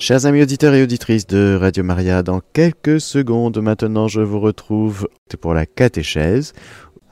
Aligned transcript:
Chers 0.00 0.26
amis 0.26 0.42
auditeurs 0.42 0.74
et 0.74 0.82
auditrices 0.84 1.26
de 1.26 1.58
Radio 1.60 1.82
Maria, 1.82 2.22
dans 2.22 2.40
quelques 2.52 3.00
secondes 3.00 3.58
maintenant, 3.60 4.06
je 4.06 4.20
vous 4.20 4.38
retrouve 4.38 5.08
pour 5.40 5.54
la 5.54 5.66
catéchèse. 5.66 6.52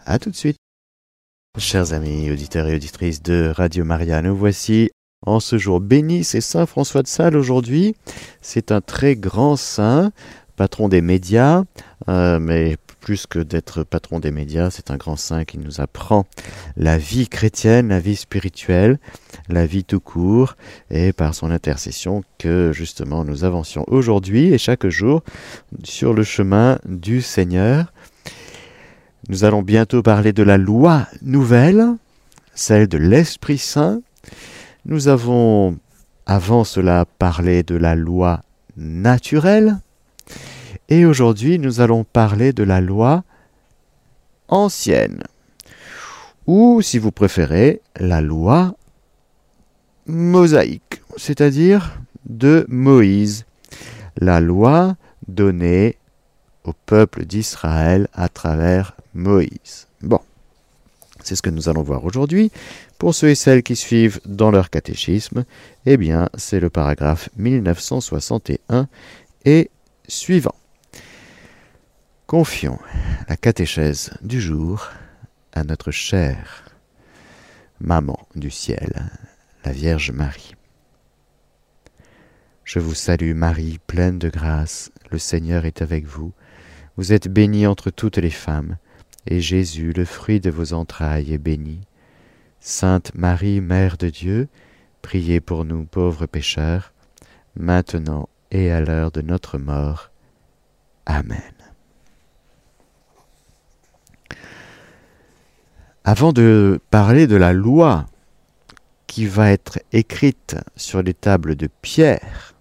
À 0.05 0.21
tout 0.21 0.31
de 0.31 0.37
suite. 0.37 0.57
Chers 1.59 1.95
amis 1.95 2.31
auditeurs 2.31 2.69
et 2.69 2.77
auditrices 2.77 3.25
de 3.25 3.53
Radio 3.53 3.85
Maria, 3.85 4.23
nous 4.23 4.37
voici 4.37 4.91
en 5.27 5.41
ce 5.41 5.59
jour 5.59 5.81
béni. 5.81 6.23
C'est 6.23 6.41
Saint 6.41 6.65
François 6.65 7.03
de 7.03 7.09
Sales 7.09 7.37
aujourd'hui. 7.37 7.97
C'est 8.41 8.71
un 8.71 8.81
très 8.81 9.17
grand 9.17 9.57
saint, 9.57 10.13
patron 10.55 10.89
des 10.89 11.01
médias, 11.01 11.65
euh, 12.09 12.39
mais 12.39 12.77
plus 13.07 13.29
que 13.29 13.39
d'être 13.39 13.85
patron 13.85 14.19
des 14.19 14.33
médias, 14.33 14.71
c'est 14.73 14.91
un 14.91 14.97
grand 14.97 15.15
saint 15.15 15.45
qui 15.45 15.59
nous 15.59 15.81
apprend 15.81 16.27
la 16.77 16.99
vie 16.99 17.29
chrétienne, 17.29 17.91
la 17.91 18.01
vie 18.01 18.17
spirituelle, 18.17 18.99
la 19.49 19.65
vie 19.65 19.85
tout 19.85 20.01
court, 20.01 20.57
et 20.91 21.13
par 21.13 21.33
son 21.33 21.53
intercession 21.53 22.25
que 22.37 22.73
justement 22.73 23.25
nous 23.25 23.45
avancions 23.45 23.85
aujourd'hui 23.87 24.53
et 24.53 24.59
chaque 24.59 24.89
jour 24.89 25.23
sur 25.85 26.15
le 26.15 26.25
chemin 26.25 26.81
du 26.85 27.23
Seigneur. 27.23 27.93
Nous 29.29 29.45
allons 29.45 29.63
bientôt 29.63 30.03
parler 30.03 30.33
de 30.33 30.43
la 30.43 30.57
loi 30.57 31.07
nouvelle, 31.23 31.85
celle 32.57 32.89
de 32.89 32.99
l'Esprit 32.99 33.59
Saint. 33.59 34.01
Nous 34.85 35.07
avons 35.07 35.79
avant 36.27 36.65
cela 36.65 37.05
parlé 37.21 37.63
de 37.63 37.77
la 37.77 37.95
loi 37.95 38.41
naturelle, 38.77 39.79
et 40.89 41.05
aujourd'hui, 41.05 41.59
nous 41.59 41.81
allons 41.81 42.05
parler 42.05 42.53
de 42.53 42.63
la 42.63 42.81
loi 42.81 43.25
ancienne, 44.49 45.23
ou 46.47 46.81
si 46.83 46.99
vous 46.99 47.11
préférez, 47.11 47.81
la 47.99 48.21
loi 48.21 48.77
mosaïque, 50.07 51.03
c'est-à-dire 51.17 52.01
de 52.25 52.65
Moïse, 52.69 53.45
la 54.17 54.41
loi 54.41 54.97
donnée 55.27 55.97
au 56.65 56.73
peuple 56.73 57.25
d'Israël 57.25 58.09
à 58.13 58.29
travers 58.29 58.97
Moïse. 59.15 59.89
Bon, 60.03 60.21
c'est 61.23 61.35
ce 61.35 61.43
que 61.43 61.51
nous 61.51 61.69
allons 61.69 61.83
voir 61.83 62.05
aujourd'hui. 62.05 62.53
Pour 62.99 63.15
ceux 63.15 63.31
et 63.31 63.35
celles 63.35 63.63
qui 63.63 63.77
suivent 63.77 64.21
dans 64.25 64.51
leur 64.51 64.71
catéchisme, 64.71 65.45
eh 65.85 65.97
bien, 65.97 66.29
c'est 66.37 66.61
le 66.61 66.71
paragraphe 66.71 67.29
1961 67.37 68.89
et 69.45 69.71
suivant. 70.09 70.55
Confions 72.27 72.81
la 73.29 73.37
catéchèse 73.37 74.11
du 74.21 74.41
jour 74.41 74.89
à 75.53 75.63
notre 75.63 75.93
chère 75.93 76.65
Maman 77.79 78.19
du 78.35 78.51
ciel, 78.51 79.13
la 79.65 79.71
Vierge 79.71 80.11
Marie. 80.11 80.57
Je 82.65 82.81
vous 82.81 82.95
salue 82.95 83.33
Marie, 83.33 83.79
pleine 83.87 84.19
de 84.19 84.29
grâce, 84.29 84.91
le 85.13 85.19
Seigneur 85.19 85.67
est 85.67 85.83
avec 85.83 86.05
vous. 86.05 86.33
Vous 86.97 87.13
êtes 87.13 87.29
bénie 87.29 87.65
entre 87.65 87.91
toutes 87.91 88.19
les 88.19 88.31
femmes, 88.31 88.77
et 89.29 89.41
Jésus, 89.41 89.93
le 89.93 90.05
fruit 90.05 90.41
de 90.41 90.51
vos 90.51 90.73
entrailles, 90.73 91.33
est 91.33 91.39
béni. 91.39 91.79
Sainte 92.59 93.15
Marie, 93.15 93.61
Mère 93.61 93.99
de 93.99 94.11
Dieu, 94.11 94.49
priez 95.01 95.39
pour 95.39 95.65
nous 95.65 95.85
pauvres 95.85 96.27
pécheurs, 96.27 96.93
maintenant 97.55 98.29
et 98.51 98.73
à 98.73 98.81
l'heure 98.81 99.13
de 99.13 99.21
notre 99.21 99.59
mort. 99.59 100.11
Amen. 101.05 101.56
Avant 106.09 106.33
de 106.33 106.79
parler 106.93 107.27
de 107.27 107.35
la 107.35 107.53
loi 107.53 108.07
qui 109.09 109.27
va 109.27 109.51
être 109.51 109.81
écrite 109.91 110.55
sur 110.77 111.03
les 111.03 111.15
tables 111.15 111.57
de 111.57 111.69
pierre, 111.83 112.55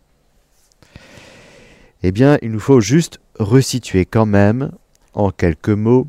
eh 2.02 2.12
bien, 2.12 2.40
il 2.42 2.50
nous 2.50 2.60
faut 2.60 2.82
juste 2.82 3.20
resituer 3.38 4.04
quand 4.06 4.26
même, 4.26 4.72
en 5.14 5.30
quelques 5.30 5.70
mots, 5.70 6.08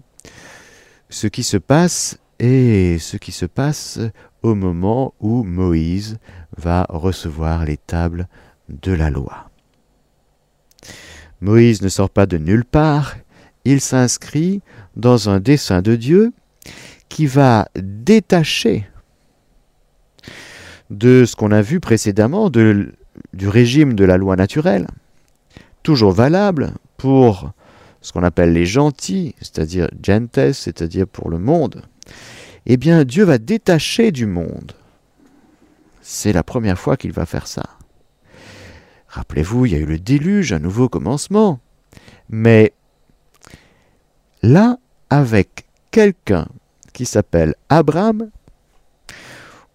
ce 1.10 1.26
qui 1.26 1.42
se 1.42 1.58
passe 1.58 2.18
et 2.38 2.96
ce 2.98 3.18
qui 3.18 3.32
se 3.32 3.44
passe 3.44 4.00
au 4.40 4.54
moment 4.54 5.12
où 5.20 5.42
Moïse 5.44 6.16
va 6.56 6.86
recevoir 6.88 7.66
les 7.66 7.76
tables 7.76 8.28
de 8.70 8.92
la 8.92 9.10
loi. 9.10 9.50
Moïse 11.42 11.82
ne 11.82 11.90
sort 11.90 12.08
pas 12.08 12.24
de 12.24 12.38
nulle 12.38 12.64
part, 12.64 13.14
il 13.66 13.82
s'inscrit 13.82 14.62
dans 14.96 15.28
un 15.28 15.38
dessein 15.38 15.82
de 15.82 15.96
Dieu 15.96 16.32
qui 17.08 17.26
va 17.26 17.68
détacher 17.76 18.88
de 20.90 21.24
ce 21.24 21.36
qu'on 21.36 21.52
a 21.52 21.62
vu 21.62 21.80
précédemment, 21.80 22.50
de, 22.50 22.94
du 23.32 23.48
régime 23.48 23.94
de 23.94 24.04
la 24.04 24.16
loi 24.16 24.36
naturelle, 24.36 24.86
toujours 25.82 26.12
valable 26.12 26.72
pour 26.96 27.50
ce 28.00 28.12
qu'on 28.12 28.22
appelle 28.22 28.52
les 28.52 28.66
gentils, 28.66 29.34
c'est-à-dire 29.40 29.88
gentes, 30.02 30.52
c'est-à-dire 30.52 31.06
pour 31.08 31.28
le 31.28 31.38
monde, 31.38 31.82
eh 32.66 32.76
bien 32.76 33.04
Dieu 33.04 33.24
va 33.24 33.38
détacher 33.38 34.12
du 34.12 34.26
monde. 34.26 34.72
C'est 36.02 36.32
la 36.32 36.44
première 36.44 36.78
fois 36.78 36.96
qu'il 36.96 37.12
va 37.12 37.26
faire 37.26 37.46
ça. 37.46 37.64
Rappelez-vous, 39.08 39.66
il 39.66 39.72
y 39.72 39.74
a 39.74 39.78
eu 39.78 39.86
le 39.86 39.98
déluge, 39.98 40.52
un 40.52 40.58
nouveau 40.58 40.88
commencement. 40.88 41.58
Mais 42.28 42.72
là, 44.42 44.78
avec 45.10 45.66
quelqu'un 45.90 46.46
qui 46.96 47.04
s'appelle 47.04 47.54
Abraham, 47.68 48.30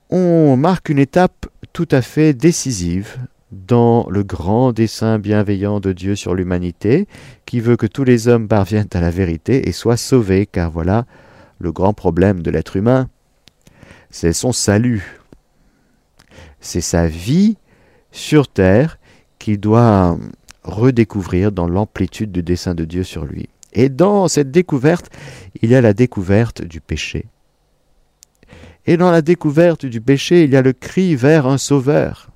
on 0.10 0.58
marque 0.58 0.90
une 0.90 0.98
étape 0.98 1.46
tout 1.72 1.88
à 1.92 2.02
fait 2.02 2.34
décisive 2.34 3.16
dans 3.52 4.08
le 4.10 4.24
grand 4.24 4.74
dessein 4.74 5.20
bienveillant 5.20 5.80
de 5.80 5.94
Dieu 5.94 6.16
sur 6.16 6.34
l'humanité, 6.34 7.08
qui 7.46 7.60
veut 7.60 7.78
que 7.78 7.86
tous 7.86 8.04
les 8.04 8.28
hommes 8.28 8.48
parviennent 8.48 8.90
à 8.94 9.02
la 9.02 9.12
vérité 9.12 9.70
et 9.70 9.72
soient 9.72 9.98
sauvés, 9.98 10.48
car 10.48 10.72
voilà 10.72 11.06
le 11.60 11.72
grand 11.72 11.94
problème 11.94 12.42
de 12.42 12.50
l'être 12.50 12.76
humain, 12.76 13.08
c'est 14.10 14.34
son 14.34 14.52
salut. 14.52 15.22
C'est 16.60 16.82
sa 16.82 17.06
vie 17.06 17.56
sur 18.12 18.48
terre 18.48 18.98
qu'il 19.38 19.60
doit 19.60 20.18
redécouvrir 20.64 21.52
dans 21.52 21.68
l'amplitude 21.68 22.32
du 22.32 22.42
dessein 22.42 22.74
de 22.74 22.84
Dieu 22.84 23.04
sur 23.04 23.26
lui. 23.26 23.48
Et 23.74 23.90
dans 23.90 24.28
cette 24.28 24.52
découverte, 24.52 25.10
il 25.62 25.70
y 25.70 25.76
a 25.76 25.82
la 25.82 25.94
découverte 25.94 26.62
du 26.62 26.82
péché. 26.82 27.26
Et 28.86 28.98
dans 28.98 29.12
la 29.12 29.22
découverte 29.22 29.86
du 29.86 30.02
péché, 30.02 30.44
il 30.44 30.52
y 30.52 30.58
a 30.58 30.62
le 30.62 30.74
cri 30.74 31.16
vers 31.16 31.48
un 31.48 31.58
sauveur. 31.58 32.30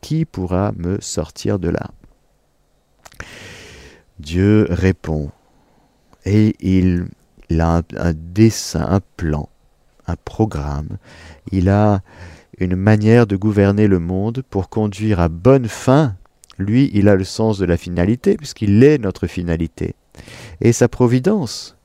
Qui 0.00 0.24
pourra 0.24 0.72
me 0.76 0.98
sortir 1.00 1.58
de 1.58 1.68
là 1.68 1.90
Dieu 4.18 4.66
répond. 4.70 5.30
Et 6.24 6.56
il, 6.60 7.08
a 7.58 7.78
un, 7.78 7.82
un 7.96 8.12
dessein, 8.14 8.86
un 8.88 9.00
plan, 9.16 9.48
un 10.06 10.16
programme. 10.16 10.96
Il 11.52 11.68
a 11.68 12.00
une 12.58 12.76
manière 12.76 13.26
de 13.26 13.36
gouverner 13.36 13.88
le 13.88 13.98
monde 13.98 14.42
pour 14.48 14.68
conduire 14.68 15.20
à 15.20 15.28
bonne 15.28 15.68
fin. 15.68 16.16
Lui, 16.58 16.90
il 16.94 17.08
a 17.08 17.16
le 17.16 17.24
sens 17.24 17.58
de 17.58 17.64
la 17.64 17.76
finalité, 17.76 18.36
puisqu'il 18.36 18.82
est 18.84 18.98
notre 18.98 19.26
finalité. 19.26 19.94
Et 20.60 20.72
sa 20.72 20.88
providence, 20.88 21.76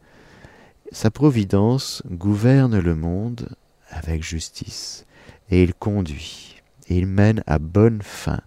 sa 0.91 1.11
providence 1.11 2.03
gouverne 2.09 2.79
le 2.79 2.95
monde 2.95 3.55
avec 3.89 4.23
justice, 4.23 5.05
et 5.49 5.63
il 5.63 5.73
conduit, 5.73 6.61
et 6.87 6.97
il 6.97 7.07
mène 7.07 7.43
à 7.47 7.59
bonne 7.59 8.01
fin. 8.01 8.41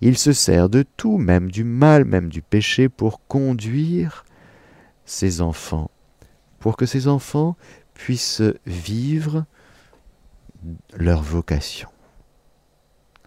Il 0.00 0.16
se 0.16 0.32
sert 0.32 0.68
de 0.68 0.84
tout, 0.96 1.18
même 1.18 1.50
du 1.50 1.64
mal, 1.64 2.04
même 2.04 2.28
du 2.28 2.42
péché, 2.42 2.88
pour 2.88 3.26
conduire 3.26 4.24
ses 5.04 5.40
enfants, 5.40 5.90
pour 6.58 6.76
que 6.76 6.86
ses 6.86 7.08
enfants 7.08 7.56
puissent 7.94 8.42
vivre 8.66 9.44
leur 10.96 11.22
vocation. 11.22 11.88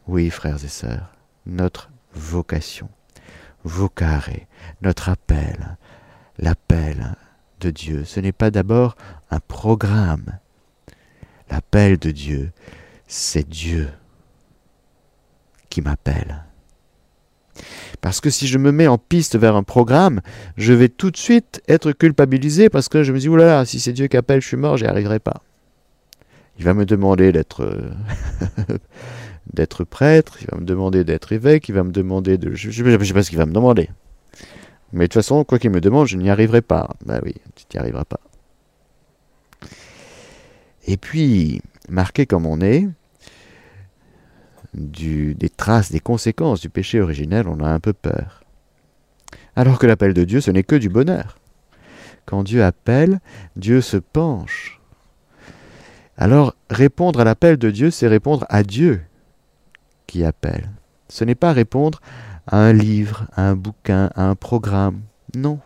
Oui, 0.08 0.30
frères 0.30 0.63
et 0.63 0.69
sœurs, 0.69 1.12
notre 1.46 1.92
vocation, 2.13 2.90
vocare, 3.63 4.30
notre 4.81 5.10
appel, 5.10 5.78
l'appel 6.38 7.15
de 7.59 7.69
Dieu. 7.69 8.03
Ce 8.06 8.19
n'est 8.19 8.31
pas 8.31 8.51
d'abord 8.51 8.95
un 9.31 9.39
programme. 9.39 10.39
L'appel 11.50 11.97
de 11.97 12.12
Dieu, 12.12 12.51
c'est 13.07 13.47
Dieu 13.47 13.89
qui 15.69 15.81
m'appelle. 15.81 16.44
Parce 18.01 18.19
que 18.19 18.30
si 18.30 18.47
je 18.47 18.57
me 18.57 18.71
mets 18.71 18.88
en 18.88 18.97
piste 18.97 19.38
vers 19.38 19.56
un 19.56 19.63
programme, 19.63 20.21
je 20.57 20.74
vais 20.74 20.89
tout 20.89 21.12
de 21.12 21.18
suite 21.18 21.62
être 21.68 21.91
culpabilisé 21.91 22.69
parce 22.69 22.89
que 22.89 23.03
je 23.03 23.13
me 23.13 23.19
dis, 23.19 23.30
oulala, 23.30 23.65
si 23.65 23.80
c'est 23.80 23.94
Dieu 23.94 24.07
qui 24.07 24.18
appelle, 24.18 24.41
je 24.41 24.47
suis 24.47 24.57
mort, 24.57 24.77
j'y 24.77 24.85
arriverai 24.85 25.19
pas. 25.19 25.41
Il 26.57 26.65
va 26.65 26.74
me 26.74 26.85
demander 26.85 27.31
d'être 27.31 27.63
prêtre, 29.89 30.38
il 30.41 30.47
va 30.51 30.57
me 30.57 30.65
demander 30.65 31.03
d'être 31.03 31.31
évêque, 31.31 31.69
il 31.69 31.75
va 31.75 31.83
me 31.83 31.91
demander 31.91 32.38
de... 32.38 32.53
Je 32.53 32.68
ne 32.83 33.03
sais 33.03 33.13
pas 33.13 33.24
ce 33.24 33.30
qu'il 33.30 33.39
va 33.39 33.45
me 33.45 33.53
demander. 33.53 33.89
Mais 34.94 35.06
de 35.06 35.07
toute 35.07 35.16
façon, 35.16 35.44
quoi 35.44 35.60
qu'il 35.60 35.72
me 35.72 35.81
demande, 35.81 36.07
je 36.07 36.18
n'y 36.18 36.30
arriverai 36.30 36.62
pas. 36.62 36.90
Ben 37.06 37.19
oui, 37.24 37.34
tu 37.56 37.66
n'y 37.74 37.80
arriveras 37.80 38.06
pas. 38.06 38.19
Et 40.86 40.98
puis, 40.98 41.62
marqué 41.90 42.25
comme 42.25 42.45
on 42.45 42.62
est, 42.62 42.88
des 44.74 45.50
traces, 45.50 45.92
des 45.92 46.00
conséquences 46.00 46.62
du 46.62 46.69
péché 46.69 47.01
originel, 47.01 47.48
on 47.48 47.60
a 47.60 47.69
un 47.69 47.80
peu 47.80 47.94
peur. 47.94 48.44
Alors 49.56 49.80
que 49.80 49.88
l'appel 49.88 50.13
de 50.13 50.24
Dieu, 50.24 50.42
ce 50.42 50.51
n'est 50.51 50.63
que 50.63 50.75
du 50.75 50.90
bonheur. 50.90 51.38
Quand 52.25 52.44
Dieu 52.44 52.63
appelle, 52.63 53.19
Dieu 53.56 53.81
se 53.81 53.98
penche. 53.98 54.80
Alors 56.18 56.56
répondre 56.69 57.19
à 57.19 57.24
l'appel 57.24 57.57
de 57.57 57.72
Dieu, 57.72 57.92
c'est 57.92 58.07
répondre 58.07 58.45
à 58.50 58.63
Dieu 58.63 59.01
qui 60.07 60.24
appelle. 60.24 60.69
Ce 61.10 61.24
n'est 61.24 61.36
pas 61.36 61.54
répondre 61.54 62.01
à 62.01 62.32
un 62.48 62.74
livre, 62.74 63.28
un 63.36 63.56
bouquin, 63.56 64.10
un 64.16 64.36
programme. 64.36 65.01
Non, 65.36 65.60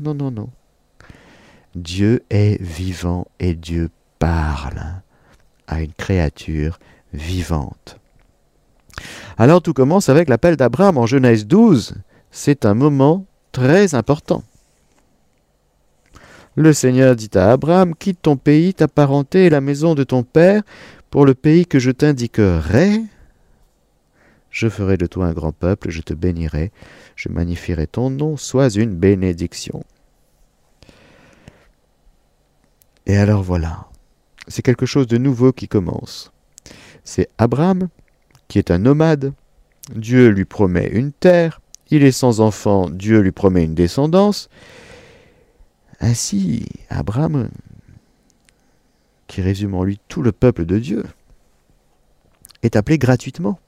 non, 0.00 0.14
non, 0.14 0.30
non. 0.30 0.48
Dieu 1.74 2.22
est 2.30 2.60
vivant 2.62 3.26
et 3.40 3.54
Dieu 3.54 3.90
parle 4.18 5.02
à 5.66 5.80
une 5.82 5.92
créature 5.92 6.78
vivante. 7.12 7.98
Alors 9.38 9.60
tout 9.60 9.72
commence 9.72 10.08
avec 10.08 10.28
l'appel 10.28 10.56
d'Abraham 10.56 10.98
en 10.98 11.06
Genèse 11.06 11.46
12. 11.46 11.94
C'est 12.30 12.64
un 12.64 12.74
moment 12.74 13.26
très 13.52 13.94
important. 13.94 14.44
Le 16.56 16.72
Seigneur 16.72 17.16
dit 17.16 17.30
à 17.34 17.50
Abraham, 17.50 17.96
quitte 17.96 18.22
ton 18.22 18.36
pays, 18.36 18.74
ta 18.74 18.86
parenté 18.86 19.46
et 19.46 19.50
la 19.50 19.60
maison 19.60 19.96
de 19.96 20.04
ton 20.04 20.22
père, 20.22 20.62
pour 21.10 21.26
le 21.26 21.34
pays 21.34 21.66
que 21.66 21.80
je 21.80 21.90
t'indiquerai. 21.90 23.02
Je 24.54 24.68
ferai 24.68 24.96
de 24.96 25.06
toi 25.06 25.26
un 25.26 25.32
grand 25.32 25.50
peuple, 25.50 25.90
je 25.90 26.00
te 26.00 26.14
bénirai, 26.14 26.70
je 27.16 27.28
magnifierai 27.28 27.88
ton 27.88 28.08
nom, 28.08 28.36
sois 28.36 28.70
une 28.70 28.94
bénédiction. 28.94 29.82
Et 33.06 33.16
alors 33.16 33.42
voilà, 33.42 33.88
c'est 34.46 34.62
quelque 34.62 34.86
chose 34.86 35.08
de 35.08 35.18
nouveau 35.18 35.52
qui 35.52 35.66
commence. 35.66 36.30
C'est 37.02 37.28
Abraham, 37.36 37.88
qui 38.46 38.60
est 38.60 38.70
un 38.70 38.78
nomade. 38.78 39.32
Dieu 39.92 40.28
lui 40.28 40.44
promet 40.44 40.86
une 40.86 41.10
terre, 41.10 41.60
il 41.90 42.04
est 42.04 42.12
sans 42.12 42.40
enfant, 42.40 42.88
Dieu 42.88 43.18
lui 43.18 43.32
promet 43.32 43.64
une 43.64 43.74
descendance. 43.74 44.48
Ainsi, 45.98 46.68
Abraham, 46.90 47.50
qui 49.26 49.42
résume 49.42 49.74
en 49.74 49.82
lui 49.82 49.98
tout 50.06 50.22
le 50.22 50.30
peuple 50.30 50.64
de 50.64 50.78
Dieu, 50.78 51.04
est 52.62 52.76
appelé 52.76 52.98
gratuitement, 52.98 53.58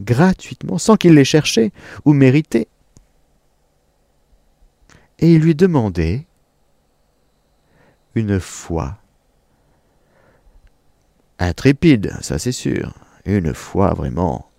gratuitement, 0.00 0.78
sans 0.78 0.96
qu'il 0.96 1.14
l'ait 1.14 1.24
cherché 1.24 1.72
ou 2.04 2.12
mérité. 2.12 2.68
Et 5.18 5.34
il 5.34 5.40
lui 5.40 5.54
demandait 5.54 6.26
une 8.14 8.40
foi 8.40 8.98
intrépide, 11.38 12.14
ça 12.20 12.38
c'est 12.38 12.52
sûr, 12.52 12.94
une 13.24 13.54
foi 13.54 13.94
vraiment 13.94 14.50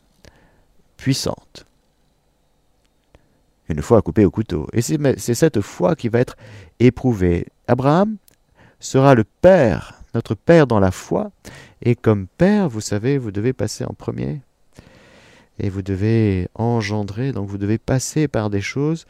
puissante. 0.97 1.65
Une 3.67 3.81
foi 3.81 4.01
coupée 4.01 4.25
au 4.25 4.31
couteau. 4.31 4.67
Et 4.73 4.81
c'est 4.81 5.33
cette 5.33 5.61
foi 5.61 5.95
qui 5.95 6.07
va 6.07 6.19
être 6.19 6.35
éprouvée. 6.79 7.47
Abraham 7.67 8.17
sera 8.79 9.15
le 9.15 9.23
Père, 9.23 10.01
notre 10.13 10.35
Père 10.35 10.67
dans 10.67 10.79
la 10.79 10.91
foi. 10.91 11.31
Et 11.81 11.95
comme 11.95 12.27
Père, 12.27 12.69
vous 12.69 12.81
savez, 12.81 13.17
vous 13.17 13.31
devez 13.31 13.53
passer 13.53 13.83
en 13.83 13.93
premier. 13.93 14.41
Et 15.59 15.69
vous 15.69 15.81
devez 15.81 16.49
engendrer, 16.55 17.31
donc 17.31 17.47
vous 17.47 17.57
devez 17.57 17.77
passer 17.77 18.27
par 18.27 18.49
des 18.49 18.61
choses 18.61 19.05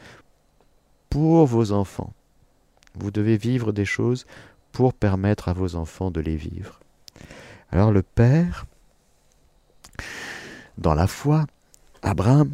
pour 1.09 1.45
vos 1.45 1.71
enfants. 1.71 2.13
Vous 2.95 3.11
devez 3.11 3.37
vivre 3.37 3.71
des 3.71 3.85
choses 3.85 4.25
pour 4.71 4.93
permettre 4.93 5.49
à 5.49 5.53
vos 5.53 5.75
enfants 5.75 6.11
de 6.11 6.21
les 6.21 6.35
vivre. 6.35 6.79
Alors 7.71 7.91
le 7.91 8.03
Père, 8.03 8.65
dans 10.77 10.93
la 10.93 11.07
foi, 11.07 11.45
Abraham, 12.01 12.51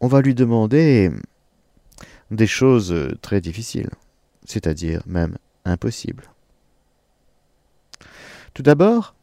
on 0.00 0.06
va 0.06 0.20
lui 0.20 0.34
demander 0.34 1.10
des 2.30 2.46
choses 2.46 2.94
très 3.22 3.40
difficiles, 3.40 3.90
c'est-à-dire 4.44 5.02
même 5.06 5.36
impossibles. 5.64 6.30
Tout 8.52 8.62
d'abord, 8.62 9.14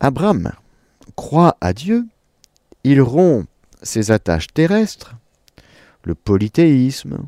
Abraham 0.00 0.52
croit 1.10 1.56
à 1.60 1.72
Dieu, 1.72 2.06
il 2.84 3.00
rompt 3.00 3.46
ses 3.82 4.10
attaches 4.10 4.48
terrestres, 4.48 5.16
le 6.04 6.14
polythéisme, 6.14 7.18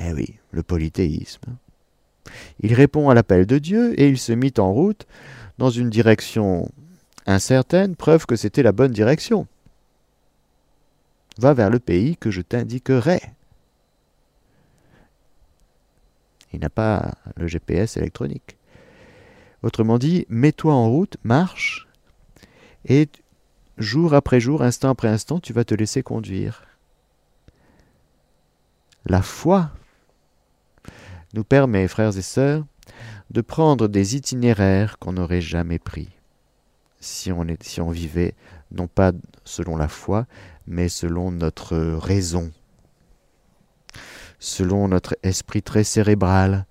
eh 0.00 0.12
oui, 0.12 0.36
le 0.50 0.62
polythéisme. 0.62 1.56
Il 2.60 2.74
répond 2.74 3.08
à 3.08 3.14
l'appel 3.14 3.46
de 3.46 3.58
Dieu 3.58 3.98
et 3.98 4.08
il 4.08 4.18
se 4.18 4.32
mit 4.32 4.52
en 4.58 4.72
route 4.72 5.06
dans 5.58 5.70
une 5.70 5.90
direction 5.90 6.70
incertaine, 7.26 7.96
preuve 7.96 8.26
que 8.26 8.36
c'était 8.36 8.62
la 8.62 8.72
bonne 8.72 8.92
direction. 8.92 9.46
Va 11.38 11.54
vers 11.54 11.70
le 11.70 11.78
pays 11.78 12.16
que 12.16 12.30
je 12.30 12.42
t'indiquerai. 12.42 13.20
Il 16.52 16.60
n'a 16.60 16.70
pas 16.70 17.12
le 17.36 17.46
GPS 17.46 17.96
électronique. 17.96 18.56
Autrement 19.62 19.98
dit, 19.98 20.24
mets-toi 20.28 20.72
en 20.72 20.88
route, 20.88 21.16
marche, 21.24 21.87
et 22.84 23.08
jour 23.76 24.14
après 24.14 24.40
jour, 24.40 24.62
instant 24.62 24.90
après 24.90 25.08
instant, 25.08 25.40
tu 25.40 25.52
vas 25.52 25.64
te 25.64 25.74
laisser 25.74 26.02
conduire. 26.02 26.64
La 29.06 29.22
foi 29.22 29.70
nous 31.34 31.44
permet, 31.44 31.88
frères 31.88 32.16
et 32.16 32.22
sœurs, 32.22 32.64
de 33.30 33.40
prendre 33.40 33.88
des 33.88 34.16
itinéraires 34.16 34.98
qu'on 34.98 35.12
n'aurait 35.12 35.40
jamais 35.40 35.78
pris 35.78 36.08
si 37.00 37.32
on, 37.32 37.46
si 37.60 37.80
on 37.80 37.90
vivait 37.90 38.34
non 38.70 38.86
pas 38.86 39.12
selon 39.44 39.76
la 39.76 39.88
foi, 39.88 40.26
mais 40.66 40.88
selon 40.88 41.30
notre 41.30 41.76
raison, 41.76 42.52
selon 44.38 44.88
notre 44.88 45.16
esprit 45.22 45.62
très 45.62 45.84
cérébral, 45.84 46.66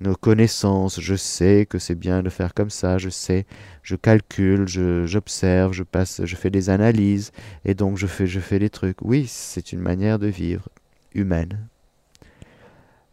nos 0.00 0.14
connaissances, 0.14 1.00
je 1.00 1.14
sais 1.14 1.66
que 1.66 1.78
c'est 1.78 1.94
bien 1.94 2.22
de 2.22 2.28
faire 2.28 2.54
comme 2.54 2.70
ça, 2.70 2.98
je 2.98 3.08
sais, 3.08 3.46
je 3.82 3.96
calcule, 3.96 4.68
j'observe, 4.68 5.72
je, 5.72 5.82
passe, 5.82 6.24
je 6.24 6.36
fais 6.36 6.50
des 6.50 6.68
analyses, 6.68 7.32
et 7.64 7.74
donc 7.74 7.96
je 7.96 8.06
fais, 8.06 8.26
je 8.26 8.40
fais 8.40 8.58
des 8.58 8.70
trucs. 8.70 9.00
Oui, 9.02 9.26
c'est 9.26 9.72
une 9.72 9.80
manière 9.80 10.18
de 10.18 10.26
vivre 10.26 10.68
humaine. 11.14 11.68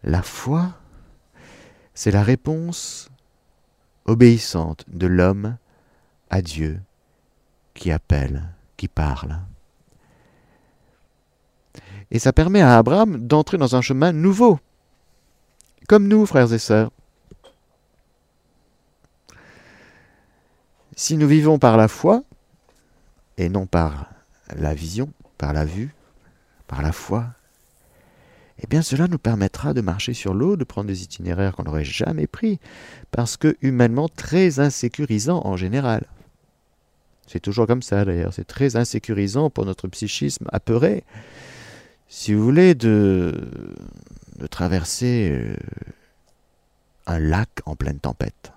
La 0.03 0.21
foi, 0.21 0.73
c'est 1.93 2.11
la 2.11 2.23
réponse 2.23 3.09
obéissante 4.05 4.83
de 4.89 5.07
l'homme 5.07 5.57
à 6.29 6.41
Dieu 6.41 6.81
qui 7.73 7.91
appelle, 7.91 8.43
qui 8.75 8.89
parle. 8.89 9.39
Et 12.11 12.19
ça 12.19 12.33
permet 12.33 12.61
à 12.61 12.77
Abraham 12.77 13.25
d'entrer 13.25 13.57
dans 13.57 13.75
un 13.75 13.81
chemin 13.81 14.11
nouveau, 14.11 14.59
comme 15.87 16.07
nous, 16.07 16.25
frères 16.25 16.51
et 16.53 16.59
sœurs. 16.59 16.91
Si 20.95 21.17
nous 21.17 21.27
vivons 21.27 21.59
par 21.59 21.77
la 21.77 21.87
foi, 21.87 22.23
et 23.37 23.49
non 23.49 23.65
par 23.65 24.11
la 24.55 24.73
vision, 24.73 25.11
par 25.37 25.53
la 25.53 25.65
vue, 25.65 25.95
par 26.67 26.81
la 26.81 26.91
foi, 26.91 27.25
eh 28.61 28.67
bien 28.67 28.81
cela 28.81 29.07
nous 29.07 29.17
permettra 29.17 29.73
de 29.73 29.81
marcher 29.81 30.13
sur 30.13 30.33
l'eau, 30.33 30.55
de 30.55 30.63
prendre 30.63 30.87
des 30.87 31.03
itinéraires 31.03 31.53
qu'on 31.53 31.63
n'aurait 31.63 31.83
jamais 31.83 32.27
pris, 32.27 32.59
parce 33.11 33.37
que 33.37 33.57
humainement 33.61 34.07
très 34.07 34.59
insécurisant 34.59 35.41
en 35.45 35.57
général. 35.57 36.05
C'est 37.27 37.39
toujours 37.39 37.67
comme 37.67 37.81
ça 37.81 38.05
d'ailleurs, 38.05 38.33
c'est 38.33 38.47
très 38.47 38.75
insécurisant 38.75 39.49
pour 39.49 39.65
notre 39.65 39.87
psychisme 39.87 40.45
apeuré. 40.51 41.03
Si 42.07 42.33
vous 42.33 42.43
voulez, 42.43 42.75
de, 42.75 43.33
traverser 44.47 45.29
euh, 45.31 45.55
un 47.05 47.19
lac 47.19 47.49
en 47.65 47.75
pleine 47.75 47.99
tempête. 47.99 48.53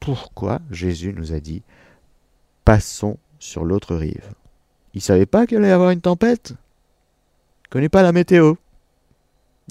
Pourquoi 0.00 0.60
Jésus 0.70 1.12
nous 1.12 1.32
a 1.32 1.40
dit 1.40 1.62
passons 2.64 3.18
sur 3.38 3.64
l'autre 3.64 3.96
rive 3.96 4.34
Il 4.94 4.98
ne 4.98 5.02
savait 5.02 5.26
pas 5.26 5.46
qu'il 5.46 5.58
allait 5.58 5.68
y 5.68 5.72
avoir 5.72 5.90
une 5.90 6.00
tempête? 6.00 6.50
Il 6.50 7.68
ne 7.68 7.70
connaît 7.70 7.88
pas 7.88 8.02
la 8.02 8.12
météo. 8.12 8.54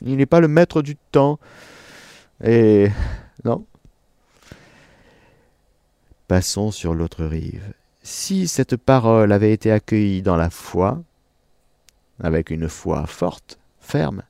Il 0.04 0.18
n'est 0.18 0.26
pas 0.26 0.40
le 0.40 0.48
maître 0.48 0.82
du 0.82 0.96
temps. 0.96 1.40
Et 2.44 2.90
non. 3.44 3.66
Passons 6.28 6.72
sur 6.72 6.94
l'autre 6.94 7.26
rive. 7.26 7.74
Si 8.04 8.48
cette 8.48 8.76
parole 8.76 9.32
avait 9.32 9.52
été 9.52 9.72
accueillie 9.72 10.22
dans 10.22 10.36
la 10.36 10.50
foi, 10.50 11.02
avec 12.22 12.52
une 12.52 12.70
foi 12.70 13.06
forte, 13.06 13.60
ferme, 13.80 14.24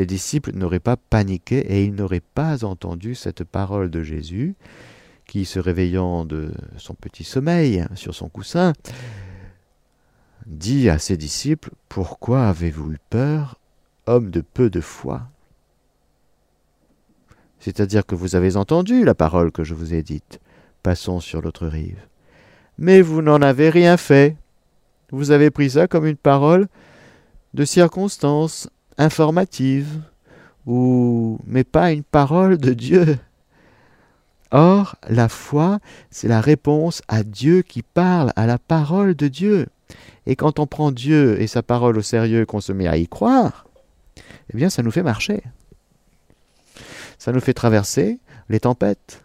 les 0.00 0.06
disciples 0.06 0.56
n'auraient 0.56 0.80
pas 0.80 0.96
paniqué 0.96 1.58
et 1.58 1.84
ils 1.84 1.94
n'auraient 1.94 2.22
pas 2.22 2.64
entendu 2.64 3.14
cette 3.14 3.44
parole 3.44 3.90
de 3.90 4.02
Jésus 4.02 4.54
qui, 5.26 5.44
se 5.44 5.58
réveillant 5.58 6.24
de 6.24 6.54
son 6.78 6.94
petit 6.94 7.22
sommeil 7.22 7.84
sur 7.94 8.14
son 8.14 8.30
coussin, 8.30 8.72
dit 10.46 10.88
à 10.88 10.98
ses 10.98 11.18
disciples, 11.18 11.72
Pourquoi 11.90 12.48
avez-vous 12.48 12.92
eu 12.92 12.98
peur 13.10 13.58
homme 14.06 14.30
de 14.30 14.40
peu 14.40 14.70
de 14.70 14.80
foi? 14.80 15.28
C'est-à-dire 17.58 18.06
que 18.06 18.14
vous 18.14 18.36
avez 18.36 18.56
entendu 18.56 19.04
la 19.04 19.14
parole 19.14 19.52
que 19.52 19.64
je 19.64 19.74
vous 19.74 19.92
ai 19.92 20.02
dite. 20.02 20.40
Passons 20.82 21.20
sur 21.20 21.42
l'autre 21.42 21.66
rive. 21.66 22.00
mais 22.78 23.02
vous 23.02 23.20
n'en 23.20 23.42
avez 23.42 23.68
rien 23.68 23.98
fait. 23.98 24.34
Vous 25.12 25.30
avez 25.30 25.50
pris 25.50 25.68
ça 25.68 25.88
comme 25.88 26.06
une 26.06 26.16
parole 26.16 26.68
de 27.52 27.66
circonstance 27.66 28.70
informative, 29.00 30.00
ou 30.66 31.38
mais 31.46 31.64
pas 31.64 31.90
une 31.90 32.04
parole 32.04 32.58
de 32.58 32.72
Dieu. 32.72 33.18
Or, 34.52 34.96
la 35.08 35.28
foi, 35.28 35.78
c'est 36.10 36.28
la 36.28 36.40
réponse 36.40 37.02
à 37.08 37.22
Dieu 37.22 37.62
qui 37.62 37.82
parle, 37.82 38.32
à 38.36 38.46
la 38.46 38.58
parole 38.58 39.14
de 39.14 39.28
Dieu. 39.28 39.66
Et 40.26 40.36
quand 40.36 40.58
on 40.58 40.66
prend 40.66 40.92
Dieu 40.92 41.40
et 41.40 41.46
sa 41.46 41.62
parole 41.62 41.96
au 41.96 42.02
sérieux, 42.02 42.44
qu'on 42.46 42.60
se 42.60 42.72
met 42.72 42.86
à 42.86 42.96
y 42.96 43.08
croire, 43.08 43.66
eh 44.52 44.56
bien, 44.56 44.68
ça 44.68 44.82
nous 44.82 44.90
fait 44.90 45.02
marcher. 45.02 45.42
Ça 47.18 47.32
nous 47.32 47.40
fait 47.40 47.54
traverser 47.54 48.18
les 48.48 48.60
tempêtes. 48.60 49.22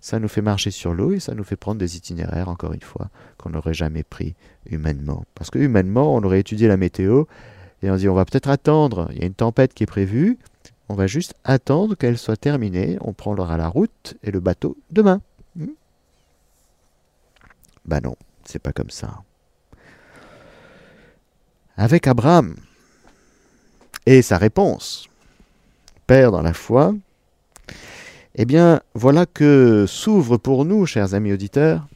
Ça 0.00 0.18
nous 0.18 0.28
fait 0.28 0.42
marcher 0.42 0.70
sur 0.70 0.92
l'eau 0.92 1.12
et 1.14 1.20
ça 1.20 1.34
nous 1.34 1.44
fait 1.44 1.56
prendre 1.56 1.78
des 1.78 1.96
itinéraires, 1.96 2.48
encore 2.48 2.74
une 2.74 2.82
fois, 2.82 3.08
qu'on 3.38 3.50
n'aurait 3.50 3.72
jamais 3.72 4.02
pris 4.02 4.34
humainement. 4.70 5.24
Parce 5.34 5.50
que 5.50 5.58
humainement, 5.58 6.14
on 6.14 6.22
aurait 6.22 6.40
étudié 6.40 6.68
la 6.68 6.76
météo 6.76 7.24
et 7.84 7.90
on 7.90 7.96
dit 7.96 8.08
on 8.08 8.14
va 8.14 8.24
peut-être 8.24 8.48
attendre, 8.48 9.08
il 9.12 9.20
y 9.20 9.22
a 9.22 9.26
une 9.26 9.34
tempête 9.34 9.74
qui 9.74 9.82
est 9.82 9.86
prévue, 9.86 10.38
on 10.88 10.94
va 10.94 11.06
juste 11.06 11.34
attendre 11.44 11.94
qu'elle 11.96 12.16
soit 12.16 12.36
terminée, 12.36 12.96
on 13.02 13.12
prendra 13.12 13.58
la 13.58 13.68
route 13.68 14.14
et 14.22 14.30
le 14.30 14.40
bateau 14.40 14.76
demain. 14.90 15.20
Bah 17.84 18.00
non, 18.00 18.16
c'est 18.44 18.58
pas 18.58 18.72
comme 18.72 18.88
ça. 18.88 19.22
Avec 21.76 22.06
Abraham 22.06 22.56
et 24.06 24.22
sa 24.22 24.38
réponse, 24.38 25.08
Père 26.06 26.32
dans 26.32 26.42
la 26.42 26.54
foi, 26.54 26.94
eh 28.34 28.46
bien 28.46 28.80
voilà 28.94 29.26
que 29.26 29.84
s'ouvre 29.86 30.38
pour 30.38 30.64
nous, 30.64 30.86
chers 30.86 31.12
amis 31.12 31.34
auditeurs, 31.34 31.86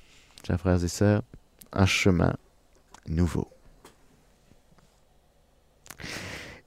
chers 0.46 0.60
frères 0.60 0.84
et 0.84 0.88
sœurs, 0.88 1.22
un 1.72 1.86
chemin 1.86 2.34
nouveau. 3.08 3.48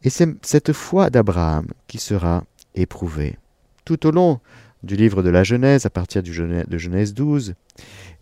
Et 0.04 0.10
c'est 0.10 0.30
cette 0.46 0.74
foi 0.74 1.10
d'Abraham 1.10 1.68
qui 1.88 1.98
sera 1.98 2.44
éprouvée 2.76 3.38
tout 3.86 4.08
au 4.08 4.12
long 4.12 4.40
du 4.84 4.96
livre 4.96 5.22
de 5.22 5.30
la 5.30 5.44
Genèse, 5.44 5.86
à 5.86 5.90
partir 5.90 6.24
de 6.24 6.78
Genèse 6.78 7.14
12, 7.14 7.54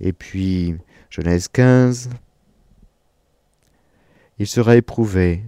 et 0.01 0.13
puis 0.13 0.75
Genèse 1.09 1.47
15. 1.47 2.09
Il 4.39 4.47
sera 4.47 4.75
éprouvé 4.75 5.43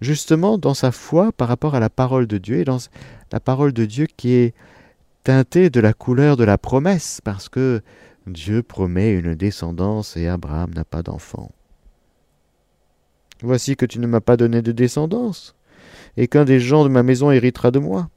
justement 0.00 0.58
dans 0.58 0.74
sa 0.74 0.92
foi 0.92 1.32
par 1.32 1.48
rapport 1.48 1.74
à 1.74 1.80
la 1.80 1.90
parole 1.90 2.26
de 2.26 2.38
Dieu, 2.38 2.60
et 2.60 2.64
dans 2.64 2.78
la 3.32 3.40
parole 3.40 3.72
de 3.72 3.84
Dieu 3.84 4.06
qui 4.16 4.32
est 4.32 4.54
teintée 5.24 5.70
de 5.70 5.80
la 5.80 5.92
couleur 5.92 6.36
de 6.36 6.44
la 6.44 6.58
promesse, 6.58 7.20
parce 7.24 7.48
que 7.48 7.82
Dieu 8.26 8.62
promet 8.62 9.12
une 9.12 9.34
descendance 9.34 10.16
et 10.16 10.28
Abraham 10.28 10.72
n'a 10.74 10.84
pas 10.84 11.02
d'enfant. 11.02 11.50
Voici 13.42 13.76
que 13.76 13.86
tu 13.86 13.98
ne 14.00 14.06
m'as 14.06 14.20
pas 14.20 14.36
donné 14.36 14.62
de 14.62 14.72
descendance, 14.72 15.54
et 16.16 16.26
qu'un 16.26 16.44
des 16.44 16.60
gens 16.60 16.84
de 16.84 16.88
ma 16.88 17.02
maison 17.02 17.30
héritera 17.30 17.70
de 17.70 17.78
moi. 17.78 18.08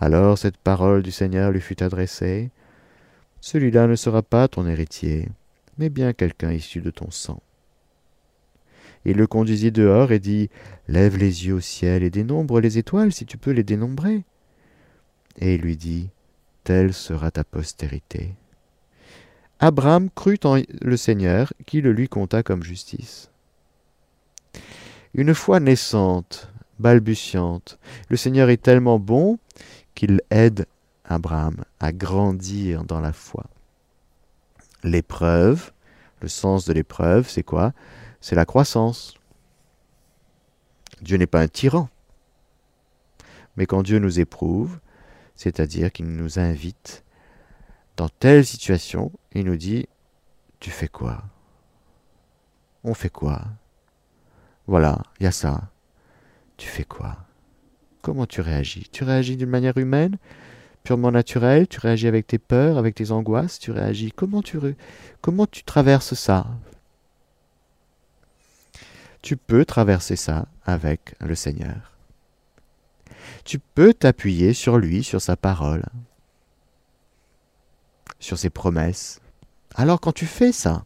Alors 0.00 0.38
cette 0.38 0.56
parole 0.56 1.02
du 1.02 1.10
Seigneur 1.10 1.50
lui 1.50 1.60
fut 1.60 1.82
adressée. 1.82 2.50
Celui-là 3.40 3.86
ne 3.86 3.96
sera 3.96 4.22
pas 4.22 4.48
ton 4.48 4.66
héritier, 4.66 5.28
mais 5.78 5.88
bien 5.88 6.12
quelqu'un 6.12 6.52
issu 6.52 6.80
de 6.80 6.90
ton 6.90 7.10
sang. 7.10 7.40
Il 9.04 9.16
le 9.16 9.26
conduisit 9.26 9.72
dehors 9.72 10.12
et 10.12 10.18
dit 10.18 10.50
Lève 10.88 11.16
les 11.16 11.46
yeux 11.46 11.54
au 11.54 11.60
ciel 11.60 12.02
et 12.02 12.10
dénombre 12.10 12.60
les 12.60 12.76
étoiles 12.76 13.12
si 13.12 13.24
tu 13.24 13.38
peux 13.38 13.50
les 13.50 13.64
dénombrer. 13.64 14.24
Et 15.38 15.54
il 15.54 15.62
lui 15.62 15.76
dit 15.76 16.10
Telle 16.64 16.92
sera 16.92 17.30
ta 17.30 17.44
postérité. 17.44 18.34
Abraham 19.58 20.10
crut 20.10 20.44
en 20.44 20.60
le 20.80 20.96
Seigneur 20.96 21.52
qui 21.66 21.80
le 21.80 21.92
lui 21.92 22.08
compta 22.08 22.42
comme 22.42 22.62
justice. 22.62 23.29
Une 25.12 25.34
foi 25.34 25.58
naissante, 25.58 26.52
balbutiante, 26.78 27.78
le 28.08 28.16
Seigneur 28.16 28.48
est 28.48 28.62
tellement 28.62 28.98
bon 28.98 29.38
qu'il 29.94 30.20
aide 30.30 30.66
Abraham 31.04 31.64
à 31.80 31.92
grandir 31.92 32.84
dans 32.84 33.00
la 33.00 33.12
foi. 33.12 33.44
L'épreuve, 34.84 35.72
le 36.20 36.28
sens 36.28 36.64
de 36.64 36.72
l'épreuve, 36.72 37.28
c'est 37.28 37.42
quoi? 37.42 37.72
C'est 38.20 38.36
la 38.36 38.44
croissance. 38.44 39.14
Dieu 41.02 41.16
n'est 41.16 41.26
pas 41.26 41.40
un 41.40 41.48
tyran. 41.48 41.88
Mais 43.56 43.66
quand 43.66 43.82
Dieu 43.82 43.98
nous 43.98 44.20
éprouve, 44.20 44.78
c'est-à-dire 45.34 45.90
qu'il 45.90 46.06
nous 46.06 46.38
invite 46.38 47.04
dans 47.96 48.08
telle 48.08 48.46
situation, 48.46 49.10
il 49.32 49.46
nous 49.46 49.56
dit, 49.56 49.88
tu 50.60 50.70
fais 50.70 50.88
quoi? 50.88 51.24
On 52.84 52.94
fait 52.94 53.10
quoi? 53.10 53.42
Voilà, 54.70 55.02
il 55.18 55.24
y 55.24 55.26
a 55.26 55.32
ça. 55.32 55.62
Tu 56.56 56.68
fais 56.68 56.84
quoi? 56.84 57.16
Comment 58.02 58.24
tu 58.24 58.40
réagis? 58.40 58.88
Tu 58.92 59.02
réagis 59.02 59.36
d'une 59.36 59.50
manière 59.50 59.76
humaine, 59.78 60.16
purement 60.84 61.10
naturelle? 61.10 61.66
Tu 61.66 61.80
réagis 61.80 62.06
avec 62.06 62.28
tes 62.28 62.38
peurs, 62.38 62.78
avec 62.78 62.94
tes 62.94 63.10
angoisses? 63.10 63.58
Tu 63.58 63.72
réagis? 63.72 64.12
Comment 64.12 64.42
tu, 64.42 64.60
comment 65.22 65.46
tu 65.46 65.64
traverses 65.64 66.14
ça? 66.14 66.46
Tu 69.22 69.36
peux 69.36 69.64
traverser 69.64 70.14
ça 70.14 70.46
avec 70.64 71.16
le 71.18 71.34
Seigneur. 71.34 71.98
Tu 73.44 73.58
peux 73.58 73.92
t'appuyer 73.92 74.54
sur 74.54 74.78
lui, 74.78 75.02
sur 75.02 75.20
sa 75.20 75.36
parole, 75.36 75.84
sur 78.20 78.38
ses 78.38 78.50
promesses. 78.50 79.19
Alors 79.74 80.00
quand 80.00 80.12
tu 80.12 80.26
fais 80.26 80.52
ça, 80.52 80.84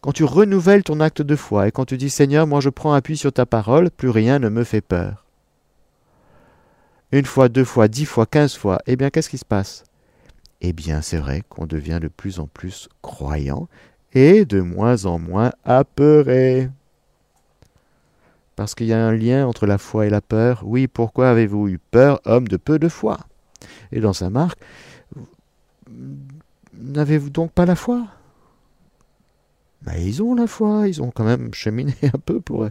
quand 0.00 0.12
tu 0.12 0.24
renouvelles 0.24 0.84
ton 0.84 1.00
acte 1.00 1.22
de 1.22 1.36
foi 1.36 1.68
et 1.68 1.72
quand 1.72 1.84
tu 1.84 1.96
dis 1.96 2.10
Seigneur, 2.10 2.46
moi 2.46 2.60
je 2.60 2.70
prends 2.70 2.92
appui 2.92 3.16
sur 3.16 3.32
ta 3.32 3.46
parole, 3.46 3.90
plus 3.90 4.08
rien 4.10 4.38
ne 4.38 4.48
me 4.48 4.64
fait 4.64 4.80
peur. 4.80 5.26
Une 7.12 7.26
fois, 7.26 7.48
deux 7.48 7.64
fois, 7.64 7.88
dix 7.88 8.06
fois, 8.06 8.24
quinze 8.24 8.54
fois, 8.54 8.78
eh 8.86 8.96
bien 8.96 9.10
qu'est-ce 9.10 9.28
qui 9.28 9.38
se 9.38 9.44
passe? 9.44 9.84
Eh 10.60 10.72
bien 10.72 11.02
c'est 11.02 11.16
vrai 11.16 11.42
qu'on 11.48 11.66
devient 11.66 11.98
de 12.00 12.08
plus 12.08 12.38
en 12.38 12.46
plus 12.46 12.88
croyant 13.02 13.68
et 14.12 14.44
de 14.44 14.60
moins 14.60 15.06
en 15.06 15.18
moins 15.18 15.52
apeuré. 15.64 16.70
Parce 18.56 18.74
qu'il 18.74 18.86
y 18.86 18.92
a 18.92 19.04
un 19.04 19.12
lien 19.12 19.46
entre 19.46 19.66
la 19.66 19.78
foi 19.78 20.06
et 20.06 20.10
la 20.10 20.20
peur. 20.20 20.62
Oui, 20.64 20.86
pourquoi 20.86 21.30
avez-vous 21.30 21.68
eu 21.68 21.78
peur, 21.78 22.20
homme 22.26 22.46
de 22.46 22.56
peu 22.56 22.78
de 22.78 22.88
foi? 22.88 23.18
Et 23.90 24.00
dans 24.00 24.12
sa 24.12 24.30
marque, 24.30 24.58
n'avez-vous 26.74 27.30
donc 27.30 27.52
pas 27.52 27.64
la 27.66 27.74
foi? 27.74 28.06
Bah, 29.82 29.96
ils 29.96 30.22
ont 30.22 30.34
la 30.34 30.46
foi, 30.46 30.88
ils 30.88 31.02
ont 31.02 31.10
quand 31.10 31.24
même 31.24 31.52
cheminé 31.54 31.94
un 32.02 32.18
peu 32.18 32.40
pour 32.40 32.64
euh, 32.64 32.70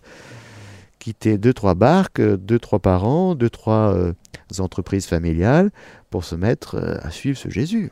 quitter 1.00 1.38
deux, 1.38 1.54
trois 1.54 1.74
barques, 1.74 2.20
euh, 2.20 2.38
deux, 2.38 2.60
trois 2.60 2.80
parents, 2.80 3.36
deux, 3.36 3.50
trois 3.50 3.94
euh, 3.94 4.14
entreprises 4.60 5.08
familiales 5.08 5.72
pour 6.10 6.24
se 6.24 6.36
mettre 6.36 6.78
à 7.04 7.12
suivre 7.12 7.38
ce 7.38 7.50
Jésus. 7.50 7.92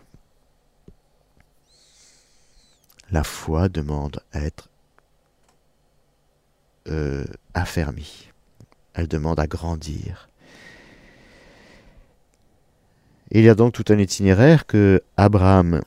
La 3.11 3.23
foi 3.23 3.69
demande 3.69 4.19
à 4.33 4.41
être 4.41 4.69
affermie. 7.53 8.29
Elle 8.93 9.07
demande 9.07 9.39
à 9.39 9.45
grandir. 9.45 10.29
Il 13.31 13.43
y 13.43 13.49
a 13.49 13.55
donc 13.55 13.73
tout 13.73 13.83
un 13.89 13.97
itinéraire 13.97 14.65
que 14.65 15.03
Abraham 15.17 15.81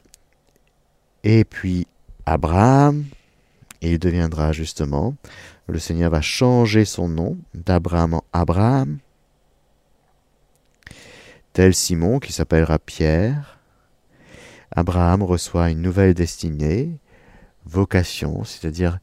et 1.24 1.44
puis 1.44 1.86
Abraham, 2.26 3.06
et 3.82 3.92
il 3.92 3.98
deviendra 3.98 4.52
justement, 4.52 5.14
le 5.68 5.78
Seigneur 5.78 6.10
va 6.10 6.20
changer 6.20 6.84
son 6.84 7.08
nom 7.08 7.38
d'Abraham 7.54 8.14
en 8.14 8.24
Abraham, 8.32 8.98
tel 11.52 11.74
Simon 11.74 12.18
qui 12.18 12.32
s'appellera 12.32 12.78
Pierre. 12.78 13.58
Abraham 14.70 15.22
reçoit 15.22 15.70
une 15.70 15.82
nouvelle 15.82 16.14
destinée, 16.14 16.98
vocation, 17.64 18.44
c'est-à-dire 18.44 18.98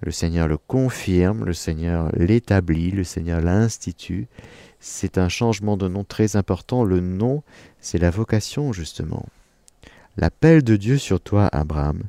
le 0.00 0.10
Seigneur 0.10 0.48
le 0.48 0.58
confirme, 0.58 1.44
le 1.44 1.52
Seigneur 1.52 2.10
l'établit, 2.14 2.90
le 2.90 3.04
Seigneur 3.04 3.40
l'institue. 3.40 4.26
C'est 4.80 5.16
un 5.16 5.28
changement 5.28 5.76
de 5.76 5.86
nom 5.86 6.02
très 6.02 6.34
important. 6.34 6.82
Le 6.82 6.98
nom, 6.98 7.44
c'est 7.78 7.98
la 7.98 8.10
vocation, 8.10 8.72
justement. 8.72 9.24
L'appel 10.16 10.64
de 10.64 10.74
Dieu 10.74 10.98
sur 10.98 11.20
toi, 11.20 11.48
Abraham, 11.52 12.02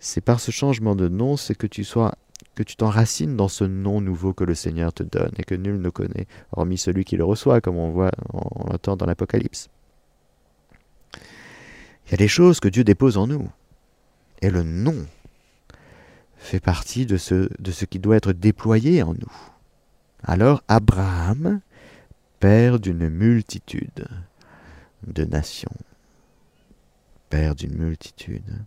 c'est 0.00 0.22
par 0.22 0.40
ce 0.40 0.50
changement 0.50 0.96
de 0.96 1.08
nom, 1.08 1.36
c'est 1.36 1.54
que 1.54 1.66
tu 1.66 1.84
sois 1.84 2.14
que 2.54 2.62
tu 2.62 2.74
t'enracines 2.74 3.36
dans 3.36 3.48
ce 3.48 3.64
nom 3.64 4.00
nouveau 4.00 4.32
que 4.32 4.44
le 4.44 4.54
Seigneur 4.54 4.92
te 4.92 5.02
donne 5.02 5.32
et 5.38 5.44
que 5.44 5.54
nul 5.54 5.80
ne 5.80 5.90
connaît, 5.90 6.26
hormis 6.52 6.78
celui 6.78 7.04
qui 7.04 7.16
le 7.16 7.24
reçoit, 7.24 7.60
comme 7.60 7.76
on 7.76 7.90
voit, 7.90 8.10
on 8.32 8.70
l'entend 8.70 8.96
dans 8.96 9.06
l'Apocalypse. 9.06 9.68
Il 12.06 12.12
y 12.12 12.14
a 12.14 12.16
des 12.16 12.28
choses 12.28 12.60
que 12.60 12.68
Dieu 12.68 12.82
dépose 12.82 13.18
en 13.18 13.26
nous. 13.26 13.48
Et 14.42 14.50
le 14.50 14.62
nom 14.62 15.06
fait 16.36 16.60
partie 16.60 17.06
de 17.06 17.18
ce, 17.18 17.48
de 17.60 17.70
ce 17.70 17.84
qui 17.84 17.98
doit 17.98 18.16
être 18.16 18.32
déployé 18.32 19.02
en 19.02 19.12
nous. 19.12 19.32
Alors 20.22 20.62
Abraham, 20.66 21.60
père 22.40 22.80
d'une 22.80 23.08
multitude 23.10 24.06
de 25.06 25.24
nations, 25.24 25.70
père 27.28 27.54
d'une 27.54 27.76
multitude 27.76 28.64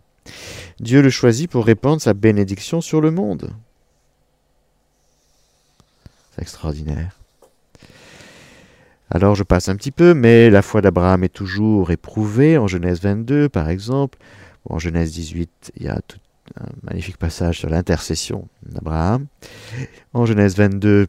Dieu 0.80 1.02
le 1.02 1.10
choisit 1.10 1.50
pour 1.50 1.64
répandre 1.64 2.00
sa 2.00 2.14
bénédiction 2.14 2.80
sur 2.80 3.00
le 3.00 3.10
monde. 3.10 3.50
C'est 6.34 6.42
extraordinaire. 6.42 7.18
Alors 9.10 9.34
je 9.34 9.44
passe 9.44 9.68
un 9.68 9.76
petit 9.76 9.92
peu, 9.92 10.14
mais 10.14 10.50
la 10.50 10.62
foi 10.62 10.80
d'Abraham 10.80 11.24
est 11.24 11.28
toujours 11.28 11.90
éprouvée, 11.90 12.58
en 12.58 12.66
Genèse 12.66 13.00
22 13.00 13.48
par 13.48 13.68
exemple. 13.68 14.18
en 14.68 14.78
Genèse 14.78 15.12
18, 15.12 15.72
il 15.76 15.84
y 15.84 15.88
a 15.88 16.00
tout 16.06 16.18
un 16.58 16.66
magnifique 16.82 17.16
passage 17.16 17.58
sur 17.58 17.68
l'intercession 17.68 18.48
d'Abraham. 18.64 19.26
En 20.12 20.26
Genèse 20.26 20.56
22, 20.56 21.06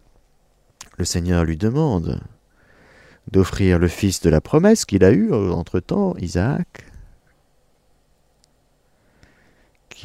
le 0.98 1.06
Seigneur 1.06 1.44
lui 1.44 1.58
demande 1.58 2.22
d'offrir 3.32 3.80
le 3.80 3.88
fils 3.88 4.22
de 4.22 4.30
la 4.30 4.42
promesse 4.42 4.86
qu'il 4.86 5.04
a 5.04 5.12
eu 5.12 5.34
entre-temps, 5.34 6.16
Isaac, 6.18 6.86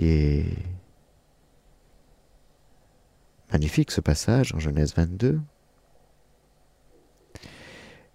est 0.05 0.47
magnifique 3.53 3.91
ce 3.91 4.01
passage 4.01 4.55
en 4.55 4.59
Genèse 4.59 4.95
22. 4.95 5.41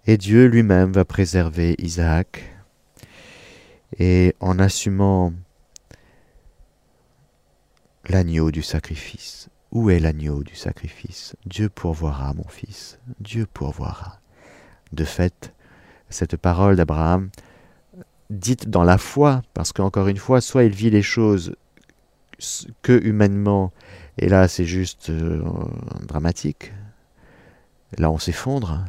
Et 0.07 0.17
Dieu 0.17 0.45
lui-même 0.45 0.91
va 0.91 1.05
préserver 1.05 1.75
Isaac. 1.79 2.43
Et 3.97 4.35
en 4.39 4.59
assumant 4.59 5.33
l'agneau 8.07 8.51
du 8.51 8.61
sacrifice, 8.61 9.49
où 9.71 9.89
est 9.89 9.99
l'agneau 9.99 10.43
du 10.43 10.55
sacrifice? 10.55 11.35
Dieu 11.45 11.69
pourvoira, 11.69 12.33
mon 12.33 12.47
fils, 12.47 12.99
Dieu 13.19 13.47
pourvoira. 13.51 14.19
De 14.91 15.05
fait, 15.05 15.53
cette 16.09 16.37
parole 16.37 16.75
d'Abraham, 16.75 17.29
dite 18.29 18.69
dans 18.69 18.83
la 18.83 18.97
foi, 18.97 19.41
parce 19.53 19.73
qu'encore 19.73 20.07
une 20.07 20.17
fois, 20.17 20.41
soit 20.41 20.63
il 20.63 20.73
vit 20.73 20.89
les 20.89 21.01
choses 21.01 21.55
que 22.81 22.93
humainement, 23.03 23.71
et 24.17 24.29
là 24.29 24.47
c'est 24.47 24.65
juste 24.65 25.09
euh, 25.09 25.43
dramatique, 26.07 26.73
là 27.97 28.11
on 28.11 28.17
s'effondre, 28.17 28.83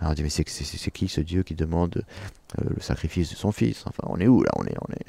alors 0.00 0.12
on 0.12 0.14
dit, 0.14 0.22
mais 0.22 0.30
c'est, 0.30 0.44
qui 0.44 1.08
ce 1.08 1.20
Dieu 1.20 1.42
qui 1.42 1.54
demande 1.54 2.04
euh, 2.58 2.64
le 2.76 2.80
sacrifice 2.80 3.30
de 3.30 3.36
son 3.36 3.50
fils? 3.50 3.84
Enfin, 3.86 4.04
on 4.06 4.20
est 4.20 4.28
où 4.28 4.42
là? 4.42 4.50
On 4.56 4.64
est, 4.64 4.76
on 4.80 4.92
est... 4.92 5.06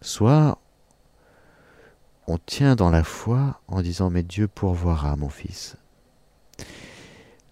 Soit 0.00 0.58
on 2.26 2.38
tient 2.38 2.76
dans 2.76 2.90
la 2.90 3.04
foi 3.04 3.60
en 3.68 3.82
disant, 3.82 4.08
mais 4.08 4.22
Dieu 4.22 4.48
pourvoira, 4.48 5.16
mon 5.16 5.28
fils. 5.28 5.76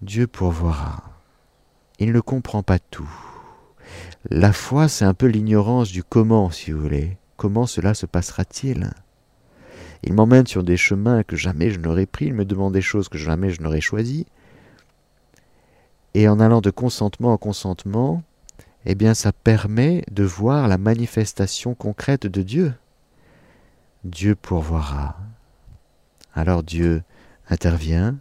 Dieu 0.01 0.27
pourvoira. 0.27 1.03
Il 1.99 2.13
ne 2.13 2.21
comprend 2.21 2.63
pas 2.63 2.79
tout. 2.79 3.11
La 4.31 4.53
foi, 4.53 4.89
c'est 4.89 5.05
un 5.05 5.15
peu 5.15 5.27
l'ignorance 5.27 5.91
du 5.91 6.03
comment, 6.03 6.51
si 6.51 6.73
vous 6.73 6.81
voulez. 6.81 7.19
Comment 7.43 7.67
cela 7.67 7.93
se 7.93 8.07
passera-t-il? 8.07 8.93
Il 10.05 10.13
m'emmène 10.13 10.47
sur 10.47 10.63
des 10.63 10.77
chemins 10.77 11.25
que 11.25 11.35
jamais 11.35 11.71
je 11.71 11.81
n'aurais 11.81 12.07
pris, 12.07 12.27
il 12.27 12.35
me 12.35 12.45
demande 12.45 12.73
des 12.73 12.81
choses 12.81 13.09
que 13.09 13.19
jamais 13.19 13.51
je 13.51 13.61
n'aurais 13.61 13.81
choisies. 13.81 14.27
Et 16.15 16.29
en 16.29 16.39
allant 16.39 16.61
de 16.61 16.71
consentement 16.71 17.33
en 17.33 17.39
consentement, 17.39 18.23
eh 18.85 18.95
bien 18.95 19.13
ça 19.13 19.33
permet 19.33 20.05
de 20.09 20.23
voir 20.23 20.69
la 20.69 20.79
manifestation 20.79 21.75
concrète 21.75 22.29
de 22.29 22.43
Dieu. 22.43 22.75
Dieu 24.05 24.37
pourvoira. 24.37 25.17
Alors 26.35 26.63
Dieu 26.63 27.03
intervient, 27.51 28.19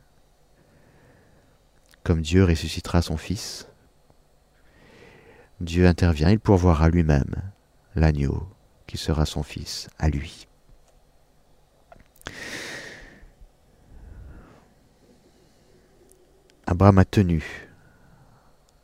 comme 2.03 2.23
Dieu 2.23 2.43
ressuscitera 2.43 3.03
son 3.03 3.17
Fils. 3.17 3.67
Dieu 5.59 5.85
intervient, 5.85 6.31
il 6.31 6.39
pourvoira 6.39 6.89
lui-même 6.89 7.35
l'agneau 7.93 8.50
qui 8.91 8.97
sera 8.97 9.25
son 9.25 9.41
Fils 9.41 9.89
à 9.99 10.09
lui. 10.09 10.49
Abraham 16.65 16.97
a 16.97 17.05
tenu 17.05 17.69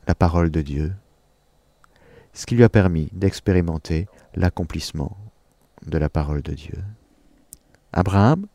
la 0.07 0.15
parole 0.15 0.49
de 0.49 0.61
Dieu, 0.61 0.93
ce 2.31 2.45
qui 2.45 2.55
lui 2.55 2.63
a 2.63 2.69
permis 2.69 3.09
d'expérimenter 3.11 4.07
l'accomplissement 4.33 5.17
de 5.85 5.97
la 5.97 6.07
parole 6.07 6.41
de 6.41 6.53
Dieu. 6.53 6.81
Abraham 7.91 8.47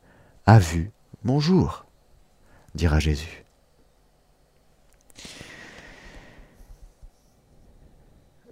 a 0.47 0.59
vu 0.59 0.91
mon 1.23 1.39
jour, 1.39 1.85
dira 2.75 2.99
Jésus. 2.99 3.45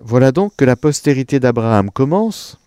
Voilà 0.00 0.32
donc 0.32 0.54
que 0.56 0.66
la 0.66 0.76
postérité 0.76 1.40
d'Abraham 1.40 1.90
commence. 1.90 2.59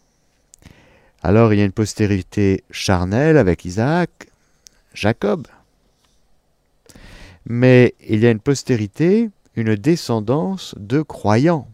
Alors 1.24 1.54
il 1.54 1.60
y 1.60 1.62
a 1.62 1.66
une 1.66 1.72
postérité 1.72 2.64
charnelle 2.70 3.38
avec 3.38 3.64
Isaac, 3.66 4.28
Jacob. 4.94 5.48
Mais 7.46 7.96
il 8.08 8.20
y 8.20 8.28
a 8.28 8.32
une 8.32 8.40
postérité 8.40 9.30
une 9.56 9.76
descendance 9.76 10.76
de 10.78 11.02
croyants. 11.02 11.68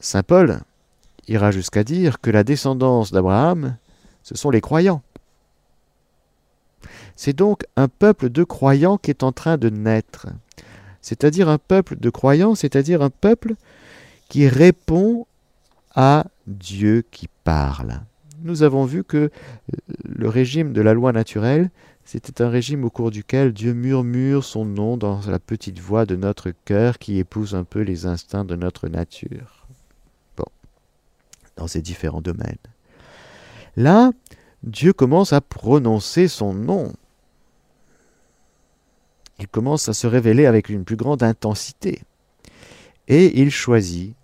Saint 0.00 0.22
Paul 0.22 0.60
ira 1.28 1.50
jusqu'à 1.50 1.84
dire 1.84 2.20
que 2.20 2.30
la 2.30 2.44
descendance 2.44 3.12
d'Abraham, 3.12 3.76
ce 4.22 4.34
sont 4.34 4.50
les 4.50 4.60
croyants. 4.60 5.02
C'est 7.16 7.32
donc 7.34 7.64
un 7.76 7.88
peuple 7.88 8.28
de 8.28 8.44
croyants 8.44 8.98
qui 8.98 9.10
est 9.10 9.22
en 9.22 9.32
train 9.32 9.56
de 9.56 9.70
naître. 9.70 10.26
C'est-à-dire 11.00 11.48
un 11.48 11.58
peuple 11.58 11.96
de 11.96 12.10
croyants, 12.10 12.54
c'est-à-dire 12.54 13.02
un 13.02 13.10
peuple 13.10 13.54
qui 14.28 14.48
répond 14.48 15.26
à 15.94 16.26
Dieu 16.46 17.04
qui 17.10 17.28
parle. 17.44 18.00
Nous 18.42 18.62
avons 18.62 18.84
vu 18.84 19.04
que 19.04 19.30
le 20.04 20.28
régime 20.28 20.72
de 20.72 20.82
la 20.82 20.92
loi 20.92 21.12
naturelle, 21.12 21.70
c'était 22.04 22.42
un 22.42 22.50
régime 22.50 22.84
au 22.84 22.90
cours 22.90 23.10
duquel 23.10 23.52
Dieu 23.52 23.72
murmure 23.72 24.44
son 24.44 24.66
nom 24.66 24.96
dans 24.98 25.20
la 25.26 25.38
petite 25.38 25.78
voix 25.78 26.04
de 26.04 26.16
notre 26.16 26.50
cœur 26.50 26.98
qui 26.98 27.18
épouse 27.18 27.54
un 27.54 27.64
peu 27.64 27.80
les 27.80 28.04
instincts 28.04 28.44
de 28.44 28.56
notre 28.56 28.88
nature. 28.88 29.66
Bon, 30.36 30.44
dans 31.56 31.66
ces 31.66 31.80
différents 31.80 32.20
domaines. 32.20 32.58
Là, 33.76 34.12
Dieu 34.62 34.92
commence 34.92 35.32
à 35.32 35.40
prononcer 35.40 36.28
son 36.28 36.52
nom. 36.52 36.92
Il 39.38 39.48
commence 39.48 39.88
à 39.88 39.94
se 39.94 40.06
révéler 40.06 40.46
avec 40.46 40.68
une 40.68 40.84
plus 40.84 40.96
grande 40.96 41.22
intensité. 41.22 42.02
Et 43.08 43.40
il 43.40 43.50
choisit 43.50 44.14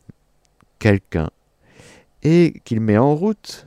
quelqu'un 0.78 1.30
et 2.22 2.60
qu'il 2.64 2.80
met 2.80 2.98
en 2.98 3.14
route 3.14 3.66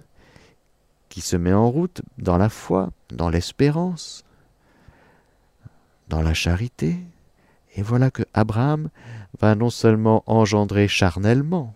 qui 1.14 1.22
se 1.22 1.38
met 1.38 1.54
en 1.54 1.70
route 1.70 2.02
dans 2.18 2.38
la 2.38 2.50
foi, 2.50 2.92
dans 3.12 3.30
l'espérance, 3.30 4.24
dans 6.08 6.24
la 6.24 6.34
charité. 6.34 6.98
Et 7.76 7.84
voilà 7.84 8.10
que 8.10 8.24
Abraham 8.34 8.90
va 9.40 9.54
non 9.54 9.70
seulement 9.70 10.24
engendrer 10.26 10.88
charnellement, 10.88 11.76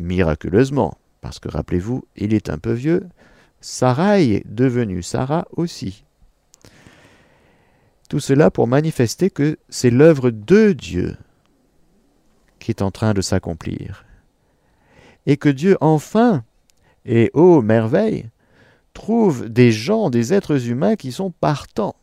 miraculeusement, 0.00 0.98
parce 1.20 1.38
que 1.38 1.48
rappelez-vous, 1.48 2.04
il 2.16 2.34
est 2.34 2.50
un 2.50 2.58
peu 2.58 2.72
vieux, 2.72 3.06
Sarah 3.60 4.18
est 4.18 4.42
devenue 4.46 5.04
Sarah 5.04 5.46
aussi. 5.52 6.04
Tout 8.08 8.20
cela 8.20 8.50
pour 8.50 8.66
manifester 8.66 9.30
que 9.30 9.58
c'est 9.68 9.90
l'œuvre 9.90 10.30
de 10.30 10.72
Dieu 10.72 11.16
qui 12.66 12.72
est 12.72 12.82
en 12.82 12.90
train 12.90 13.14
de 13.14 13.20
s'accomplir. 13.20 14.04
Et 15.24 15.36
que 15.36 15.48
Dieu 15.48 15.76
enfin 15.80 16.42
et, 17.04 17.30
ô 17.32 17.62
merveille, 17.62 18.28
trouve 18.92 19.48
des 19.48 19.70
gens, 19.70 20.10
des 20.10 20.34
êtres 20.34 20.66
humains 20.68 20.96
qui 20.96 21.12
sont 21.12 21.30
partants 21.30 21.94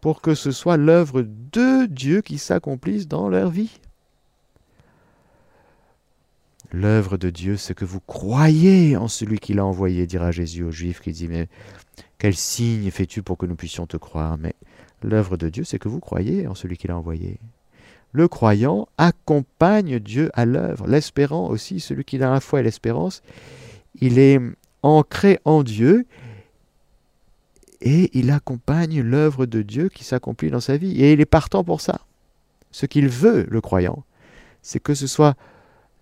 pour 0.00 0.20
que 0.20 0.34
ce 0.34 0.50
soit 0.50 0.76
l'œuvre 0.76 1.22
de 1.22 1.86
Dieu 1.86 2.22
qui 2.22 2.38
s'accomplisse 2.38 3.06
dans 3.06 3.28
leur 3.28 3.50
vie. 3.50 3.78
L'œuvre 6.72 7.16
de 7.16 7.30
Dieu, 7.30 7.56
c'est 7.56 7.74
que 7.74 7.84
vous 7.84 8.00
croyez 8.00 8.96
en 8.96 9.06
celui 9.06 9.38
qui 9.38 9.54
l'a 9.54 9.64
envoyé, 9.64 10.08
dira 10.08 10.32
Jésus 10.32 10.64
aux 10.64 10.72
Juifs 10.72 10.98
qui 10.98 11.12
dit, 11.12 11.28
mais 11.28 11.46
quel 12.18 12.34
signe 12.34 12.90
fais-tu 12.90 13.22
pour 13.22 13.38
que 13.38 13.46
nous 13.46 13.54
puissions 13.54 13.86
te 13.86 13.96
croire? 13.96 14.38
Mais 14.38 14.56
l'œuvre 15.04 15.36
de 15.36 15.48
Dieu, 15.48 15.62
c'est 15.62 15.78
que 15.78 15.88
vous 15.88 16.00
croyez 16.00 16.48
en 16.48 16.56
celui 16.56 16.76
qui 16.76 16.88
l'a 16.88 16.98
envoyé. 16.98 17.38
Le 18.12 18.26
croyant 18.26 18.88
accompagne 18.96 19.98
Dieu 19.98 20.30
à 20.34 20.46
l'œuvre, 20.46 20.86
l'espérant 20.86 21.48
aussi, 21.48 21.78
celui 21.80 22.04
qui 22.04 22.16
a 22.22 22.30
la 22.30 22.40
foi 22.40 22.60
et 22.60 22.62
l'espérance, 22.62 23.22
il 24.00 24.18
est 24.18 24.40
ancré 24.82 25.38
en 25.44 25.62
Dieu 25.62 26.06
et 27.80 28.10
il 28.18 28.30
accompagne 28.30 29.02
l'œuvre 29.02 29.46
de 29.46 29.62
Dieu 29.62 29.88
qui 29.88 30.04
s'accomplit 30.04 30.50
dans 30.50 30.60
sa 30.60 30.76
vie. 30.76 31.00
Et 31.02 31.12
il 31.12 31.20
est 31.20 31.26
partant 31.26 31.64
pour 31.64 31.80
ça. 31.80 32.00
Ce 32.70 32.86
qu'il 32.86 33.08
veut, 33.08 33.46
le 33.48 33.60
croyant, 33.60 34.04
c'est 34.62 34.80
que 34.80 34.94
ce 34.94 35.06
soit 35.06 35.36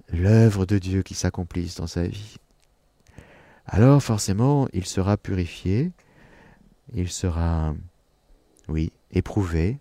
l'œuvre 0.09 0.67
de 0.67 0.79
Dieu 0.79 1.03
qui 1.03 1.15
s'accomplisse 1.15 1.77
dans 1.77 1.87
sa 1.87 2.07
vie. 2.07 2.37
Alors 3.67 4.03
forcément, 4.03 4.69
il 4.73 4.87
sera 4.87 5.17
purifié, 5.17 5.93
il 6.95 7.11
sera, 7.11 7.75
oui, 8.69 8.93
éprouvé, 9.11 9.79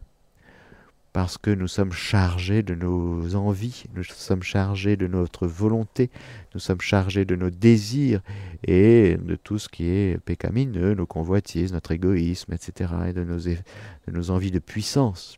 parce 1.15 1.38
que 1.38 1.49
nous 1.49 1.69
sommes 1.69 1.93
chargés 1.93 2.62
de 2.62 2.75
nos 2.75 3.36
envies, 3.36 3.86
nous 3.95 4.04
sommes 4.04 4.43
chargés 4.43 4.97
de 4.97 5.08
notre 5.08 5.47
volonté, 5.47 6.10
nous 6.54 6.60
sommes 6.60 6.82
chargés 6.82 7.23
de 7.23 7.38
nos 7.38 7.49
désirs 7.49 8.19
et 8.67 9.15
de 9.15 9.36
tout 9.38 9.58
ce 9.58 9.69
qui 9.69 9.88
est 9.88 10.19
pécamineux, 10.25 10.93
nos 10.93 11.06
convoitises, 11.06 11.71
notre 11.71 11.93
égoïsme, 11.93 12.51
etc., 12.51 12.91
et 13.08 13.13
de 13.13 13.23
nos, 13.23 13.38
de 13.38 14.12
nos 14.12 14.30
envies 14.30 14.51
de 14.51 14.60
puissance. 14.60 15.38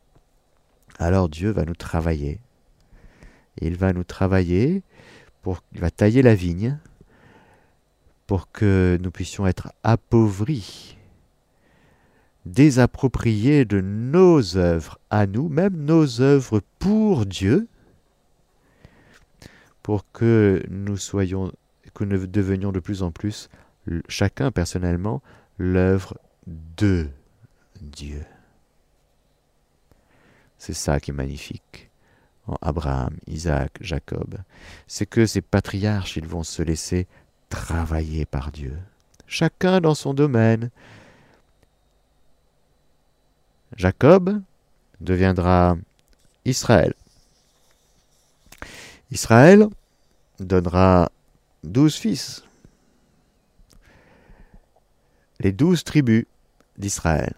Alors 0.98 1.30
Dieu 1.30 1.52
va 1.52 1.64
nous 1.64 1.76
travailler. 1.76 2.40
il 3.62 3.76
va 3.76 3.94
nous 3.94 4.04
travailler 4.04 4.82
pour, 5.44 5.62
il 5.76 5.80
va 5.80 5.92
tailler 5.92 6.24
la 6.24 6.34
vigne 6.34 6.80
pour 8.26 8.52
que 8.52 8.98
nous 9.00 9.12
puissions 9.12 9.46
être 9.46 9.72
appauvris 9.84 10.97
désapproprier 12.48 13.66
de 13.66 13.82
nos 13.82 14.58
œuvres 14.58 15.00
à 15.10 15.28
nous, 15.28 15.50
même 15.50 15.76
nos 15.76 16.22
œuvres 16.22 16.62
pour 16.80 17.26
Dieu, 17.26 17.68
pour 19.84 20.12
que 20.12 20.64
nous 20.70 20.98
soyons, 20.98 21.52
que 21.94 22.04
nous 22.04 22.28
devenions 22.28 22.72
de 22.72 22.80
plus 22.80 23.04
en 23.04 23.12
plus, 23.12 23.50
chacun 24.10 24.52
personnellement, 24.52 25.22
l'œuvre 25.58 26.18
de 26.46 27.08
Dieu. 27.82 28.24
C'est 30.58 30.74
ça 30.74 31.00
qui 31.00 31.12
est 31.12 31.14
magnifique 31.14 31.90
en 32.48 32.56
Abraham, 32.62 33.16
Isaac, 33.28 33.78
Jacob. 33.82 34.38
C'est 34.88 35.06
que 35.06 35.26
ces 35.26 35.42
patriarches, 35.42 36.18
ils 36.18 36.28
vont 36.28 36.44
se 36.44 36.64
laisser 36.64 37.08
travailler 37.50 38.26
par 38.26 38.52
Dieu. 38.52 38.78
Chacun 39.28 39.82
dans 39.82 39.96
son 39.96 40.14
domaine, 40.14 40.72
Jacob 43.76 44.42
deviendra 45.02 45.78
Israël. 46.46 46.94
Israël 49.12 49.68
donnera 50.40 51.12
douze 51.64 51.96
fils, 51.96 52.44
les 55.40 55.52
douze 55.52 55.84
tribus 55.84 56.26
d'Israël. 56.78 57.34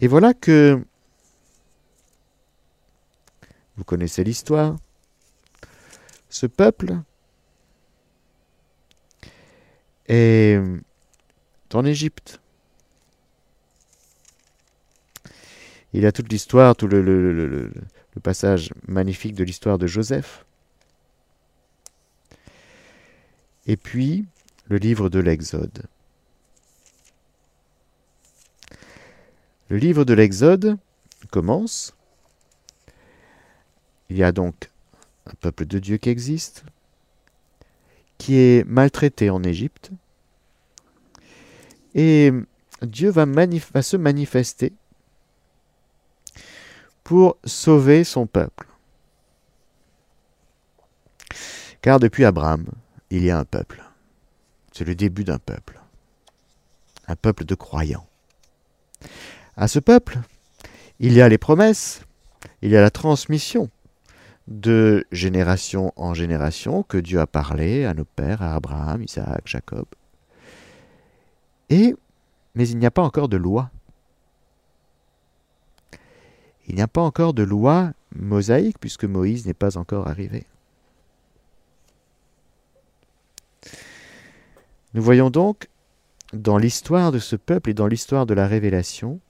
Et 0.00 0.06
voilà 0.06 0.32
que 0.34 0.84
vous 3.76 3.84
connaissez 3.84 4.24
l'histoire. 4.24 4.76
Ce 6.30 6.46
peuple 6.46 7.00
est 10.06 10.60
en 11.72 11.84
Égypte. 11.84 12.40
Il 15.92 16.02
y 16.02 16.06
a 16.06 16.12
toute 16.12 16.30
l'histoire, 16.30 16.76
tout 16.76 16.86
le, 16.86 17.70
passage 18.22 18.70
magnifique 18.88 19.34
de 19.34 19.44
l'histoire 19.44 19.78
de 19.78 19.86
Joseph. 19.86 20.44
Et 23.66 23.76
puis, 23.76 24.26
le 24.66 24.76
livre 24.76 25.08
de 25.08 25.20
l'Exode. 25.20 25.84
Le 29.68 29.76
livre 29.76 30.04
de 30.04 30.14
l'Exode 30.14 30.78
commence. 31.30 31.94
Il 34.10 34.16
y 34.16 34.24
a 34.24 34.32
donc 34.32 34.70
un 35.26 35.34
peuple 35.40 35.66
de 35.66 35.78
Dieu 35.78 35.96
qui 35.98 36.08
existe, 36.08 36.64
qui 38.16 38.36
est 38.36 38.66
maltraité 38.66 39.30
en 39.30 39.42
Égypte, 39.42 39.90
et 41.94 42.32
Dieu 42.82 43.10
va 43.10 43.26
se 43.82 43.96
manifester 43.96 44.72
pour 47.08 47.38
sauver 47.42 48.04
son 48.04 48.26
peuple. 48.26 48.66
Car 51.80 52.00
depuis 52.00 52.26
Abraham, 52.26 52.66
il 53.08 53.24
y 53.24 53.30
a 53.30 53.38
un 53.38 53.46
peuple. 53.46 53.82
C'est 54.72 54.84
le 54.84 54.94
début 54.94 55.24
d'un 55.24 55.38
peuple. 55.38 55.80
Un 57.06 57.16
peuple 57.16 57.46
de 57.46 57.54
croyants. 57.54 58.06
À 59.56 59.68
ce 59.68 59.78
peuple, 59.78 60.18
il 61.00 61.14
y 61.14 61.22
a 61.22 61.30
les 61.30 61.38
promesses, 61.38 62.02
il 62.60 62.70
y 62.70 62.76
a 62.76 62.82
la 62.82 62.90
transmission 62.90 63.70
de 64.46 65.06
génération 65.10 65.94
en 65.96 66.12
génération 66.12 66.82
que 66.82 66.98
Dieu 66.98 67.20
a 67.20 67.26
parlé 67.26 67.86
à 67.86 67.94
nos 67.94 68.04
pères, 68.04 68.42
à 68.42 68.54
Abraham, 68.54 69.02
Isaac, 69.02 69.44
Jacob. 69.46 69.86
Et, 71.70 71.94
mais 72.54 72.68
il 72.68 72.76
n'y 72.76 72.84
a 72.84 72.90
pas 72.90 73.00
encore 73.00 73.30
de 73.30 73.38
loi. 73.38 73.70
Il 76.68 76.74
n'y 76.74 76.82
a 76.82 76.88
pas 76.88 77.00
encore 77.00 77.34
de 77.34 77.42
loi 77.42 77.92
mosaïque 78.14 78.78
puisque 78.78 79.04
Moïse 79.04 79.46
n'est 79.46 79.54
pas 79.54 79.76
encore 79.76 80.06
arrivé. 80.06 80.46
Nous 84.94 85.02
voyons 85.02 85.30
donc 85.30 85.68
dans 86.32 86.58
l'histoire 86.58 87.12
de 87.12 87.18
ce 87.18 87.36
peuple 87.36 87.70
et 87.70 87.74
dans 87.74 87.86
l'histoire 87.86 88.26
de 88.26 88.34
la 88.34 88.46
révélation 88.46 89.20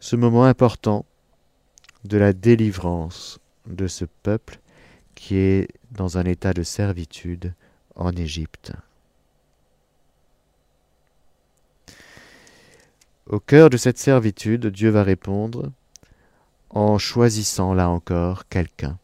ce 0.00 0.16
moment 0.16 0.44
important 0.44 1.04
de 2.04 2.16
la 2.16 2.32
délivrance 2.32 3.38
de 3.66 3.86
ce 3.86 4.04
peuple 4.22 4.60
qui 5.14 5.36
est 5.36 5.68
dans 5.90 6.18
un 6.18 6.24
état 6.24 6.52
de 6.52 6.62
servitude 6.62 7.54
en 7.96 8.12
Égypte. 8.12 8.72
Au 13.28 13.40
cœur 13.40 13.70
de 13.70 13.76
cette 13.76 13.98
servitude, 13.98 14.68
Dieu 14.68 14.90
va 14.90 15.02
répondre 15.02 15.72
en 16.70 16.96
choisissant 16.96 17.74
là 17.74 17.88
encore 17.88 18.46
quelqu'un. 18.46 18.98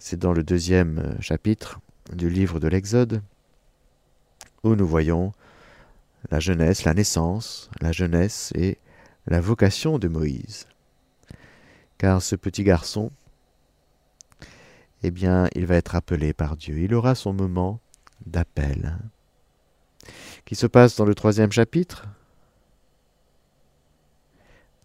C'est 0.00 0.18
dans 0.18 0.32
le 0.32 0.42
deuxième 0.42 1.16
chapitre 1.20 1.78
du 2.12 2.28
livre 2.28 2.58
de 2.58 2.66
l'Exode 2.66 3.22
où 4.64 4.74
nous 4.74 4.86
voyons 4.86 5.32
la 6.32 6.40
jeunesse, 6.40 6.82
la 6.82 6.94
naissance, 6.94 7.70
la 7.80 7.92
jeunesse 7.92 8.50
et 8.56 8.78
la 9.28 9.40
vocation 9.40 10.00
de 10.00 10.08
Moïse. 10.08 10.66
Car 11.98 12.20
ce 12.20 12.34
petit 12.34 12.64
garçon, 12.64 13.12
eh 15.04 15.12
bien, 15.12 15.48
il 15.54 15.66
va 15.66 15.76
être 15.76 15.94
appelé 15.94 16.32
par 16.32 16.56
Dieu. 16.56 16.78
Il 16.78 16.94
aura 16.94 17.14
son 17.14 17.32
moment 17.32 17.78
d'appel 18.26 18.98
qui 20.44 20.54
se 20.54 20.66
passe 20.66 20.96
dans 20.96 21.04
le 21.04 21.14
troisième 21.14 21.52
chapitre 21.52 22.06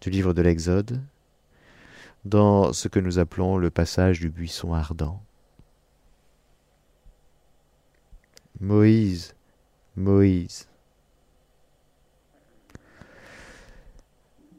du 0.00 0.10
livre 0.10 0.32
de 0.32 0.42
l'Exode, 0.42 1.02
dans 2.24 2.72
ce 2.72 2.88
que 2.88 3.00
nous 3.00 3.18
appelons 3.18 3.58
le 3.58 3.70
passage 3.70 4.20
du 4.20 4.30
buisson 4.30 4.72
ardent. 4.72 5.22
Moïse, 8.60 9.34
Moïse. 9.96 10.68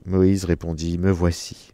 Moïse 0.05 0.45
répondit, 0.45 0.97
Me 0.97 1.11
voici. 1.11 1.73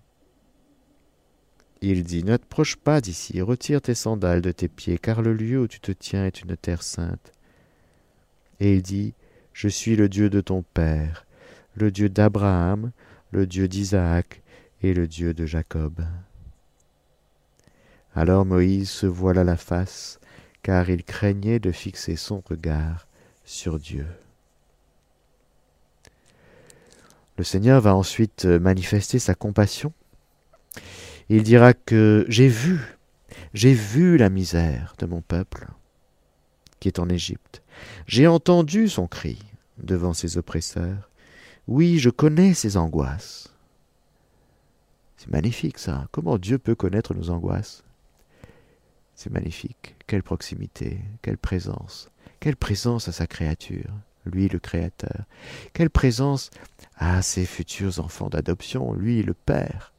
Il 1.82 2.04
dit, 2.04 2.24
Ne 2.24 2.36
t'approche 2.36 2.76
pas 2.76 3.00
d'ici, 3.00 3.42
retire 3.42 3.82
tes 3.82 3.96
sandales 3.96 4.42
de 4.42 4.52
tes 4.52 4.68
pieds, 4.68 4.98
car 4.98 5.22
le 5.22 5.34
lieu 5.34 5.62
où 5.62 5.68
tu 5.68 5.80
te 5.80 5.92
tiens 5.92 6.26
est 6.26 6.42
une 6.42 6.58
terre 6.58 6.84
sainte. 6.84 7.32
Et 8.60 8.76
il 8.76 8.82
dit, 8.82 9.14
Je 9.58 9.68
suis 9.68 9.96
le 9.96 10.08
Dieu 10.08 10.30
de 10.30 10.40
ton 10.40 10.62
Père, 10.62 11.26
le 11.74 11.90
Dieu 11.90 12.10
d'Abraham, 12.10 12.92
le 13.32 13.48
Dieu 13.48 13.68
d'Isaac 13.68 14.44
et 14.84 14.94
le 14.94 15.08
Dieu 15.08 15.34
de 15.34 15.48
Jacob. 15.48 16.06
Alors 18.14 18.46
Moïse 18.46 18.88
se 18.88 19.08
voila 19.08 19.44
la 19.44 19.58
face, 19.58 20.20
car 20.62 20.92
il 20.92 21.04
craignait 21.04 21.58
de 21.58 21.72
fixer 21.72 22.16
son 22.16 22.44
regard 22.48 23.08
sur 23.46 23.80
Dieu. 23.80 24.06
Le 27.40 27.44
Seigneur 27.44 27.82
va 27.82 27.96
ensuite 27.96 28.46
manifester 28.46 29.18
sa 29.18 29.34
compassion. 29.34 29.92
Il 31.30 31.42
dira 31.42 31.74
que 31.74 32.28
j'ai 32.30 32.48
vu, 32.48 32.80
j'ai 33.56 33.74
vu 33.74 34.18
la 34.18 34.30
misère 34.30 34.94
de 35.00 35.08
mon 35.08 35.22
peuple 35.22 35.66
qui 36.80 36.90
est 36.90 37.00
en 37.00 37.10
Égypte. 37.10 37.64
J'ai 38.06 38.28
entendu 38.28 38.88
son 38.88 39.08
cri 39.08 39.40
devant 39.80 40.14
ses 40.14 40.38
oppresseurs. 40.38 41.10
Oui, 41.68 42.00
je 42.00 42.10
connais 42.10 42.54
ses 42.54 42.78
angoisses. 42.78 43.54
C'est 45.18 45.30
magnifique 45.30 45.80
ça. 45.80 46.08
Comment 46.12 46.38
Dieu 46.38 46.58
peut 46.58 46.76
connaître 46.76 47.14
nos 47.14 47.30
angoisses? 47.30 47.84
C'est 49.16 49.32
magnifique. 49.32 49.96
Quelle 50.06 50.24
proximité, 50.24 51.00
quelle 51.22 51.38
présence. 51.38 52.12
Quelle 52.40 52.56
présence 52.56 53.08
à 53.08 53.12
sa 53.12 53.26
créature, 53.26 53.92
lui 54.26 54.48
le 54.48 54.60
Créateur. 54.60 55.26
Quelle 55.74 55.90
présence 55.90 56.52
à 56.96 57.22
ses 57.22 57.46
futurs 57.46 58.00
enfants 58.00 58.30
d'adoption, 58.30 58.94
lui 58.94 59.24
le 59.24 59.34
Père. 59.34 59.94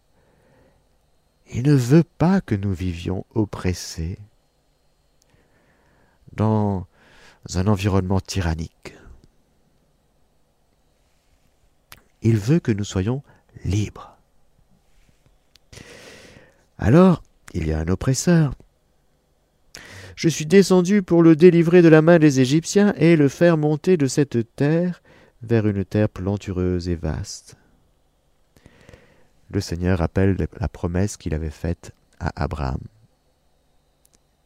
Il 1.51 1.65
ne 1.65 1.75
veut 1.75 2.05
pas 2.05 2.41
que 2.41 2.55
nous 2.55 2.73
vivions 2.73 3.25
oppressés, 3.35 4.19
dans 6.35 6.87
un 7.55 7.67
environnement 7.67 8.21
tyrannique. 8.21 8.95
Il 12.23 12.37
veut 12.37 12.59
que 12.59 12.73
nous 12.73 12.85
soyons 12.85 13.23
libres. 13.65 14.17
Alors, 16.79 17.23
il 17.55 17.67
y 17.67 17.73
a 17.73 17.79
un 17.79 17.89
oppresseur. 17.89 18.55
Je 20.17 20.29
suis 20.29 20.47
descendu 20.47 21.03
pour 21.03 21.23
le 21.23 21.37
délivrer 21.37 21.83
de 21.83 21.89
la 21.89 22.03
main 22.03 22.19
des 22.19 22.41
Égyptiens 22.41 22.93
et 22.97 23.17
le 23.17 23.29
faire 23.29 23.57
monter 23.57 23.97
de 23.97 24.07
cette 24.07 24.55
terre 24.57 25.03
vers 25.43 25.67
une 25.67 25.85
terre 25.85 26.09
plantureuse 26.09 26.89
et 26.89 26.97
vaste. 26.97 27.57
Le 29.51 29.61
Seigneur 29.61 29.99
rappelle 29.99 30.49
la 30.59 30.69
promesse 30.69 31.17
qu'il 31.17 31.35
avait 31.35 31.51
faite 31.51 31.93
à 32.19 32.33
Abraham, 32.43 32.81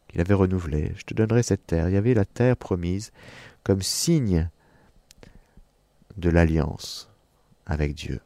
qu'il 0.08 0.20
avait 0.20 0.34
renouvelée. 0.34 0.92
Je 0.96 1.04
te 1.04 1.14
donnerai 1.14 1.42
cette 1.42 1.66
terre. 1.66 1.88
Il 1.88 1.94
y 1.94 1.98
avait 1.98 2.14
la 2.14 2.26
terre 2.26 2.56
promise 2.56 3.10
comme 3.64 3.82
signe 3.82 4.50
de 6.18 6.28
l'alliance 6.28 7.11
avec 7.66 7.94
Dieu. 7.94 8.20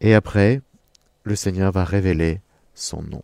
Et 0.00 0.14
après, 0.14 0.60
le 1.24 1.34
Seigneur 1.34 1.72
va 1.72 1.84
révéler 1.84 2.40
son 2.74 3.02
nom. 3.02 3.22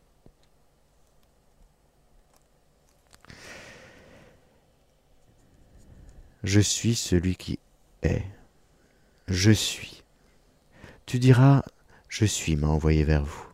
Je 6.43 6.61
suis 6.61 6.95
celui 6.95 7.37
qui 7.37 7.59
est. 8.03 8.23
Je 9.29 9.51
suis. 9.51 10.03
Tu 11.07 11.19
diras, 11.19 11.63
je 12.09 12.27
suis 12.27 12.57
m'a 12.57 12.67
envoyé 12.67 13.05
vers 13.05 13.25
vous. 13.25 13.47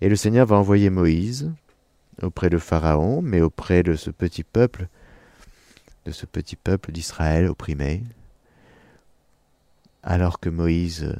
Et 0.00 0.08
le 0.08 0.16
Seigneur 0.16 0.46
va 0.46 0.56
envoyer 0.56 0.88
Moïse 0.88 1.52
auprès 2.22 2.50
de 2.50 2.58
Pharaon, 2.58 3.20
mais 3.20 3.40
auprès 3.40 3.82
de 3.82 3.94
ce 3.94 4.10
petit 4.10 4.44
peuple, 4.44 4.88
de 6.04 6.12
ce 6.12 6.26
petit 6.26 6.56
peuple 6.56 6.92
d'Israël 6.92 7.46
opprimé, 7.46 8.02
alors 10.02 10.40
que 10.40 10.48
Moïse 10.48 11.14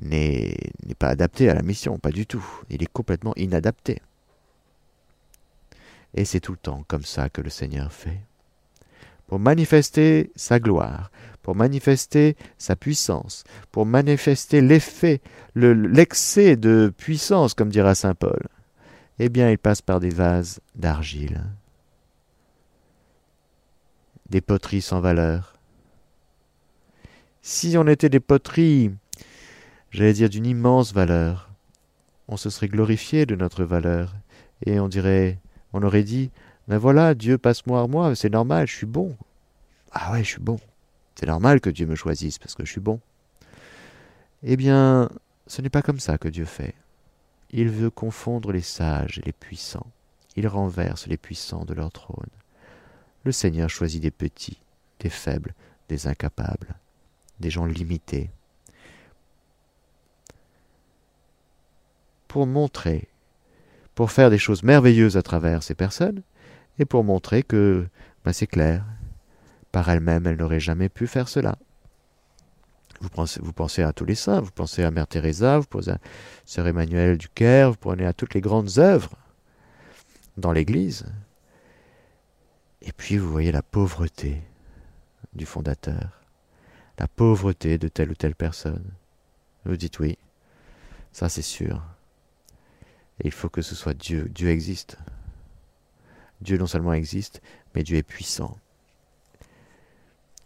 n'est 0.00 0.56
pas 0.98 1.08
adapté 1.08 1.48
à 1.48 1.54
la 1.54 1.62
mission, 1.62 1.98
pas 1.98 2.10
du 2.10 2.26
tout. 2.26 2.44
Il 2.70 2.82
est 2.82 2.92
complètement 2.92 3.34
inadapté. 3.36 4.00
Et 6.14 6.24
c'est 6.24 6.40
tout 6.40 6.52
le 6.52 6.58
temps 6.58 6.84
comme 6.86 7.04
ça 7.04 7.28
que 7.28 7.40
le 7.40 7.50
Seigneur 7.50 7.92
fait. 7.92 8.20
Pour 9.26 9.38
manifester 9.38 10.30
sa 10.36 10.60
gloire, 10.60 11.10
pour 11.42 11.56
manifester 11.56 12.36
sa 12.58 12.76
puissance, 12.76 13.44
pour 13.72 13.86
manifester 13.86 14.60
l'effet, 14.60 15.20
l'excès 15.54 16.56
de 16.56 16.92
puissance, 16.96 17.54
comme 17.54 17.70
dira 17.70 17.94
Saint 17.94 18.14
Paul, 18.14 18.42
eh 19.18 19.28
bien 19.28 19.50
il 19.50 19.58
passe 19.58 19.82
par 19.82 20.00
des 20.00 20.10
vases 20.10 20.60
d'argile, 20.74 21.42
des 24.34 24.40
poteries 24.40 24.82
sans 24.82 24.98
valeur. 24.98 25.54
Si 27.40 27.76
on 27.78 27.86
était 27.86 28.08
des 28.08 28.18
poteries 28.18 28.90
j'allais 29.92 30.12
dire 30.12 30.28
d'une 30.28 30.44
immense 30.44 30.92
valeur. 30.92 31.50
On 32.26 32.36
se 32.36 32.50
serait 32.50 32.66
glorifié 32.66 33.26
de 33.26 33.36
notre 33.36 33.62
valeur, 33.62 34.12
et 34.66 34.80
on 34.80 34.88
dirait, 34.88 35.38
on 35.72 35.84
aurait 35.84 36.02
dit, 36.02 36.32
ben 36.66 36.78
voilà, 36.78 37.14
Dieu 37.14 37.38
passe-moi 37.38 37.80
à 37.80 37.86
moi, 37.86 38.16
c'est 38.16 38.28
normal, 38.28 38.66
je 38.66 38.74
suis 38.74 38.86
bon. 38.86 39.16
Ah 39.92 40.10
ouais, 40.10 40.24
je 40.24 40.30
suis 40.30 40.40
bon. 40.40 40.58
C'est 41.14 41.26
normal 41.26 41.60
que 41.60 41.70
Dieu 41.70 41.86
me 41.86 41.94
choisisse 41.94 42.38
parce 42.38 42.56
que 42.56 42.64
je 42.64 42.72
suis 42.72 42.80
bon. 42.80 42.98
Eh 44.42 44.56
bien, 44.56 45.08
ce 45.46 45.62
n'est 45.62 45.70
pas 45.70 45.82
comme 45.82 46.00
ça 46.00 46.18
que 46.18 46.26
Dieu 46.26 46.44
fait. 46.44 46.74
Il 47.52 47.68
veut 47.68 47.90
confondre 47.90 48.50
les 48.50 48.62
sages 48.62 49.18
et 49.18 49.26
les 49.26 49.32
puissants. 49.32 49.86
Il 50.34 50.48
renverse 50.48 51.06
les 51.06 51.18
puissants 51.18 51.64
de 51.64 51.74
leur 51.74 51.92
trône. 51.92 52.26
Le 53.24 53.32
Seigneur 53.32 53.70
choisit 53.70 54.02
des 54.02 54.10
petits, 54.10 54.60
des 55.00 55.10
faibles, 55.10 55.54
des 55.88 56.06
incapables, 56.06 56.74
des 57.40 57.50
gens 57.50 57.66
limités, 57.66 58.30
pour 62.28 62.46
montrer, 62.46 63.08
pour 63.94 64.10
faire 64.10 64.30
des 64.30 64.38
choses 64.38 64.62
merveilleuses 64.62 65.16
à 65.16 65.22
travers 65.22 65.62
ces 65.62 65.74
personnes, 65.74 66.22
et 66.78 66.84
pour 66.84 67.04
montrer 67.04 67.42
que 67.42 67.86
ben, 68.24 68.32
c'est 68.32 68.46
clair, 68.46 68.84
par 69.70 69.88
elle-même, 69.88 70.26
elle 70.26 70.36
n'aurait 70.36 70.60
jamais 70.60 70.88
pu 70.88 71.06
faire 71.06 71.28
cela. 71.28 71.56
Vous 73.00 73.52
pensez, 73.52 73.82
à 73.82 73.92
tous 73.92 74.04
les 74.04 74.14
saints, 74.14 74.40
vous 74.40 74.50
pensez 74.50 74.82
à 74.82 74.90
Mère 74.90 75.06
Teresa, 75.06 75.58
vous 75.58 75.66
pensez 75.66 75.90
à 75.90 75.98
Sœur 76.46 76.66
Emmanuel 76.66 77.18
du 77.18 77.28
Caire, 77.28 77.70
vous 77.70 77.76
prenez 77.76 78.06
à 78.06 78.12
toutes 78.12 78.34
les 78.34 78.40
grandes 78.40 78.78
œuvres 78.78 79.16
dans 80.36 80.52
l'Église. 80.52 81.06
Et 82.84 82.92
puis 82.92 83.16
vous 83.16 83.30
voyez 83.30 83.50
la 83.50 83.62
pauvreté 83.62 84.42
du 85.32 85.46
fondateur, 85.46 86.20
la 86.98 87.08
pauvreté 87.08 87.78
de 87.78 87.88
telle 87.88 88.10
ou 88.10 88.14
telle 88.14 88.34
personne. 88.34 88.84
Vous 89.64 89.78
dites 89.78 89.98
oui, 90.00 90.18
ça 91.10 91.30
c'est 91.30 91.42
sûr. 91.42 91.82
Et 93.20 93.28
il 93.28 93.32
faut 93.32 93.48
que 93.48 93.62
ce 93.62 93.74
soit 93.74 93.94
Dieu. 93.94 94.28
Dieu 94.28 94.50
existe. 94.50 94.98
Dieu 96.42 96.58
non 96.58 96.66
seulement 96.66 96.92
existe, 96.92 97.40
mais 97.74 97.82
Dieu 97.82 97.96
est 97.96 98.02
puissant. 98.02 98.58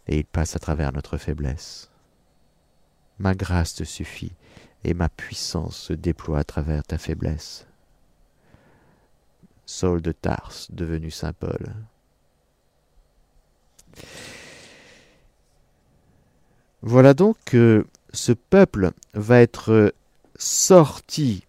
Et 0.07 0.19
il 0.19 0.25
passe 0.25 0.55
à 0.55 0.59
travers 0.59 0.93
notre 0.93 1.17
faiblesse. 1.17 1.89
Ma 3.17 3.35
grâce 3.35 3.75
te 3.75 3.83
suffit, 3.83 4.31
et 4.85 4.93
ma 4.93 5.09
puissance 5.09 5.75
se 5.75 5.93
déploie 5.93 6.39
à 6.39 6.43
travers 6.45 6.83
ta 6.83 6.97
faiblesse. 6.97 7.67
Saul 9.65 10.01
de 10.01 10.13
Tarse, 10.13 10.71
devenu 10.71 11.11
Saint 11.11 11.33
Paul. 11.33 11.75
Voilà 16.81 17.13
donc 17.13 17.35
que 17.45 17.85
ce 18.13 18.31
peuple 18.31 18.91
va 19.13 19.41
être 19.41 19.93
sorti 20.37 21.43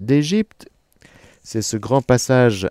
d'Égypte. 0.00 0.68
C'est 1.42 1.62
ce 1.62 1.76
grand 1.76 2.02
passage 2.02 2.68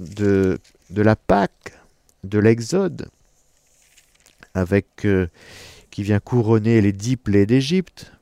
de, 0.00 0.58
la 0.90 1.16
Pâque, 1.16 1.78
de 2.24 2.38
l'Exode, 2.38 3.08
avec 4.54 5.04
euh, 5.04 5.28
qui 5.90 6.02
vient 6.02 6.20
couronner 6.20 6.80
les 6.80 6.92
dix 6.92 7.16
plaies 7.16 7.46
d'Égypte. 7.46 8.12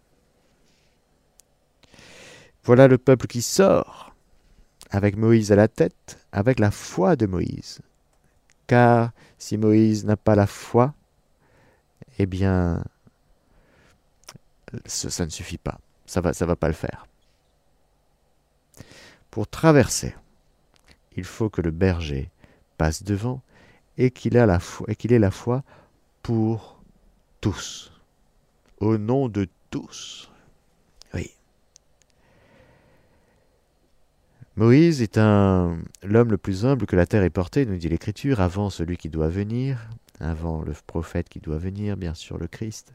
Voilà 2.64 2.88
le 2.88 2.98
peuple 2.98 3.28
qui 3.28 3.42
sort, 3.42 4.14
avec 4.90 5.16
Moïse 5.16 5.52
à 5.52 5.56
la 5.56 5.68
tête, 5.68 6.18
avec 6.32 6.58
la 6.58 6.72
foi 6.72 7.14
de 7.14 7.26
Moïse. 7.26 7.78
Car 8.66 9.12
si 9.38 9.58
Moïse 9.58 10.04
n'a 10.04 10.16
pas 10.16 10.34
la 10.34 10.46
foi, 10.46 10.94
eh 12.18 12.26
bien, 12.26 12.82
ça, 14.84 15.24
ne 15.24 15.30
suffit 15.30 15.58
pas. 15.58 15.78
Ça 16.06 16.20
va, 16.20 16.32
va 16.32 16.56
pas 16.56 16.68
le 16.68 16.74
faire. 16.74 17.06
Pour 19.30 19.48
traverser, 19.48 20.14
il 21.16 21.24
faut 21.24 21.50
que 21.50 21.60
le 21.60 21.70
berger 21.70 22.30
passe 22.78 23.02
devant 23.02 23.42
et 23.98 24.10
qu'il 24.10 24.36
foi, 24.60 24.86
et 24.88 24.96
qu'il 24.96 25.12
ait 25.12 25.18
la 25.18 25.30
foi 25.30 25.62
pour 26.22 26.80
tous, 27.40 27.92
au 28.78 28.98
nom 28.98 29.28
de 29.28 29.48
tous. 29.70 30.30
Oui. 31.14 31.30
Moïse 34.56 35.02
est 35.02 35.18
l'homme 35.18 36.30
le 36.30 36.38
plus 36.38 36.64
humble 36.64 36.86
que 36.86 36.96
la 36.96 37.04
terre 37.04 37.22
ait 37.22 37.30
porté, 37.30 37.66
nous 37.66 37.76
dit 37.76 37.90
l'Écriture, 37.90 38.40
avant 38.40 38.70
celui 38.70 38.96
qui 38.96 39.10
doit 39.10 39.28
venir, 39.28 39.90
avant 40.18 40.62
le 40.62 40.72
prophète 40.86 41.28
qui 41.28 41.40
doit 41.40 41.58
venir, 41.58 41.98
bien 41.98 42.14
sûr 42.14 42.38
le 42.38 42.46
Christ. 42.46 42.94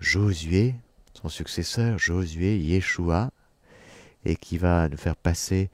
Josué, 0.00 0.76
son 1.12 1.28
successeur, 1.28 1.98
Josué, 1.98 2.56
Yeshua, 2.58 3.32
et 4.24 4.36
qui 4.36 4.56
va 4.56 4.88
nous 4.88 4.96
faire 4.96 5.14
passer 5.14 5.68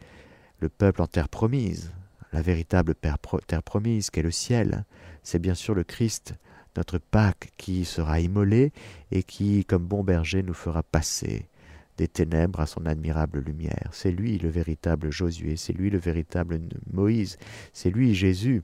le 0.59 0.69
peuple 0.69 1.01
en 1.03 1.07
terre 1.07 1.29
promise, 1.29 1.93
la 2.33 2.43
véritable 2.43 2.97
terre 2.97 3.63
promise 3.63 4.11
qu'est 4.11 4.23
le 4.23 4.33
ciel. 4.33 4.85
C'est 5.23 5.39
bien 5.39 5.55
sûr 5.55 5.75
le 5.75 5.85
Christ, 5.85 6.35
notre 6.77 6.99
Pâque, 6.99 7.53
qui 7.57 7.85
sera 7.85 8.19
immolé 8.19 8.73
et 9.13 9.23
qui, 9.23 9.65
comme 9.65 9.87
bon 9.87 10.03
berger, 10.03 10.43
nous 10.43 10.55
fera 10.55 10.83
passer 10.83 11.47
des 12.01 12.09
ténèbres 12.09 12.61
à 12.61 12.67
son 12.67 12.87
admirable 12.87 13.41
lumière. 13.41 13.91
C'est 13.93 14.11
lui 14.11 14.39
le 14.39 14.49
véritable 14.49 15.13
Josué, 15.13 15.57
c'est 15.57 15.75
lui 15.75 15.91
le 15.91 15.99
véritable 15.99 16.59
Moïse, 16.91 17.37
c'est 17.75 17.91
lui 17.91 18.15
Jésus 18.15 18.63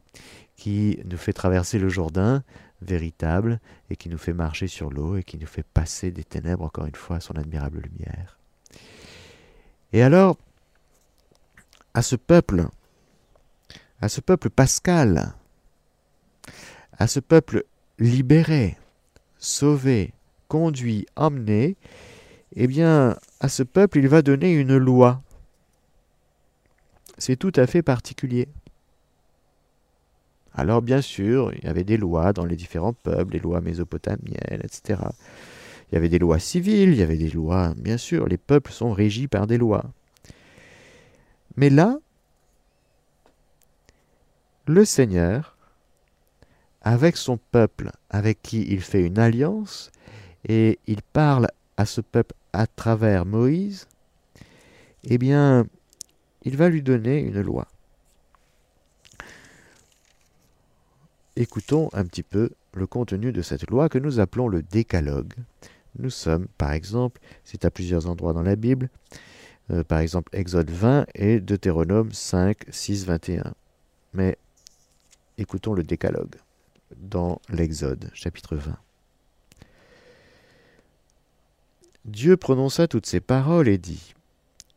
qui 0.56 0.98
nous 1.04 1.18
fait 1.18 1.34
traverser 1.34 1.78
le 1.78 1.90
Jourdain 1.90 2.42
véritable 2.80 3.60
et 3.90 3.96
qui 3.96 4.08
nous 4.08 4.16
fait 4.16 4.32
marcher 4.32 4.68
sur 4.68 4.88
l'eau 4.88 5.18
et 5.18 5.22
qui 5.22 5.36
nous 5.36 5.46
fait 5.46 5.66
passer 5.66 6.10
des 6.10 6.24
ténèbres 6.24 6.64
encore 6.64 6.86
une 6.86 6.94
fois 6.94 7.16
à 7.16 7.20
son 7.20 7.34
admirable 7.34 7.80
lumière. 7.80 8.38
Et 9.92 10.02
alors, 10.02 10.38
à 11.92 12.00
ce 12.00 12.16
peuple, 12.16 12.68
à 14.00 14.08
ce 14.08 14.22
peuple 14.22 14.48
pascal, 14.48 15.34
à 16.96 17.06
ce 17.06 17.20
peuple 17.20 17.66
libéré, 17.98 18.78
sauvé, 19.36 20.14
conduit, 20.48 21.04
emmené, 21.16 21.76
eh 22.54 22.66
bien, 22.66 23.16
à 23.40 23.48
ce 23.48 23.62
peuple, 23.62 23.98
il 23.98 24.08
va 24.08 24.22
donner 24.22 24.52
une 24.52 24.76
loi. 24.76 25.22
C'est 27.18 27.36
tout 27.36 27.52
à 27.56 27.66
fait 27.66 27.82
particulier. 27.82 28.48
Alors 30.54 30.80
bien 30.80 31.02
sûr, 31.02 31.52
il 31.54 31.64
y 31.64 31.68
avait 31.68 31.84
des 31.84 31.98
lois 31.98 32.32
dans 32.32 32.46
les 32.46 32.56
différents 32.56 32.94
peuples, 32.94 33.34
les 33.34 33.40
lois 33.40 33.60
mésopotamiennes, 33.60 34.62
etc. 34.62 35.00
Il 35.90 35.94
y 35.94 35.98
avait 35.98 36.08
des 36.08 36.18
lois 36.18 36.38
civiles, 36.38 36.90
il 36.90 36.96
y 36.96 37.02
avait 37.02 37.18
des 37.18 37.30
lois, 37.30 37.74
bien 37.76 37.98
sûr, 37.98 38.26
les 38.26 38.38
peuples 38.38 38.72
sont 38.72 38.92
régis 38.92 39.28
par 39.28 39.46
des 39.46 39.58
lois. 39.58 39.84
Mais 41.56 41.68
là, 41.68 41.98
le 44.66 44.84
Seigneur, 44.84 45.56
avec 46.80 47.16
son 47.16 47.36
peuple, 47.36 47.90
avec 48.08 48.40
qui 48.42 48.62
il 48.62 48.80
fait 48.80 49.04
une 49.04 49.18
alliance, 49.18 49.90
et 50.48 50.78
il 50.86 51.02
parle 51.02 51.48
à 51.76 51.86
ce 51.86 52.00
peuple 52.00 52.34
à 52.52 52.66
travers 52.66 53.26
Moïse, 53.26 53.86
eh 55.04 55.18
bien, 55.18 55.66
il 56.42 56.56
va 56.56 56.68
lui 56.68 56.82
donner 56.82 57.18
une 57.18 57.40
loi. 57.40 57.68
Écoutons 61.36 61.90
un 61.92 62.04
petit 62.04 62.22
peu 62.22 62.50
le 62.72 62.86
contenu 62.86 63.32
de 63.32 63.42
cette 63.42 63.68
loi 63.68 63.88
que 63.88 63.98
nous 63.98 64.20
appelons 64.20 64.48
le 64.48 64.62
décalogue. 64.62 65.34
Nous 65.98 66.10
sommes, 66.10 66.46
par 66.58 66.72
exemple, 66.72 67.20
c'est 67.44 67.64
à 67.64 67.70
plusieurs 67.70 68.06
endroits 68.06 68.32
dans 68.32 68.42
la 68.42 68.56
Bible, 68.56 68.88
euh, 69.70 69.84
par 69.84 69.98
exemple 69.98 70.34
Exode 70.34 70.70
20 70.70 71.06
et 71.14 71.40
Deutéronome 71.40 72.12
5, 72.12 72.64
6, 72.68 73.06
21. 73.06 73.54
Mais 74.14 74.38
écoutons 75.36 75.74
le 75.74 75.82
décalogue 75.82 76.36
dans 76.96 77.40
l'Exode, 77.50 78.10
chapitre 78.14 78.56
20. 78.56 78.76
Dieu 82.06 82.36
prononça 82.36 82.86
toutes 82.86 83.06
ces 83.06 83.18
paroles 83.18 83.66
et 83.66 83.78
dit 83.78 84.14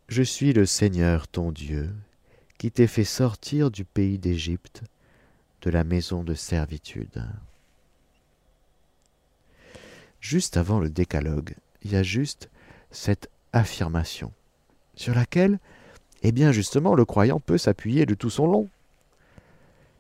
Je 0.08 0.24
suis 0.24 0.52
le 0.52 0.66
Seigneur 0.66 1.28
ton 1.28 1.52
Dieu, 1.52 1.92
qui 2.58 2.72
t'ai 2.72 2.88
fait 2.88 3.04
sortir 3.04 3.70
du 3.70 3.86
pays 3.86 4.18
d'Égypte, 4.18 4.82
de 5.62 5.70
la 5.70 5.84
maison 5.84 6.24
de 6.24 6.34
servitude. 6.34 7.24
Juste 10.20 10.58
avant 10.58 10.80
le 10.80 10.90
décalogue, 10.90 11.54
il 11.84 11.92
y 11.92 11.98
a 11.98 12.02
juste 12.02 12.50
cette 12.90 13.30
affirmation, 13.54 14.32
sur 14.96 15.14
laquelle, 15.14 15.60
eh 16.24 16.32
bien 16.32 16.52
justement, 16.52 16.96
le 16.96 17.06
croyant 17.06 17.40
peut 17.40 17.60
s'appuyer 17.60 18.08
de 18.08 18.16
tout 18.16 18.32
son 18.32 18.48
long. 18.48 18.70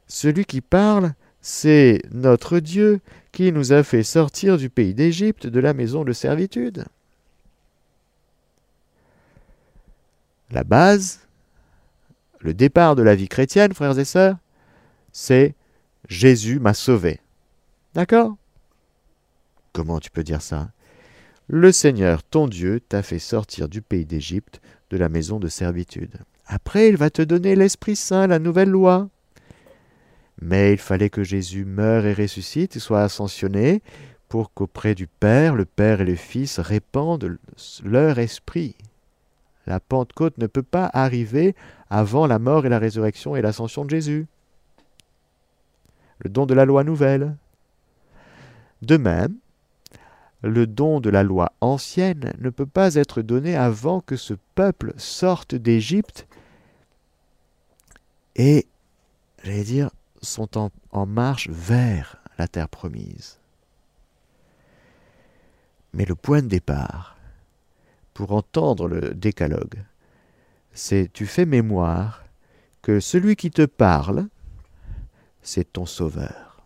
Celui 0.07 0.45
qui 0.45 0.61
parle, 0.61 1.13
c'est 1.41 2.01
notre 2.09 2.57
Dieu 2.57 3.01
qui 3.31 3.51
nous 3.51 3.71
a 3.71 3.83
fait 3.83 4.01
sortir 4.01 4.57
du 4.57 4.71
pays 4.71 4.95
d'Égypte, 4.95 5.45
de 5.45 5.59
la 5.59 5.75
maison 5.75 6.03
de 6.03 6.11
servitude. 6.11 6.85
La 10.51 10.63
base, 10.63 11.27
le 12.39 12.53
départ 12.53 12.95
de 12.95 13.03
la 13.03 13.15
vie 13.15 13.27
chrétienne, 13.27 13.73
frères 13.73 13.99
et 13.99 14.05
sœurs, 14.05 14.37
c'est 15.11 15.55
Jésus 16.07 16.59
m'a 16.59 16.73
sauvé. 16.73 17.19
D'accord? 17.93 18.35
Comment 19.73 19.99
tu 19.99 20.09
peux 20.09 20.23
dire 20.23 20.41
ça? 20.41 20.71
Le 21.47 21.71
Seigneur, 21.71 22.23
ton 22.23 22.47
Dieu, 22.47 22.79
t'a 22.79 23.03
fait 23.03 23.19
sortir 23.19 23.69
du 23.69 23.81
pays 23.81 24.05
d'Égypte, 24.05 24.61
de 24.89 24.97
la 24.97 25.09
maison 25.09 25.39
de 25.39 25.47
servitude. 25.47 26.17
Après, 26.45 26.89
il 26.89 26.97
va 26.97 27.09
te 27.09 27.21
donner 27.21 27.55
l'Esprit 27.55 27.95
Saint, 27.95 28.27
la 28.27 28.39
nouvelle 28.39 28.69
loi. 28.69 29.09
Mais 30.41 30.71
il 30.73 30.77
fallait 30.77 31.09
que 31.09 31.23
Jésus 31.23 31.65
meure 31.65 32.05
et 32.05 32.13
ressuscite 32.13 32.75
et 32.75 32.79
soit 32.79 33.03
ascensionné 33.03 33.83
pour 34.29 34.53
qu'auprès 34.53 34.95
du 34.95 35.07
Père, 35.07 35.55
le 35.55 35.65
Père 35.65 36.01
et 36.01 36.05
le 36.05 36.15
Fils 36.15 36.59
répandent 36.59 37.37
leur 37.83 38.19
esprit. 38.19 38.75
La 39.69 39.79
Pentecôte 39.79 40.39
ne 40.39 40.47
peut 40.47 40.63
pas 40.63 40.89
arriver 40.91 41.55
avant 41.91 42.25
la 42.25 42.39
mort 42.39 42.65
et 42.65 42.69
la 42.69 42.79
résurrection 42.79 43.35
et 43.35 43.41
l'ascension 43.43 43.85
de 43.85 43.91
Jésus. 43.91 44.25
Le 46.17 46.29
don 46.31 46.47
de 46.47 46.55
la 46.55 46.65
loi 46.65 46.83
nouvelle. 46.83 47.37
De 48.81 48.97
même, 48.97 49.35
le 50.41 50.65
don 50.65 50.99
de 50.99 51.11
la 51.11 51.21
loi 51.21 51.51
ancienne 51.61 52.33
ne 52.39 52.49
peut 52.49 52.65
pas 52.65 52.95
être 52.95 53.21
donné 53.21 53.55
avant 53.55 54.01
que 54.01 54.15
ce 54.15 54.33
peuple 54.55 54.93
sorte 54.97 55.53
d'Égypte 55.53 56.27
et, 58.35 58.65
j'allais 59.43 59.63
dire, 59.63 59.91
sont 60.23 60.57
en, 60.57 60.71
en, 60.91 61.05
marche 61.05 61.47
vers 61.49 62.17
la 62.39 62.47
terre 62.47 62.69
promise. 62.69 63.37
Mais 65.93 66.05
le 66.05 66.15
point 66.15 66.41
de 66.41 66.47
départ 66.47 67.18
pour 68.19 68.33
entendre 68.33 68.89
le 68.89 69.13
décalogue, 69.13 69.81
c'est 70.73 71.09
tu 71.13 71.25
fais 71.25 71.45
mémoire 71.45 72.25
que 72.81 72.99
celui 72.99 73.37
qui 73.37 73.49
te 73.49 73.65
parle, 73.65 74.27
c'est 75.41 75.71
ton 75.71 75.85
sauveur. 75.85 76.61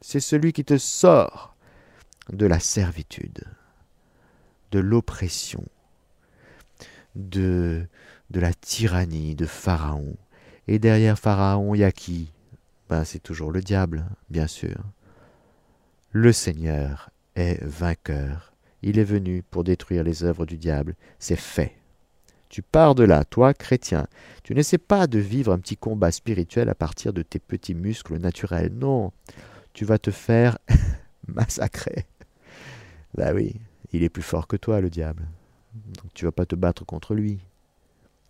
C'est 0.00 0.18
celui 0.18 0.54
qui 0.54 0.64
te 0.64 0.78
sort 0.78 1.54
de 2.32 2.46
la 2.46 2.58
servitude, 2.58 3.44
de 4.70 4.78
l'oppression, 4.78 5.62
de, 7.16 7.86
de 8.30 8.40
la 8.40 8.54
tyrannie 8.54 9.34
de 9.34 9.44
Pharaon. 9.44 10.16
Et 10.68 10.78
derrière 10.78 11.18
Pharaon, 11.18 11.74
il 11.74 11.80
y 11.80 11.84
a 11.84 11.92
qui? 11.92 12.32
Ben, 12.88 13.04
C'est 13.04 13.22
toujours 13.22 13.52
le 13.52 13.60
diable, 13.60 14.06
bien 14.30 14.46
sûr. 14.46 14.78
Le 16.12 16.32
Seigneur 16.32 17.10
est 17.34 17.62
vainqueur. 17.62 18.55
Il 18.86 19.00
est 19.00 19.04
venu 19.04 19.42
pour 19.42 19.64
détruire 19.64 20.04
les 20.04 20.22
œuvres 20.22 20.46
du 20.46 20.58
diable. 20.58 20.94
C'est 21.18 21.34
fait. 21.34 21.76
Tu 22.48 22.62
pars 22.62 22.94
de 22.94 23.02
là, 23.02 23.24
toi, 23.24 23.52
chrétien. 23.52 24.06
Tu 24.44 24.54
n'essaies 24.54 24.78
pas 24.78 25.08
de 25.08 25.18
vivre 25.18 25.52
un 25.52 25.58
petit 25.58 25.76
combat 25.76 26.12
spirituel 26.12 26.68
à 26.68 26.76
partir 26.76 27.12
de 27.12 27.22
tes 27.22 27.40
petits 27.40 27.74
muscles 27.74 28.16
naturels. 28.18 28.72
Non, 28.72 29.10
tu 29.72 29.84
vas 29.84 29.98
te 29.98 30.12
faire 30.12 30.56
massacrer. 31.26 32.06
Bah 33.16 33.32
oui, 33.34 33.56
il 33.92 34.04
est 34.04 34.08
plus 34.08 34.22
fort 34.22 34.46
que 34.46 34.56
toi, 34.56 34.80
le 34.80 34.88
diable. 34.88 35.26
Donc 35.74 36.14
tu 36.14 36.24
vas 36.24 36.30
pas 36.30 36.46
te 36.46 36.54
battre 36.54 36.86
contre 36.86 37.16
lui. 37.16 37.40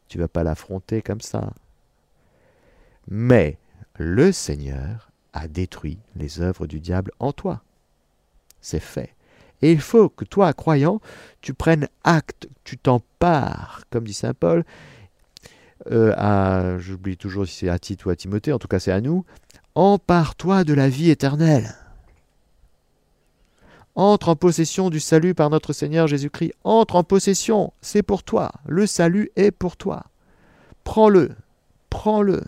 Tu 0.08 0.16
vas 0.16 0.26
pas 0.26 0.42
l'affronter 0.42 1.02
comme 1.02 1.20
ça. 1.20 1.52
Mais 3.08 3.58
le 3.98 4.32
Seigneur 4.32 5.10
a 5.34 5.48
détruit 5.48 5.98
les 6.14 6.40
œuvres 6.40 6.66
du 6.66 6.80
diable 6.80 7.12
en 7.18 7.34
toi. 7.34 7.62
C'est 8.62 8.80
fait. 8.80 9.15
Et 9.62 9.72
il 9.72 9.80
faut 9.80 10.08
que 10.08 10.24
toi, 10.24 10.52
croyant, 10.52 11.00
tu 11.40 11.54
prennes 11.54 11.88
acte, 12.04 12.48
tu 12.64 12.76
t'empares, 12.76 13.82
comme 13.90 14.04
dit 14.04 14.12
Saint 14.12 14.34
Paul, 14.34 14.64
euh, 15.90 16.78
j'oublie 16.78 17.16
toujours 17.16 17.46
si 17.46 17.54
c'est 17.54 17.68
à 17.68 17.78
Tite 17.78 18.04
ou 18.04 18.10
à 18.10 18.16
Timothée, 18.16 18.52
en 18.52 18.58
tout 18.58 18.68
cas 18.68 18.80
c'est 18.80 18.92
à 18.92 19.00
nous, 19.00 19.24
empare-toi 19.74 20.64
de 20.64 20.74
la 20.74 20.88
vie 20.88 21.10
éternelle. 21.10 21.74
Entre 23.94 24.28
en 24.28 24.36
possession 24.36 24.90
du 24.90 25.00
salut 25.00 25.34
par 25.34 25.48
notre 25.48 25.72
Seigneur 25.72 26.06
Jésus-Christ. 26.06 26.52
Entre 26.64 26.96
en 26.96 27.02
possession, 27.02 27.72
c'est 27.80 28.02
pour 28.02 28.22
toi. 28.22 28.52
Le 28.66 28.86
salut 28.86 29.30
est 29.36 29.50
pour 29.50 29.78
toi. 29.78 30.04
Prends-le, 30.84 31.30
prends-le. 31.88 32.44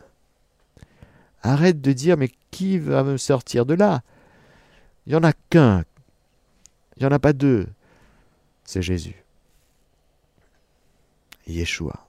Arrête 1.42 1.80
de 1.80 1.92
dire, 1.92 2.18
mais 2.18 2.28
qui 2.50 2.78
va 2.78 3.02
me 3.02 3.16
sortir 3.16 3.64
de 3.64 3.72
là? 3.72 4.02
Il 5.06 5.12
n'y 5.12 5.16
en 5.16 5.24
a 5.24 5.32
qu'un 5.32 5.84
il 6.98 7.04
n'y 7.04 7.06
en 7.06 7.14
a 7.14 7.20
pas 7.20 7.32
deux. 7.32 7.68
C'est 8.64 8.82
Jésus. 8.82 9.24
Yeshua. 11.46 12.06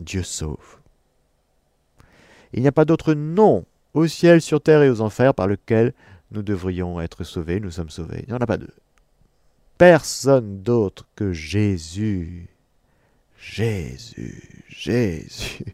Dieu 0.00 0.22
sauve. 0.22 0.78
Il 2.52 2.62
n'y 2.62 2.68
a 2.68 2.72
pas 2.72 2.84
d'autre 2.84 3.14
nom 3.14 3.64
au 3.94 4.06
ciel, 4.06 4.40
sur 4.40 4.62
terre 4.62 4.82
et 4.82 4.90
aux 4.90 5.02
enfers 5.02 5.34
par 5.34 5.46
lequel 5.46 5.92
nous 6.30 6.42
devrions 6.42 7.00
être 7.00 7.24
sauvés. 7.24 7.60
Nous 7.60 7.70
sommes 7.70 7.90
sauvés. 7.90 8.24
Il 8.26 8.28
n'y 8.30 8.34
en 8.34 8.42
a 8.42 8.46
pas 8.46 8.56
deux. 8.56 8.74
Personne 9.76 10.62
d'autre 10.62 11.06
que 11.14 11.32
Jésus. 11.32 12.48
Jésus. 13.38 14.64
Jésus. 14.68 15.64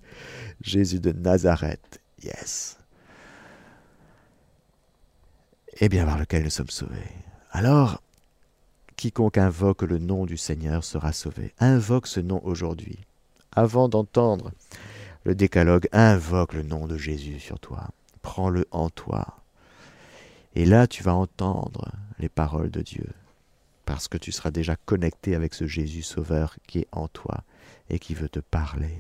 Jésus 0.61 0.99
de 0.99 1.12
Nazareth. 1.12 2.01
Yes. 2.22 2.76
Et 5.81 5.89
bien 5.89 6.05
par 6.05 6.18
lequel 6.18 6.43
nous 6.43 6.51
sommes 6.51 6.70
sauvés. 6.70 7.28
Alors, 7.51 8.03
quiconque 8.96 9.38
invoque 9.38 9.82
le 9.82 9.99
nom 9.99 10.26
du 10.26 10.36
Seigneur 10.36 10.84
sera 10.84 11.12
sauvé. 11.12 11.55
Invoque 11.59 12.07
ce 12.07 12.20
nom 12.20 12.40
aujourd'hui. 12.44 12.99
Avant 13.53 13.88
d'entendre 13.88 14.53
le 15.24 15.34
décalogue, 15.34 15.88
invoque 15.92 16.55
le 16.55 16.62
nom 16.62 16.86
de 16.86 16.96
Jésus 16.96 17.40
sur 17.40 17.59
toi. 17.59 17.88
Prends-le 18.22 18.66
en 18.70 18.90
toi. 18.90 19.38
Et 20.55 20.64
là, 20.64 20.86
tu 20.86 21.03
vas 21.03 21.14
entendre 21.14 21.90
les 22.18 22.28
paroles 22.28 22.70
de 22.70 22.82
Dieu, 22.82 23.07
parce 23.84 24.09
que 24.09 24.18
tu 24.18 24.32
seras 24.32 24.51
déjà 24.51 24.76
connecté 24.76 25.34
avec 25.34 25.55
ce 25.55 25.66
Jésus 25.66 26.03
sauveur 26.03 26.57
qui 26.66 26.80
est 26.80 26.88
en 26.92 27.09
toi 27.09 27.42
et 27.90 27.99
qui 27.99 28.14
veut 28.14 28.28
te 28.28 28.40
parler. 28.40 28.99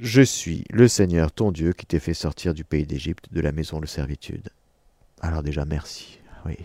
Je 0.00 0.22
suis 0.22 0.64
le 0.70 0.88
Seigneur 0.88 1.32
ton 1.32 1.52
Dieu 1.52 1.72
qui 1.72 1.86
t'ai 1.86 2.00
fait 2.00 2.14
sortir 2.14 2.54
du 2.54 2.64
pays 2.64 2.86
d'Égypte, 2.86 3.26
de 3.32 3.40
la 3.40 3.52
maison 3.52 3.80
de 3.80 3.86
servitude. 3.86 4.48
Alors 5.20 5.42
déjà 5.42 5.64
merci. 5.64 6.18
Oui. 6.46 6.56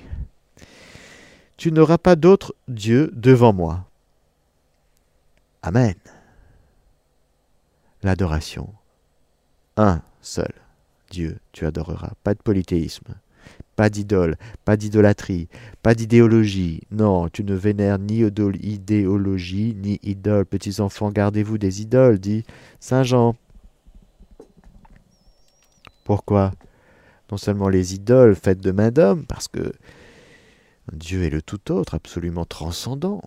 Tu 1.58 1.72
n'auras 1.72 1.98
pas 1.98 2.16
d'autre 2.16 2.56
Dieu 2.68 3.12
devant 3.14 3.54
moi. 3.54 3.90
Amen. 5.62 5.96
l'adoration. 8.04 8.74
Un 9.76 10.02
seul 10.22 10.54
Dieu, 11.10 11.40
tu 11.52 11.66
adoreras. 11.66 12.14
Pas 12.24 12.34
de 12.34 12.42
polythéisme, 12.42 13.16
pas 13.78 13.92
d'idole, 13.92 14.38
pas 14.66 14.76
d'idolâtrie, 14.76 15.48
pas 15.84 15.94
d'idéologie. 15.94 16.82
Non, 16.92 17.30
tu 17.30 17.44
ne 17.44 17.54
vénères 17.54 18.00
ni 18.00 18.24
idéologie, 18.24 19.76
ni 19.76 20.00
idole. 20.02 20.46
Petits 20.46 20.82
enfants, 20.82 21.12
gardez-vous 21.12 21.60
des 21.60 21.82
idoles, 21.84 22.18
dit 22.18 22.44
Saint 22.80 23.04
Jean. 23.04 23.36
Pourquoi? 26.04 26.54
Non 27.32 27.38
seulement 27.38 27.70
les 27.70 27.94
idoles 27.94 28.36
faites 28.36 28.62
de 28.62 28.72
main 28.72 28.90
d'homme, 28.90 29.26
parce 29.28 29.48
que 29.48 29.72
Dieu 30.92 31.24
est 31.24 31.30
le 31.30 31.44
tout 31.44 31.72
autre, 31.72 31.94
absolument 31.94 32.46
transcendant 32.46 33.22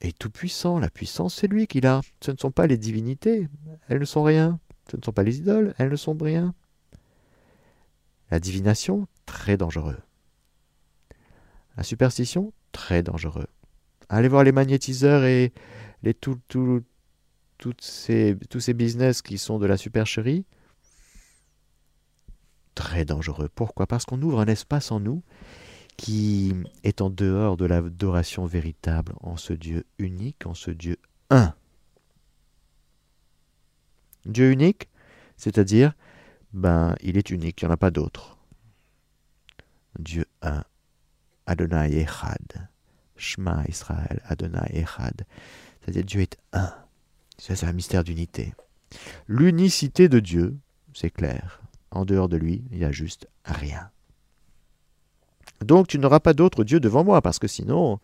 et 0.00 0.12
tout-puissant. 0.12 0.78
La 0.78 0.88
puissance, 0.88 1.34
c'est 1.34 1.48
lui 1.48 1.66
qui 1.66 1.82
l'a. 1.82 2.00
Ce 2.22 2.30
ne 2.30 2.38
sont 2.38 2.50
pas 2.50 2.66
les 2.66 2.78
divinités, 2.78 3.46
elles 3.88 4.00
ne 4.00 4.06
sont 4.06 4.22
rien. 4.22 4.58
Ce 4.90 4.96
ne 4.96 5.02
sont 5.02 5.12
pas 5.12 5.22
les 5.22 5.38
idoles, 5.38 5.74
elles 5.76 5.90
ne 5.90 5.96
sont 5.96 6.16
rien. 6.18 6.54
La 8.30 8.40
divination, 8.40 9.06
très 9.30 9.56
dangereux. 9.56 9.96
La 11.76 11.84
superstition, 11.84 12.52
très 12.72 13.04
dangereux. 13.04 13.46
Allez 14.08 14.26
voir 14.26 14.42
les 14.42 14.50
magnétiseurs 14.50 15.24
et 15.24 15.52
les 16.02 16.14
tout, 16.14 16.40
toutes 16.48 17.80
ces, 17.80 18.36
tous 18.50 18.58
ces 18.58 18.74
business 18.74 19.22
qui 19.22 19.38
sont 19.38 19.60
de 19.60 19.66
la 19.66 19.76
supercherie. 19.76 20.44
Très 22.74 23.04
dangereux. 23.04 23.48
Pourquoi? 23.54 23.86
Parce 23.86 24.04
qu'on 24.04 24.20
ouvre 24.20 24.40
un 24.40 24.46
espace 24.46 24.90
en 24.90 24.98
nous 24.98 25.22
qui 25.96 26.52
est 26.82 27.00
en 27.00 27.08
dehors 27.08 27.56
de 27.56 27.66
l'adoration 27.66 28.46
véritable 28.46 29.12
en 29.20 29.36
ce 29.36 29.52
Dieu 29.52 29.84
unique, 29.98 30.44
en 30.44 30.54
ce 30.54 30.72
Dieu 30.72 30.96
un. 31.30 31.54
Dieu 34.26 34.50
unique, 34.50 34.88
c'est-à-dire, 35.36 35.94
ben, 36.52 36.96
il 37.00 37.16
est 37.16 37.30
unique, 37.30 37.62
il 37.62 37.66
n'y 37.66 37.70
en 37.70 37.74
a 37.74 37.76
pas 37.76 37.92
d'autre. 37.92 38.39
Dieu 39.98 40.24
un, 40.42 40.64
Adonai 41.46 42.00
Echad, 42.00 42.68
Shema 43.16 43.64
Israël, 43.68 44.20
Adonai 44.24 44.68
Echad, 44.72 45.26
c'est-à-dire 45.80 46.04
Dieu 46.04 46.20
est 46.20 46.36
un. 46.52 46.72
c'est 47.38 47.64
un 47.64 47.72
mystère 47.72 48.04
d'unité. 48.04 48.54
L'unicité 49.26 50.08
de 50.08 50.20
Dieu, 50.20 50.56
c'est 50.94 51.10
clair. 51.10 51.60
En 51.90 52.04
dehors 52.04 52.28
de 52.28 52.36
lui, 52.36 52.64
il 52.70 52.78
n'y 52.78 52.84
a 52.84 52.92
juste 52.92 53.28
rien. 53.44 53.90
Donc 55.64 55.88
tu 55.88 55.98
n'auras 55.98 56.20
pas 56.20 56.32
d'autre 56.32 56.64
Dieu 56.64 56.80
devant 56.80 57.04
moi, 57.04 57.20
parce 57.20 57.38
que 57.38 57.48
sinon, 57.48 57.98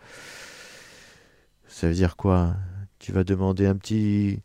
ça 1.68 1.88
veut 1.88 1.94
dire 1.94 2.16
quoi? 2.16 2.56
Tu 2.98 3.12
vas 3.12 3.24
demander 3.24 3.66
un 3.66 3.76
petit, 3.76 4.40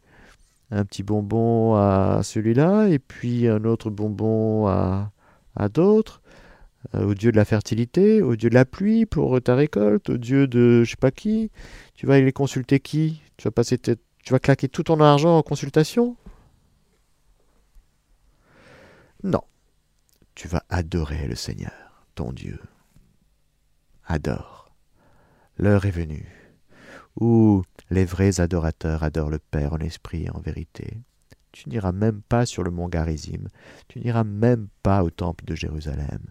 un 0.70 0.86
petit 0.86 1.04
bonbon 1.04 1.76
à 1.76 2.22
celui-là, 2.24 2.88
et 2.88 3.00
puis 3.00 3.48
un 3.48 3.64
autre 3.66 3.90
bonbon 3.90 4.68
à, 4.68 5.12
à 5.56 5.70
d'autres, 5.70 6.22
au 6.94 7.14
Dieu 7.14 7.32
de 7.32 7.38
la 7.38 7.46
fertilité, 7.46 8.22
au 8.22 8.36
Dieu 8.36 8.50
de 8.50 8.56
la 8.56 8.66
pluie 8.66 9.06
pour 9.06 9.42
ta 9.42 9.56
récolte, 9.56 10.10
au 10.10 10.18
Dieu 10.18 10.48
de 10.48 10.84
je 10.84 10.92
sais 10.92 10.98
pas 10.98 11.12
qui. 11.12 11.52
Tu 11.94 12.06
vas 12.06 12.16
aller 12.16 12.32
consulter 12.32 12.80
qui? 12.80 13.22
Tu 13.38 13.44
vas 13.44 13.52
passer 13.52 13.78
tu 13.78 14.34
vas 14.34 14.40
claquer 14.40 14.70
tout 14.70 14.84
ton 14.84 15.00
argent 15.00 15.38
en 15.38 15.42
consultation? 15.42 16.16
Non. 19.24 19.42
Tu 20.36 20.48
vas 20.48 20.64
adorer 20.70 21.28
le 21.28 21.36
Seigneur, 21.36 22.06
ton 22.16 22.32
Dieu 22.32 22.60
adore. 24.06 24.74
L'heure 25.58 25.86
est 25.86 25.92
venue 25.92 26.28
où 27.20 27.64
les 27.90 28.06
vrais 28.06 28.40
adorateurs 28.40 29.04
adorent 29.04 29.30
le 29.30 29.40
Père 29.40 29.74
en 29.74 29.80
esprit 29.80 30.26
et 30.26 30.32
en 30.32 30.40
vérité. 30.40 30.98
Tu 31.52 31.68
n'iras 31.70 31.92
même 31.92 32.22
pas 32.22 32.46
sur 32.46 32.64
le 32.64 32.72
mont 32.72 32.88
Garizim, 32.88 33.50
tu 33.90 34.00
n'iras 34.00 34.24
même 34.24 34.70
pas 34.84 35.04
au 35.04 35.10
temple 35.10 35.44
de 35.44 35.56
Jérusalem, 35.56 36.22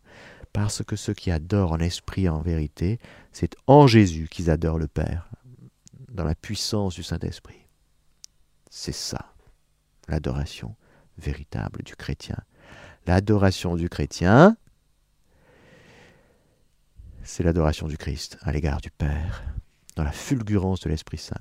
parce 0.53 0.83
que 0.83 0.97
ceux 0.97 1.15
qui 1.15 1.31
adorent 1.31 1.73
en 1.73 1.79
esprit 1.79 2.25
et 2.25 2.29
en 2.29 2.41
vérité, 2.41 2.99
c'est 3.33 3.55
en 3.67 3.87
Jésus 3.87 4.29
qu'ils 4.29 4.51
adorent 4.51 4.79
le 4.79 4.89
Père, 4.89 5.29
dans 6.09 6.25
la 6.25 6.35
puissance 6.35 6.95
du 6.95 7.03
Saint-Esprit. 7.03 7.67
C'est 8.69 8.93
ça, 8.93 9.33
l'adoration 10.09 10.77
véritable 11.19 11.83
du 11.83 11.95
chrétien. 11.97 12.37
L'adoration 13.07 13.77
du 13.77 13.89
chrétien, 13.89 14.57
c'est 17.23 17.43
l'adoration 17.43 17.87
du 17.87 17.97
Christ 17.97 18.39
à 18.43 18.53
l'égard 18.53 18.81
du 18.81 18.91
Père, 18.91 19.45
dans 19.97 20.05
la 20.05 20.13
fulgurance 20.13 20.81
de 20.81 20.91
l'Esprit 20.91 21.19
Saint. 21.19 21.41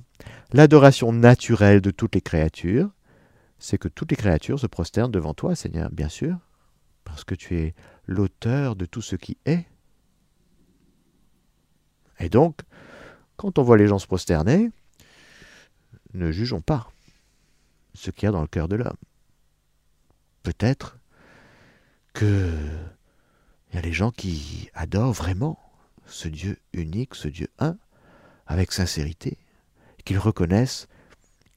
L'adoration 0.53 1.11
naturelle 1.13 1.81
de 1.81 1.91
toutes 1.91 2.15
les 2.15 2.21
créatures, 2.21 2.91
c'est 3.57 3.77
que 3.77 3.87
toutes 3.87 4.11
les 4.11 4.17
créatures 4.17 4.59
se 4.59 4.67
prosternent 4.67 5.11
devant 5.11 5.33
toi, 5.33 5.55
Seigneur, 5.55 5.89
bien 5.91 6.09
sûr, 6.09 6.37
parce 7.03 7.23
que 7.23 7.35
tu 7.35 7.57
es 7.57 7.75
l'auteur 8.09 8.75
de 8.75 8.85
tout 8.85 9.01
ce 9.01 9.15
qui 9.15 9.37
est. 9.45 9.65
Et 12.19 12.27
donc, 12.27 12.61
quand 13.37 13.59
on 13.59 13.63
voit 13.63 13.77
les 13.77 13.87
gens 13.87 13.99
se 13.99 14.07
prosterner, 14.07 14.71
ne 16.13 16.31
jugeons 16.31 16.61
pas 16.61 16.91
ce 17.93 18.09
qu'il 18.09 18.25
y 18.25 18.27
a 18.27 18.31
dans 18.31 18.41
le 18.41 18.47
cœur 18.47 18.67
de 18.67 18.75
l'homme. 18.75 18.97
Peut-être 20.43 20.97
que 22.13 22.51
il 23.71 23.75
y 23.75 23.77
a 23.77 23.83
des 23.83 23.93
gens 23.93 24.09
qui 24.09 24.71
adorent 24.73 25.13
vraiment 25.13 25.59
ce 26.07 26.27
Dieu 26.27 26.57
unique, 26.73 27.13
ce 27.13 27.27
Dieu 27.27 27.47
un, 27.59 27.77
avec 28.47 28.71
sincérité, 28.71 29.37
qu'ils 30.03 30.17
reconnaissent 30.17 30.87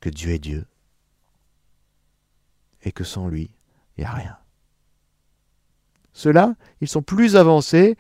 que 0.00 0.11
Dieu 0.11 0.32
est 0.32 0.38
Dieu 0.38 0.66
et 2.82 2.92
que 2.92 3.05
sans 3.05 3.28
lui, 3.28 3.55
il 3.96 4.03
n'y 4.03 4.05
a 4.05 4.12
rien. 4.12 4.41
Ceux-là, 6.12 6.54
ils 6.80 6.88
sont 6.88 7.02
plus 7.02 7.36
avancés 7.36 7.96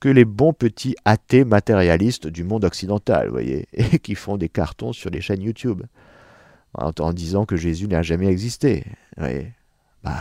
que 0.00 0.08
les 0.08 0.24
bons 0.24 0.52
petits 0.52 0.96
athées 1.04 1.44
matérialistes 1.44 2.26
du 2.26 2.44
monde 2.44 2.64
occidental, 2.64 3.28
vous 3.28 3.32
voyez, 3.32 3.66
et 3.72 3.98
qui 3.98 4.14
font 4.14 4.36
des 4.36 4.48
cartons 4.48 4.92
sur 4.92 5.10
les 5.10 5.20
chaînes 5.20 5.42
YouTube 5.42 5.82
en, 6.74 7.12
disant 7.12 7.46
que 7.46 7.56
Jésus 7.56 7.88
n'a 7.88 8.02
jamais 8.02 8.26
existé. 8.26 8.84
Voyez. 9.16 9.52
Bah, 10.02 10.20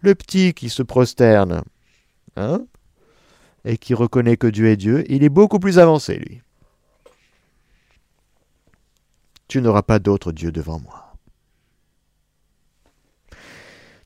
le 0.00 0.14
petit 0.14 0.52
qui 0.52 0.68
se 0.68 0.82
prosterne, 0.82 1.62
hein, 2.36 2.66
et 3.64 3.78
qui 3.78 3.94
reconnaît 3.94 4.36
que 4.36 4.46
Dieu 4.46 4.66
est 4.68 4.76
Dieu, 4.76 5.04
il 5.10 5.24
est 5.24 5.30
beaucoup 5.30 5.58
plus 5.58 5.78
avancé, 5.78 6.16
lui. 6.16 6.42
Tu 9.48 9.62
n'auras 9.62 9.82
pas 9.82 9.98
d'autre 9.98 10.32
Dieu 10.32 10.52
devant 10.52 10.80
moi. 10.80 11.03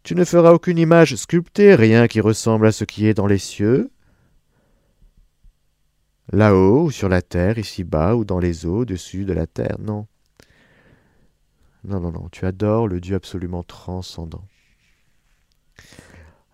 Tu 0.09 0.15
ne 0.15 0.25
feras 0.25 0.53
aucune 0.53 0.79
image 0.79 1.17
sculptée, 1.17 1.75
rien 1.75 2.09
qui 2.09 2.23
ressemble 2.23 2.67
à 2.67 2.73
ce 2.73 2.85
qui 2.85 3.07
est 3.07 3.13
dans 3.13 3.27
les 3.27 3.37
cieux, 3.37 3.91
là-haut 6.33 6.85
ou 6.85 6.91
sur 6.91 7.11
la 7.11 7.21
terre, 7.21 7.59
ici-bas 7.59 8.17
ou 8.17 8.25
dans 8.25 8.39
les 8.39 8.65
eaux 8.65 8.79
au-dessus 8.79 9.27
de 9.27 9.35
la 9.35 9.47
terre. 9.47 9.77
Non. 9.79 10.07
Non, 11.85 12.01
non, 12.01 12.11
non, 12.11 12.31
tu 12.31 12.47
adores 12.47 12.89
le 12.89 13.03
Dieu 13.03 13.17
absolument 13.17 13.63
transcendant. 13.63 14.47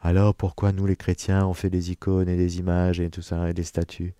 Alors 0.02 0.34
pourquoi 0.34 0.72
nous 0.72 0.86
les 0.86 0.96
chrétiens 0.96 1.46
on 1.46 1.55
fait 1.55 1.70
des 1.70 1.92
icônes 1.92 2.28
et 2.28 2.36
des 2.36 2.59
images 2.59 2.98
et 2.98 3.09
tout 3.09 3.22
ça 3.22 3.48
et 3.48 3.55
des 3.55 3.62
statues? 3.62 4.14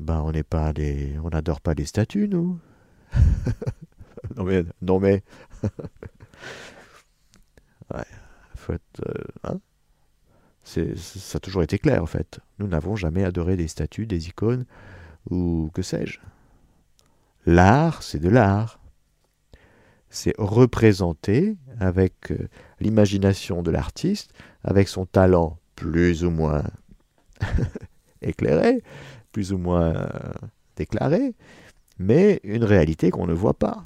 Ben 0.00 0.20
on 0.20 0.32
n'est 0.32 0.42
pas 0.42 0.74
des. 0.74 1.18
on 1.24 1.30
n'adore 1.30 1.62
pas 1.62 1.72
les 1.72 1.86
statues, 1.86 2.28
nous. 2.28 2.60
non 4.36 4.44
mais. 4.44 4.64
Non 4.82 5.00
mais. 5.00 5.22
ouais. 7.94 8.04
Euh, 8.70 9.12
hein 9.44 9.58
ça 10.64 11.36
a 11.36 11.40
toujours 11.40 11.62
été 11.62 11.78
clair 11.78 12.02
en 12.02 12.06
fait. 12.06 12.40
Nous 12.58 12.66
n'avons 12.66 12.94
jamais 12.94 13.24
adoré 13.24 13.56
des 13.56 13.68
statues, 13.68 14.06
des 14.06 14.28
icônes 14.28 14.66
ou 15.30 15.70
que 15.72 15.82
sais-je. 15.82 16.18
L'art, 17.46 18.02
c'est 18.02 18.18
de 18.18 18.28
l'art. 18.28 18.78
C'est 20.10 20.34
représenter 20.38 21.56
avec 21.80 22.32
euh, 22.32 22.48
l'imagination 22.80 23.62
de 23.62 23.70
l'artiste, 23.70 24.32
avec 24.64 24.88
son 24.88 25.06
talent 25.06 25.58
plus 25.74 26.24
ou 26.24 26.30
moins 26.30 26.64
éclairé, 28.22 28.82
plus 29.32 29.52
ou 29.52 29.58
moins 29.58 29.94
euh, 29.94 30.08
déclaré, 30.76 31.34
mais 31.98 32.40
une 32.42 32.64
réalité 32.64 33.10
qu'on 33.10 33.26
ne 33.26 33.32
voit 33.32 33.58
pas. 33.58 33.84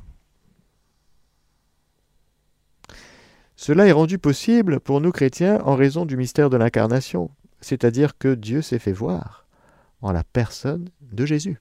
Cela 3.63 3.87
est 3.87 3.93
rendu 3.93 4.19
possible 4.19 4.81
pour 4.81 5.01
nous 5.01 5.13
chrétiens 5.13 5.61
en 5.61 5.77
raison 5.77 6.05
du 6.05 6.17
mystère 6.17 6.51
de 6.51 6.57
l'incarnation, 6.57 7.31
c'est-à-dire 7.61 8.19
que 8.19 8.35
Dieu 8.35 8.61
s'est 8.61 8.81
fait 8.81 8.91
voir 8.91 9.47
en 10.01 10.11
la 10.11 10.25
personne 10.25 10.89
de 11.01 11.25
Jésus. 11.25 11.61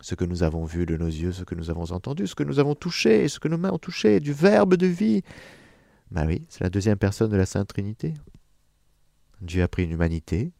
Ce 0.00 0.14
que 0.14 0.24
nous 0.24 0.44
avons 0.44 0.64
vu 0.64 0.86
de 0.86 0.96
nos 0.96 1.08
yeux, 1.08 1.32
ce 1.32 1.42
que 1.42 1.56
nous 1.56 1.68
avons 1.68 1.90
entendu, 1.90 2.28
ce 2.28 2.36
que 2.36 2.44
nous 2.44 2.60
avons 2.60 2.76
touché, 2.76 3.26
ce 3.26 3.40
que 3.40 3.48
nos 3.48 3.58
mains 3.58 3.72
ont 3.72 3.78
touché, 3.78 4.20
du 4.20 4.32
Verbe 4.32 4.76
de 4.76 4.86
vie, 4.86 5.22
ben 6.12 6.28
oui, 6.28 6.46
c'est 6.48 6.62
la 6.62 6.70
deuxième 6.70 6.96
personne 6.96 7.32
de 7.32 7.36
la 7.36 7.44
Sainte 7.44 7.66
Trinité. 7.66 8.14
Dieu 9.40 9.64
a 9.64 9.68
pris 9.68 9.82
une 9.82 9.90
humanité 9.90 10.52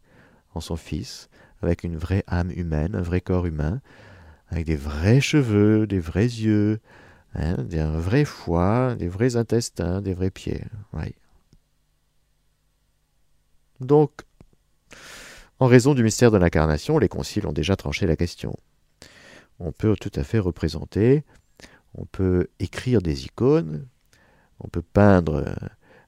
en 0.54 0.60
son 0.60 0.74
Fils, 0.74 1.28
avec 1.62 1.84
une 1.84 1.96
vraie 1.96 2.24
âme 2.26 2.50
humaine, 2.50 2.96
un 2.96 3.02
vrai 3.02 3.20
corps 3.20 3.46
humain, 3.46 3.80
avec 4.48 4.66
des 4.66 4.74
vrais 4.74 5.20
cheveux, 5.20 5.86
des 5.86 6.00
vrais 6.00 6.24
yeux, 6.24 6.80
Hein, 7.38 7.66
un 7.70 7.98
vrai 7.98 8.24
foie, 8.24 8.94
des 8.94 9.08
vrais 9.08 9.36
intestins, 9.36 10.00
des 10.00 10.14
vrais 10.14 10.30
pieds. 10.30 10.64
Donc, 13.80 14.22
en 15.58 15.66
raison 15.66 15.92
du 15.92 16.02
mystère 16.02 16.30
de 16.30 16.38
l'incarnation, 16.38 16.98
les 16.98 17.10
conciles 17.10 17.46
ont 17.46 17.52
déjà 17.52 17.76
tranché 17.76 18.06
la 18.06 18.16
question. 18.16 18.56
On 19.58 19.70
peut 19.70 19.96
tout 20.00 20.12
à 20.14 20.24
fait 20.24 20.38
représenter, 20.38 21.24
on 21.94 22.06
peut 22.06 22.48
écrire 22.58 23.02
des 23.02 23.26
icônes, 23.26 23.86
on 24.60 24.68
peut 24.68 24.82
peindre 24.82 25.54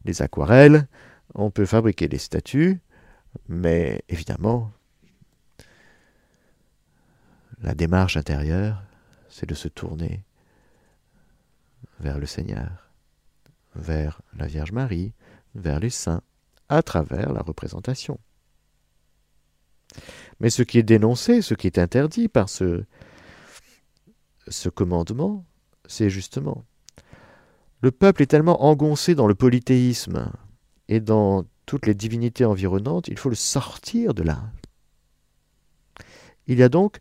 des 0.06 0.22
aquarelles, 0.22 0.88
on 1.34 1.50
peut 1.50 1.66
fabriquer 1.66 2.08
des 2.08 2.18
statues, 2.18 2.80
mais 3.48 4.02
évidemment, 4.08 4.72
la 7.60 7.74
démarche 7.74 8.16
intérieure, 8.16 8.82
c'est 9.28 9.48
de 9.48 9.54
se 9.54 9.68
tourner 9.68 10.24
vers 12.00 12.18
le 12.18 12.26
Seigneur, 12.26 12.90
vers 13.74 14.22
la 14.36 14.46
Vierge 14.46 14.72
Marie, 14.72 15.12
vers 15.54 15.80
les 15.80 15.90
saints, 15.90 16.22
à 16.68 16.82
travers 16.82 17.32
la 17.32 17.40
représentation. 17.40 18.18
Mais 20.40 20.50
ce 20.50 20.62
qui 20.62 20.78
est 20.78 20.82
dénoncé, 20.82 21.42
ce 21.42 21.54
qui 21.54 21.66
est 21.66 21.78
interdit 21.78 22.28
par 22.28 22.48
ce, 22.48 22.84
ce 24.48 24.68
commandement, 24.68 25.44
c'est 25.86 26.10
justement 26.10 26.64
le 27.80 27.92
peuple 27.92 28.22
est 28.22 28.26
tellement 28.26 28.64
engoncé 28.64 29.14
dans 29.14 29.28
le 29.28 29.34
polythéisme 29.34 30.32
et 30.88 31.00
dans 31.00 31.44
toutes 31.64 31.86
les 31.86 31.94
divinités 31.94 32.44
environnantes, 32.44 33.08
il 33.08 33.18
faut 33.18 33.28
le 33.28 33.36
sortir 33.36 34.14
de 34.14 34.22
là. 34.22 34.50
Il 36.46 36.58
y 36.58 36.62
a 36.62 36.68
donc 36.68 36.98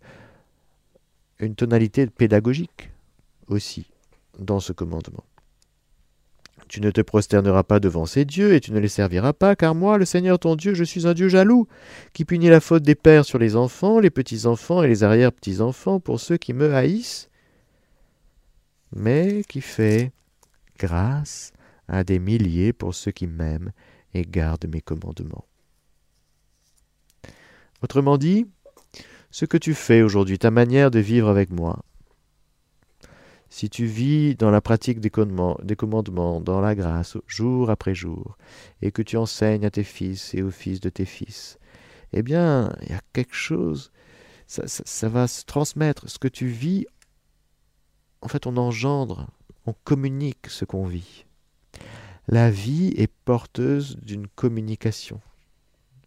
une 1.39 1.55
tonalité 1.55 2.05
pédagogique 2.07 2.91
aussi 3.47 3.87
dans 4.39 4.59
ce 4.59 4.73
commandement. 4.73 5.23
Tu 6.67 6.81
ne 6.81 6.91
te 6.91 7.01
prosterneras 7.01 7.63
pas 7.63 7.79
devant 7.79 8.05
ces 8.05 8.25
dieux 8.25 8.53
et 8.53 8.59
tu 8.59 8.73
ne 8.73 8.79
les 8.79 8.89
serviras 8.89 9.31
pas, 9.33 9.55
car 9.55 9.73
moi, 9.73 9.97
le 9.97 10.05
Seigneur 10.05 10.37
ton 10.37 10.55
Dieu, 10.55 10.73
je 10.73 10.83
suis 10.83 11.07
un 11.07 11.13
Dieu 11.13 11.29
jaloux, 11.29 11.67
qui 12.13 12.25
punit 12.25 12.49
la 12.49 12.59
faute 12.59 12.83
des 12.83 12.95
pères 12.95 13.25
sur 13.25 13.39
les 13.39 13.55
enfants, 13.55 13.99
les 13.99 14.09
petits-enfants 14.09 14.83
et 14.83 14.87
les 14.87 15.03
arrière-petits-enfants 15.03 15.99
pour 15.99 16.19
ceux 16.19 16.37
qui 16.37 16.53
me 16.53 16.73
haïssent, 16.73 17.29
mais 18.93 19.43
qui 19.47 19.61
fait 19.61 20.11
grâce 20.77 21.53
à 21.87 22.03
des 22.03 22.19
milliers 22.19 22.73
pour 22.73 22.93
ceux 22.93 23.11
qui 23.11 23.27
m'aiment 23.27 23.71
et 24.13 24.23
gardent 24.23 24.67
mes 24.67 24.81
commandements. 24.81 25.45
Autrement 27.81 28.17
dit, 28.17 28.45
ce 29.31 29.45
que 29.45 29.57
tu 29.57 29.73
fais 29.73 30.01
aujourd'hui, 30.01 30.39
ta 30.39 30.51
manière 30.51 30.91
de 30.91 30.99
vivre 30.99 31.29
avec 31.29 31.51
moi, 31.51 31.83
si 33.49 33.69
tu 33.69 33.85
vis 33.85 34.35
dans 34.35 34.51
la 34.51 34.61
pratique 34.61 34.99
des 34.99 35.09
commandements, 35.09 36.41
dans 36.41 36.61
la 36.61 36.75
grâce, 36.75 37.17
jour 37.27 37.69
après 37.69 37.95
jour, 37.95 38.37
et 38.81 38.91
que 38.91 39.01
tu 39.01 39.17
enseignes 39.17 39.65
à 39.65 39.71
tes 39.71 39.83
fils 39.83 40.33
et 40.33 40.41
aux 40.41 40.51
fils 40.51 40.79
de 40.79 40.89
tes 40.89 41.05
fils, 41.05 41.57
eh 42.13 42.23
bien, 42.23 42.73
il 42.81 42.89
y 42.89 42.93
a 42.93 43.01
quelque 43.13 43.35
chose, 43.35 43.91
ça, 44.47 45.09
va 45.09 45.27
se 45.27 45.43
transmettre. 45.45 46.09
Ce 46.09 46.19
que 46.19 46.27
tu 46.27 46.47
vis, 46.47 46.85
en 48.21 48.27
fait, 48.27 48.47
on 48.47 48.57
engendre, 48.57 49.27
on 49.65 49.73
communique 49.73 50.47
ce 50.47 50.65
qu'on 50.65 50.85
vit. 50.85 51.25
La 52.27 52.49
vie 52.49 52.93
est 52.97 53.11
porteuse 53.25 53.97
d'une 53.97 54.27
communication, 54.27 55.21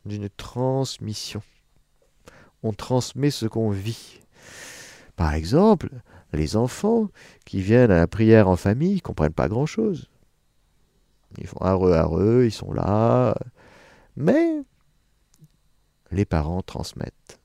d'une 0.04 0.28
transmission. 0.28 1.42
On 2.62 2.72
transmet 2.72 3.30
ce 3.30 3.46
qu'on 3.46 3.70
vit. 3.70 4.20
Par 5.16 5.34
exemple, 5.34 5.90
les 6.32 6.56
enfants 6.56 7.08
qui 7.44 7.60
viennent 7.60 7.90
à 7.90 7.98
la 7.98 8.06
prière 8.06 8.48
en 8.48 8.56
famille 8.56 8.96
ne 8.96 9.00
comprennent 9.00 9.32
pas 9.32 9.48
grand-chose. 9.48 10.10
Ils 11.38 11.46
font 11.46 11.64
heureux, 11.64 11.92
heureux, 11.92 12.44
ils 12.44 12.52
sont 12.52 12.72
là. 12.72 13.36
Mais 14.16 14.62
les 16.10 16.24
parents 16.24 16.62
transmettent. 16.62 17.40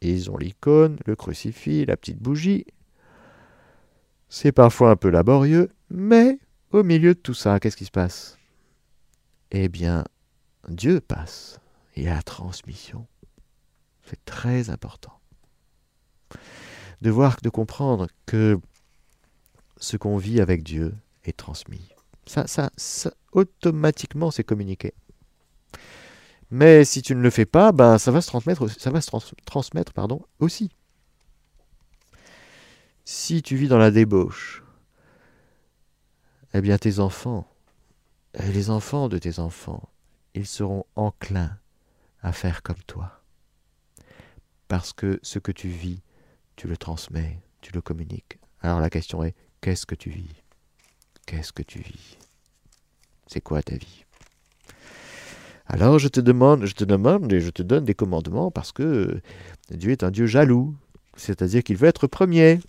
Ils 0.00 0.30
ont 0.30 0.36
l'icône, 0.36 0.98
le 1.06 1.16
crucifix, 1.16 1.86
la 1.86 1.96
petite 1.96 2.20
bougie. 2.20 2.66
C'est 4.28 4.52
parfois 4.52 4.90
un 4.90 4.96
peu 4.96 5.08
laborieux, 5.08 5.70
mais 5.88 6.38
au 6.72 6.82
milieu 6.82 7.14
de 7.14 7.20
tout 7.20 7.34
ça, 7.34 7.58
qu'est-ce 7.58 7.76
qui 7.76 7.86
se 7.86 7.90
passe? 7.90 8.38
Eh 9.50 9.68
bien, 9.68 10.04
Dieu 10.68 11.00
passe. 11.00 11.60
Il 11.94 12.02
y 12.02 12.08
a 12.08 12.14
la 12.14 12.22
transmission. 12.22 13.06
C'est 14.04 14.22
très 14.24 14.68
important 14.68 15.18
de 17.02 17.10
voir, 17.10 17.36
de 17.42 17.48
comprendre 17.48 18.08
que 18.24 18.58
ce 19.78 19.96
qu'on 19.96 20.16
vit 20.16 20.40
avec 20.40 20.62
Dieu 20.62 20.94
est 21.24 21.36
transmis. 21.36 21.88
Ça, 22.26 22.44
ça, 22.46 23.12
automatiquement, 23.32 24.30
c'est 24.30 24.44
communiqué. 24.44 24.94
Mais 26.50 26.84
si 26.84 27.02
tu 27.02 27.14
ne 27.14 27.20
le 27.20 27.30
fais 27.30 27.44
pas, 27.44 27.72
ben, 27.72 27.98
ça 27.98 28.10
va 28.10 28.20
se 28.20 28.28
transmettre, 28.28 28.68
ça 28.70 28.90
va 28.90 29.00
se 29.00 29.10
transmettre 29.44 29.92
pardon, 29.92 30.22
aussi. 30.38 30.70
Si 33.04 33.42
tu 33.42 33.56
vis 33.56 33.68
dans 33.68 33.78
la 33.78 33.90
débauche, 33.90 34.64
eh 36.54 36.60
bien 36.60 36.78
tes 36.78 36.98
enfants, 36.98 37.46
et 38.34 38.52
les 38.52 38.70
enfants 38.70 39.08
de 39.08 39.18
tes 39.18 39.38
enfants, 39.38 39.88
ils 40.34 40.46
seront 40.46 40.84
enclins 40.94 41.58
à 42.22 42.32
faire 42.32 42.62
comme 42.62 42.82
toi. 42.86 43.22
Parce 44.68 44.92
que 44.92 45.18
ce 45.22 45.38
que 45.38 45.52
tu 45.52 45.68
vis 45.68 46.02
tu 46.56 46.68
le 46.68 46.76
transmets, 46.76 47.40
tu 47.60 47.72
le 47.72 47.80
communiques. 47.80 48.38
Alors 48.60 48.80
la 48.80 48.90
question 48.90 49.22
est, 49.22 49.34
qu'est-ce 49.60 49.86
que 49.86 49.94
tu 49.94 50.10
vis? 50.10 50.42
Qu'est-ce 51.26 51.52
que 51.52 51.62
tu 51.62 51.80
vis? 51.80 52.18
C'est 53.26 53.40
quoi 53.40 53.62
ta 53.62 53.76
vie? 53.76 54.04
Alors 55.66 55.98
je 55.98 56.08
te 56.08 56.20
demande, 56.20 56.64
je 56.64 56.74
te 56.74 56.84
demande 56.84 57.32
et 57.32 57.40
je 57.40 57.50
te 57.50 57.62
donne 57.62 57.84
des 57.84 57.94
commandements 57.94 58.50
parce 58.50 58.72
que 58.72 59.20
Dieu 59.70 59.90
est 59.90 60.04
un 60.04 60.10
Dieu 60.10 60.26
jaloux, 60.26 60.76
c'est-à-dire 61.16 61.62
qu'il 61.62 61.76
veut 61.76 61.88
être 61.88 62.06
premier. 62.06 62.60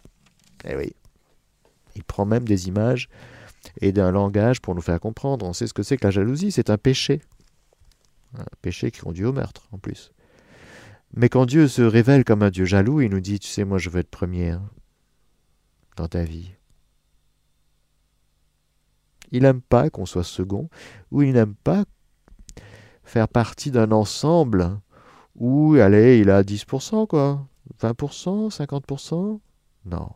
Eh 0.66 0.76
oui. 0.76 0.94
Il 1.96 2.04
prend 2.04 2.26
même 2.26 2.46
des 2.46 2.68
images 2.68 3.10
et 3.82 3.92
d'un 3.92 4.12
langage 4.12 4.62
pour 4.62 4.76
nous 4.76 4.82
faire 4.82 5.00
comprendre. 5.00 5.46
On 5.46 5.54
sait 5.54 5.68
ce 5.68 5.74
que 5.74 5.84
c'est 5.84 5.98
que 5.98 6.06
la 6.06 6.12
jalousie, 6.12 6.52
c'est 6.52 6.70
un 6.70 6.78
péché. 6.78 7.22
Un 8.38 8.46
péché 8.62 8.92
qui 8.92 9.02
conduit 9.02 9.26
au 9.26 9.34
meurtre 9.34 9.68
en 9.72 9.78
plus. 9.78 10.12
Mais 11.14 11.30
quand 11.30 11.46
Dieu 11.46 11.68
se 11.68 11.82
révèle 11.82 12.24
comme 12.24 12.44
un 12.44 12.50
Dieu 12.50 12.66
jaloux, 12.66 13.02
il 13.02 13.10
nous 13.10 13.20
dit, 13.20 13.40
tu 13.40 13.48
sais, 13.48 13.64
moi 13.64 13.78
je 13.78 13.90
veux 13.90 14.00
être 14.00 14.10
premier 14.10 14.52
hein, 14.52 14.70
dans 15.96 16.08
ta 16.08 16.24
vie. 16.24 16.52
Il 19.32 19.44
n'aime 19.44 19.62
pas 19.62 19.90
qu'on 19.90 20.06
soit 20.06 20.24
second, 20.24 20.70
ou 21.12 21.22
il 21.22 21.34
n'aime 21.34 21.56
pas 21.56 21.86
faire 23.04 23.28
partie 23.28 23.72
d'un 23.72 23.92
ensemble 23.92 24.80
où, 25.36 25.76
allez, 25.76 26.20
il 26.20 26.30
a 26.30 26.44
10%, 26.44 27.08
quoi. 27.08 27.48
20%, 27.82 28.50
50%. 28.50 29.40
Non, 29.86 30.10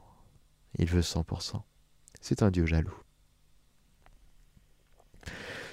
il 0.77 0.87
veut 0.87 1.01
100%. 1.01 1.61
C'est 2.21 2.43
un 2.43 2.51
Dieu 2.51 2.65
jaloux. 2.65 3.00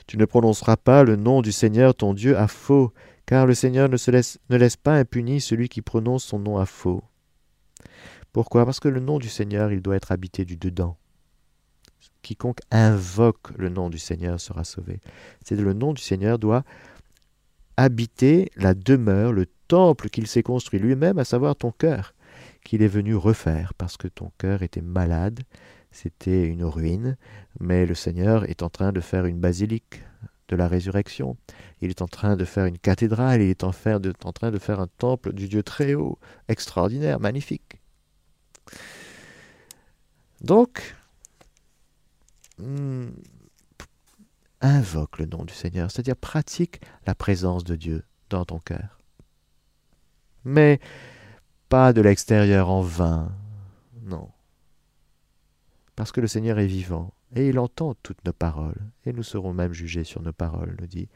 Tu 0.09 0.17
ne 0.17 0.25
prononceras 0.25 0.79
pas 0.79 1.05
le 1.05 1.17
nom 1.17 1.43
du 1.43 1.53
Seigneur 1.53 1.95
ton 1.95 2.15
Dieu 2.15 2.37
à 2.37 2.49
faux, 2.49 2.95
car 3.27 3.47
le 3.47 3.53
Seigneur 3.53 3.91
ne, 3.91 3.99
se 3.99 4.11
laisse, 4.11 4.39
ne 4.49 4.57
laisse 4.57 4.77
pas 4.77 4.95
impuni 4.95 5.39
celui 5.39 5.69
qui 5.69 5.83
prononce 5.83 6.25
son 6.25 6.39
nom 6.39 6.57
à 6.57 6.65
faux. 6.65 7.05
Pourquoi? 8.33 8.65
Parce 8.65 8.81
que 8.81 8.89
le 8.89 9.01
nom 9.01 9.19
du 9.19 9.29
Seigneur, 9.29 9.71
il 9.71 9.83
doit 9.83 9.97
être 9.97 10.11
habité 10.11 10.47
du 10.47 10.57
dedans. 10.57 10.97
Quiconque 12.23 12.61
invoque 12.71 13.51
le 13.59 13.69
nom 13.69 13.91
du 13.91 13.99
Seigneur 13.99 14.41
sera 14.41 14.65
sauvé. 14.65 15.01
C'est 15.45 15.57
le 15.57 15.75
nom 15.75 15.93
du 15.93 16.01
Seigneur 16.01 16.39
doit 16.39 16.65
habiter 17.77 18.51
la 18.57 18.73
demeure, 18.73 19.33
le 19.33 19.45
temple 19.69 20.09
qu'il 20.09 20.27
s'est 20.27 20.43
construit 20.43 20.81
lui-même, 20.81 21.19
à 21.19 21.25
savoir 21.25 21.55
ton 21.55 21.71
cœur, 21.71 22.15
qu'il 22.65 22.81
est 22.81 22.89
venu 22.89 23.15
refaire, 23.15 23.75
parce 23.75 23.99
que 23.99 24.09
ton 24.09 24.33
cœur 24.39 24.63
était 24.63 24.81
malade, 24.81 25.41
c'était 25.91 26.47
une 26.47 26.65
ruine, 26.65 27.17
mais 27.61 27.87
le 27.87 27.95
Seigneur 27.95 28.49
est 28.49 28.63
en 28.63 28.69
train 28.69 28.93
de 28.93 29.01
faire 29.01 29.27
une 29.27 29.41
basilique 29.41 30.03
de 30.49 30.57
la 30.57 30.69
résurrection. 30.69 31.37
Il 31.81 31.91
est 31.91 32.03
en 32.03 32.09
train 32.09 32.37
de 32.37 32.45
faire 32.45 32.67
une 32.67 32.79
cathédrale, 32.79 33.43
il 33.43 33.51
est 33.51 33.65
en, 33.65 33.71
train 33.71 34.51
de 34.51 34.59
faire 34.59 34.81
un 34.81 34.87
temple 34.87 35.33
du 35.33 35.49
Dieu 35.49 35.63
très 35.63 35.95
haut, 35.95 36.19
extraordinaire, 36.49 37.21
magnifique. 37.21 37.81
Donc, 40.41 40.97
hmm, 42.59 43.09
invoque 44.61 45.19
le 45.19 45.27
nom 45.27 45.45
du 45.45 45.55
Seigneur, 45.55 45.91
c'est-à-dire 45.91 46.17
pratique 46.17 46.81
la 47.07 47.15
présence 47.15 47.65
de 47.65 47.77
Dieu 47.77 48.05
dans 48.31 48.45
ton 48.45 48.59
cœur. 48.59 48.99
Mais 50.45 50.81
pas 51.69 51.93
de 51.93 52.01
l'extérieur 52.01 52.71
en 52.71 52.81
vain, 52.81 53.33
non. 54.03 54.31
Parce 55.99 56.13
que 56.13 56.21
le 56.21 56.29
Seigneur 56.29 56.61
est 56.61 56.69
vivant, 56.69 57.13
et 57.35 57.49
il 57.49 57.59
entend 57.59 57.97
toutes 58.05 58.25
nos 58.25 58.33
paroles, 58.33 58.79
et 59.05 59.13
nous 59.13 59.25
serons 59.25 59.53
même 59.53 59.73
jugés 59.73 60.05
sur 60.05 60.23
nos 60.23 60.33
paroles, 60.33 60.77
nous 60.81 60.87
dit 60.87 61.09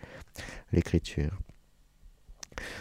l'Écriture. 0.72 1.38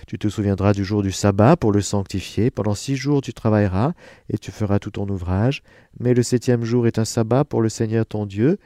Tu 0.08 0.18
te 0.18 0.28
souviendras 0.28 0.74
du 0.74 0.84
jour 0.84 1.04
du 1.04 1.12
sabbat 1.12 1.58
pour 1.58 1.72
le 1.72 1.82
sanctifier. 1.82 2.50
Pendant 2.50 2.74
six 2.74 2.96
jours 2.96 3.22
tu 3.22 3.34
travailleras 3.36 3.94
et 4.30 4.40
tu 4.40 4.50
feras 4.50 4.80
tout 4.80 4.90
ton 4.90 5.08
ouvrage. 5.10 5.62
Mais 6.00 6.16
le 6.16 6.24
septième 6.24 6.64
jour 6.64 6.88
est 6.88 6.98
un 6.98 7.06
sabbat 7.06 7.46
pour 7.46 7.62
le 7.62 7.70
Seigneur 7.70 8.08
ton 8.08 8.26
Dieu. 8.26 8.58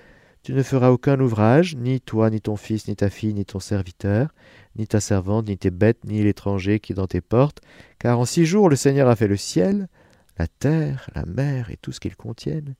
Tu 0.41 0.53
ne 0.53 0.63
feras 0.63 0.91
aucun 0.91 1.19
ouvrage, 1.19 1.75
ni 1.75 1.99
toi, 1.99 2.29
ni 2.29 2.39
ton 2.39 2.55
fils, 2.55 2.87
ni 2.87 2.95
ta 2.95 3.09
fille, 3.09 3.33
ni 3.33 3.43
ton 3.43 3.59
serviteur, 3.59 4.29
ni 4.77 4.87
ta 4.87 5.01
servante, 5.01 5.49
ni 5.49 5.57
tes 5.57 5.71
bêtes, 5.71 6.05
ni 6.05 6.23
l'étranger 6.23 6.79
qui 6.79 6.93
est 6.93 6.95
dans 6.95 7.05
tes 7.05 7.19
portes, 7.19 7.59
car 7.99 8.17
en 8.17 8.23
six 8.23 8.45
jours 8.45 8.69
le 8.69 8.77
Seigneur 8.77 9.09
a 9.09 9.15
fait 9.17 9.27
le 9.27 9.35
ciel, 9.35 9.89
la 10.37 10.47
terre, 10.47 11.09
la 11.13 11.25
mer 11.25 11.69
et 11.69 11.77
tout 11.77 11.91
ce 11.91 11.99
qu'ils 11.99 12.15
contiennent, 12.15 12.75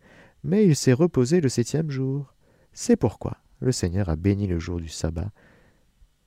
mais 0.45 0.63
il 0.63 0.75
s'est 0.75 0.93
reposé 0.93 1.41
le 1.41 1.49
septième 1.49 1.89
jour. 1.89 2.35
C'est 2.71 2.95
pourquoi 2.95 3.37
le 3.61 3.71
Seigneur 3.71 4.09
a 4.09 4.15
béni 4.15 4.45
le 4.45 4.59
jour 4.59 4.79
du 4.79 4.87
sabbat 4.87 5.31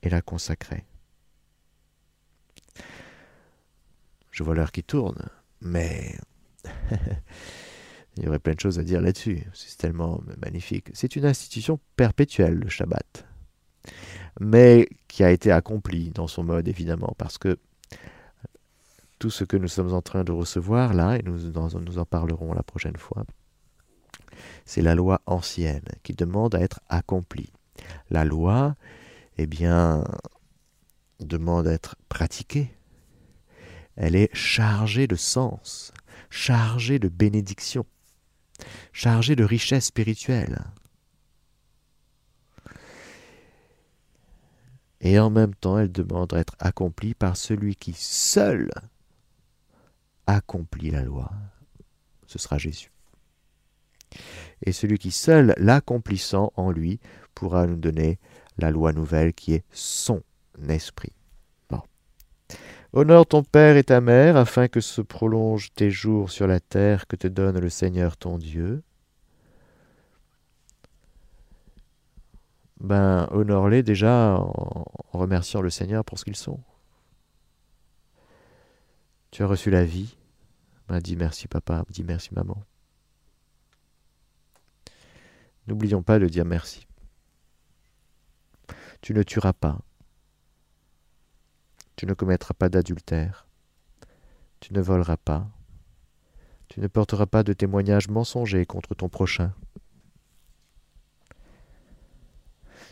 et 0.03 0.11
l'a 0.11 0.23
consacré. 0.23 0.85
Je 4.33 4.43
vois 4.43 4.57
l'heure 4.57 4.73
qui 4.73 4.83
tourne, 4.83 5.29
mais 5.61 6.17
il 8.17 8.25
y 8.25 8.29
aurait 8.29 8.41
plein 8.41 8.55
de 8.55 8.61
choses 8.61 8.81
à 8.81 8.83
dire 8.83 9.01
là-dessus. 9.01 9.45
C'est 9.55 9.79
tellement 9.79 10.21
magnifique. 10.43 10.89
C'est 10.95 11.15
une 11.15 11.25
institution 11.25 11.79
perpétuelle, 11.95 12.55
le 12.55 12.69
Shabbat, 12.69 13.25
mais 14.41 14.89
qui 15.07 15.23
a 15.23 15.31
été 15.31 15.53
accomplie 15.53 16.11
dans 16.11 16.27
son 16.27 16.43
mode, 16.43 16.67
évidemment, 16.67 17.15
parce 17.19 17.39
que 17.39 17.57
tout 19.21 19.31
ce 19.31 19.45
que 19.45 19.57
nous 19.57 19.69
sommes 19.69 19.93
en 19.93 20.03
train 20.03 20.25
de 20.25 20.33
recevoir 20.33 20.93
là, 20.95 21.17
et 21.17 21.23
nous, 21.23 21.53
nous 21.53 21.99
en 21.99 22.05
parlerons 22.05 22.53
la 22.53 22.63
prochaine 22.65 22.97
fois, 22.97 23.25
c'est 24.65 24.83
la 24.83 24.95
loi 24.95 25.21
ancienne 25.27 25.89
qui 26.03 26.15
demande 26.15 26.55
à 26.55 26.61
être 26.61 26.81
accomplie. 26.89 27.53
La 28.11 28.25
loi, 28.25 28.75
eh 29.37 29.47
bien, 29.47 30.05
demande 31.21 31.69
à 31.69 31.73
être 31.73 31.97
pratiquée 32.09 32.73
elle 34.01 34.15
est 34.15 34.33
chargée 34.33 35.09
de 35.09 35.17
sens, 35.17 35.93
chargée 36.31 37.01
de 37.01 37.09
bénédiction, 37.09 37.85
chargée 38.93 39.35
de 39.35 39.43
richesse 39.43 39.87
spirituelle. 39.87 40.61
Et 45.01 45.19
en 45.19 45.31
même 45.31 45.55
temps, 45.55 45.79
elle 45.79 45.91
demande 45.91 46.33
à 46.33 46.39
être 46.39 46.55
accomplie 46.61 47.15
par 47.15 47.37
celui 47.37 47.75
qui 47.75 47.93
seul 47.93 48.71
accomplit 50.29 50.93
la 50.93 51.03
loi. 51.03 51.33
Ce 52.29 52.39
sera 52.39 52.57
Jésus. 52.57 52.93
Et 54.65 54.73
celui 54.73 54.99
qui 54.99 55.11
seul, 55.11 55.55
l'accomplissant 55.59 56.53
en 56.57 56.71
lui, 56.71 57.01
pourra 57.35 57.67
nous 57.67 57.77
donner 57.77 58.19
la 58.59 58.71
loi 58.71 58.93
nouvelle 58.93 59.33
qui 59.33 59.55
est 59.55 59.65
son 59.71 60.23
esprit. 60.69 61.13
Honore 62.95 63.27
ton 63.27 63.43
père 63.43 63.77
et 63.77 63.85
ta 63.85 64.01
mère, 64.01 64.37
afin 64.37 64.67
que 64.67 64.81
se 64.81 65.03
prolongent 65.03 65.71
tes 65.75 65.91
jours 65.91 66.31
sur 66.31 66.47
la 66.47 66.59
terre 66.59 67.07
que 67.07 67.17
te 67.17 67.29
donne 67.29 67.59
le 67.59 67.69
Seigneur 67.69 68.17
ton 68.17 68.39
Dieu. 68.39 68.83
Ben, 72.81 73.29
honore-les 73.33 73.83
déjà 73.83 74.37
en 74.39 74.85
remerciant 75.13 75.61
le 75.61 75.69
Seigneur 75.69 76.05
pour 76.05 76.19
ce 76.19 76.25
qu'ils 76.25 76.37
sont. 76.37 76.61
Tu 79.31 79.43
as 79.43 79.47
reçu 79.47 79.71
la 79.71 79.85
vie. 79.85 80.17
Ben, 80.89 80.99
dis 81.01 81.17
merci 81.17 81.47
papa, 81.47 81.85
dis 81.91 82.05
merci 82.05 82.31
maman. 82.33 82.57
N'oublions 85.69 86.03
pas 86.03 86.19
de 86.19 86.27
dire 86.27 86.47
merci. 86.47 86.87
Tu 89.03 89.13
ne 89.13 89.23
tueras 89.23 89.53
pas. 89.53 89.79
Tu 91.95 92.07
ne 92.07 92.15
commettras 92.15 92.55
pas 92.55 92.71
d'adultère. 92.71 93.47
Tu 94.61 94.73
ne 94.73 94.81
voleras 94.81 95.19
pas. 95.19 95.47
Tu 96.69 96.81
ne 96.81 96.87
porteras 96.87 97.27
pas 97.27 97.43
de 97.43 97.53
témoignages 97.53 98.09
mensongers 98.09 98.65
contre 98.65 98.95
ton 98.95 99.11
prochain. 99.11 99.53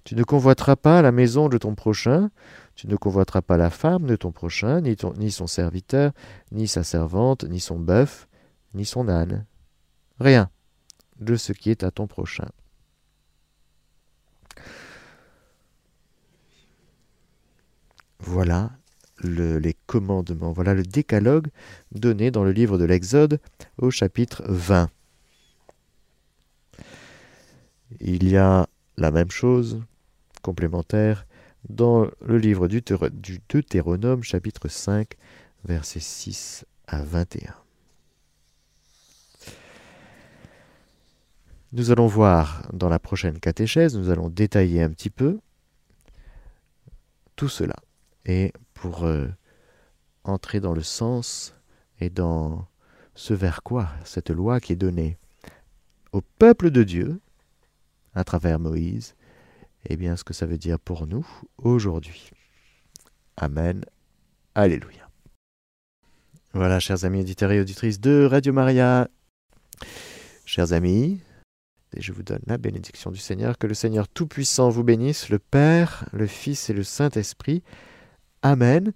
Tu 0.05 0.15
ne 0.15 0.23
convoiteras 0.23 0.77
pas 0.77 1.01
la 1.01 1.13
maison 1.13 1.49
de 1.49 1.57
ton 1.57 1.75
prochain, 1.75 2.31
tu 2.75 2.89
ne 2.89 2.97
convoiteras 2.97 3.41
pas 3.41 3.57
la 3.57 3.71
femme 3.71 4.05
de 4.05 4.17
ton 4.17 4.33
prochain, 4.33 4.83
ni, 4.83 4.97
ni 5.17 5.31
son 5.33 5.47
serviteur, 5.47 6.13
ni 6.53 6.69
sa 6.69 6.85
servante, 6.85 7.45
ni 7.45 7.59
son 7.59 7.79
bœuf, 7.79 8.29
ni 8.75 8.85
son 8.85 9.09
âne. 9.09 9.47
Rien 10.21 10.51
de 11.19 11.37
ce 11.37 11.53
qui 11.53 11.71
est 11.71 11.83
à 11.83 11.91
ton 11.91 12.07
prochain. 12.07 12.49
Voilà 18.21 18.71
les 19.23 19.75
commandements. 19.87 20.53
Voilà 20.53 20.75
le 20.75 20.83
décalogue 20.83 21.49
donné 21.93 22.31
dans 22.31 22.45
le 22.45 22.53
livre 22.53 22.79
de 22.79 22.85
l'Exode 22.85 23.41
au 23.79 23.91
chapitre 23.91 24.45
20. 24.49 24.91
Il 28.01 28.29
y 28.29 28.37
a 28.37 28.67
la 28.97 29.11
même 29.11 29.31
chose, 29.31 29.81
complémentaire, 30.43 31.27
dans 31.69 32.07
le 32.25 32.39
livre 32.39 32.69
du, 32.69 32.83
Deutéronome, 33.49 34.23
chapitre 34.23 34.69
5, 34.69 35.15
versets 35.65 36.01
6 36.01 36.65
à 36.87 37.03
21. 37.03 37.55
Nous 41.73 41.91
allons 41.91 42.07
voir 42.07 42.69
dans 42.73 42.89
la 42.89 42.99
prochaine 42.99 43.39
catéchèse, 43.39 43.97
nous 43.97 44.11
allons 44.11 44.29
détailler 44.29 44.83
un 44.83 44.91
petit 44.91 45.11
peu 45.11 45.39
tout 47.35 47.49
cela. 47.49 47.77
Et 48.27 48.53
pour 48.75 49.05
euh, 49.05 49.29
entrer 50.25 50.61
dans 50.61 50.75
le 50.75 50.83
sens 50.83 51.55
et 52.01 52.11
dans 52.11 52.67
ce 53.15 53.33
vers 53.33 53.63
quoi 53.63 53.89
cette 54.05 54.31
loi 54.31 54.61
qui 54.61 54.73
est 54.73 54.77
donnée 54.77 55.17
au 56.13 56.21
peuple 56.21 56.71
de 56.71 56.83
Dieu 56.83 57.21
à 58.15 58.25
travers 58.25 58.59
Moïse, 58.59 59.15
et 59.85 59.93
eh 59.93 59.97
bien 59.97 60.17
ce 60.17 60.25
que 60.25 60.35
ça 60.35 60.47
veut 60.47 60.59
dire 60.59 60.81
pour 60.81 61.07
nous 61.07 61.27
aujourd'hui. 61.59 62.31
Amen. 63.37 63.85
Alléluia. 64.55 65.09
Voilà, 66.55 66.81
chers 66.81 67.05
amis 67.05 67.21
auditeurs 67.21 67.53
et 67.53 67.61
auditrices 67.61 68.01
de 68.01 68.27
Radio 68.29 68.53
Maria, 68.55 69.09
chers 70.47 70.73
amis, 70.73 71.21
et 71.95 72.01
je 72.01 72.13
vous 72.13 72.23
donne 72.23 72.41
la 72.47 72.57
bénédiction 72.57 73.11
du 73.11 73.19
Seigneur, 73.19 73.59
que 73.59 73.67
le 73.67 73.75
Seigneur 73.75 74.09
Tout-Puissant 74.09 74.71
vous 74.71 74.83
bénisse, 74.83 75.29
le 75.29 75.39
Père, 75.39 76.09
le 76.13 76.27
Fils 76.27 76.71
et 76.71 76.73
le 76.73 76.83
Saint-Esprit. 76.83 77.63
Amen. 78.47 78.95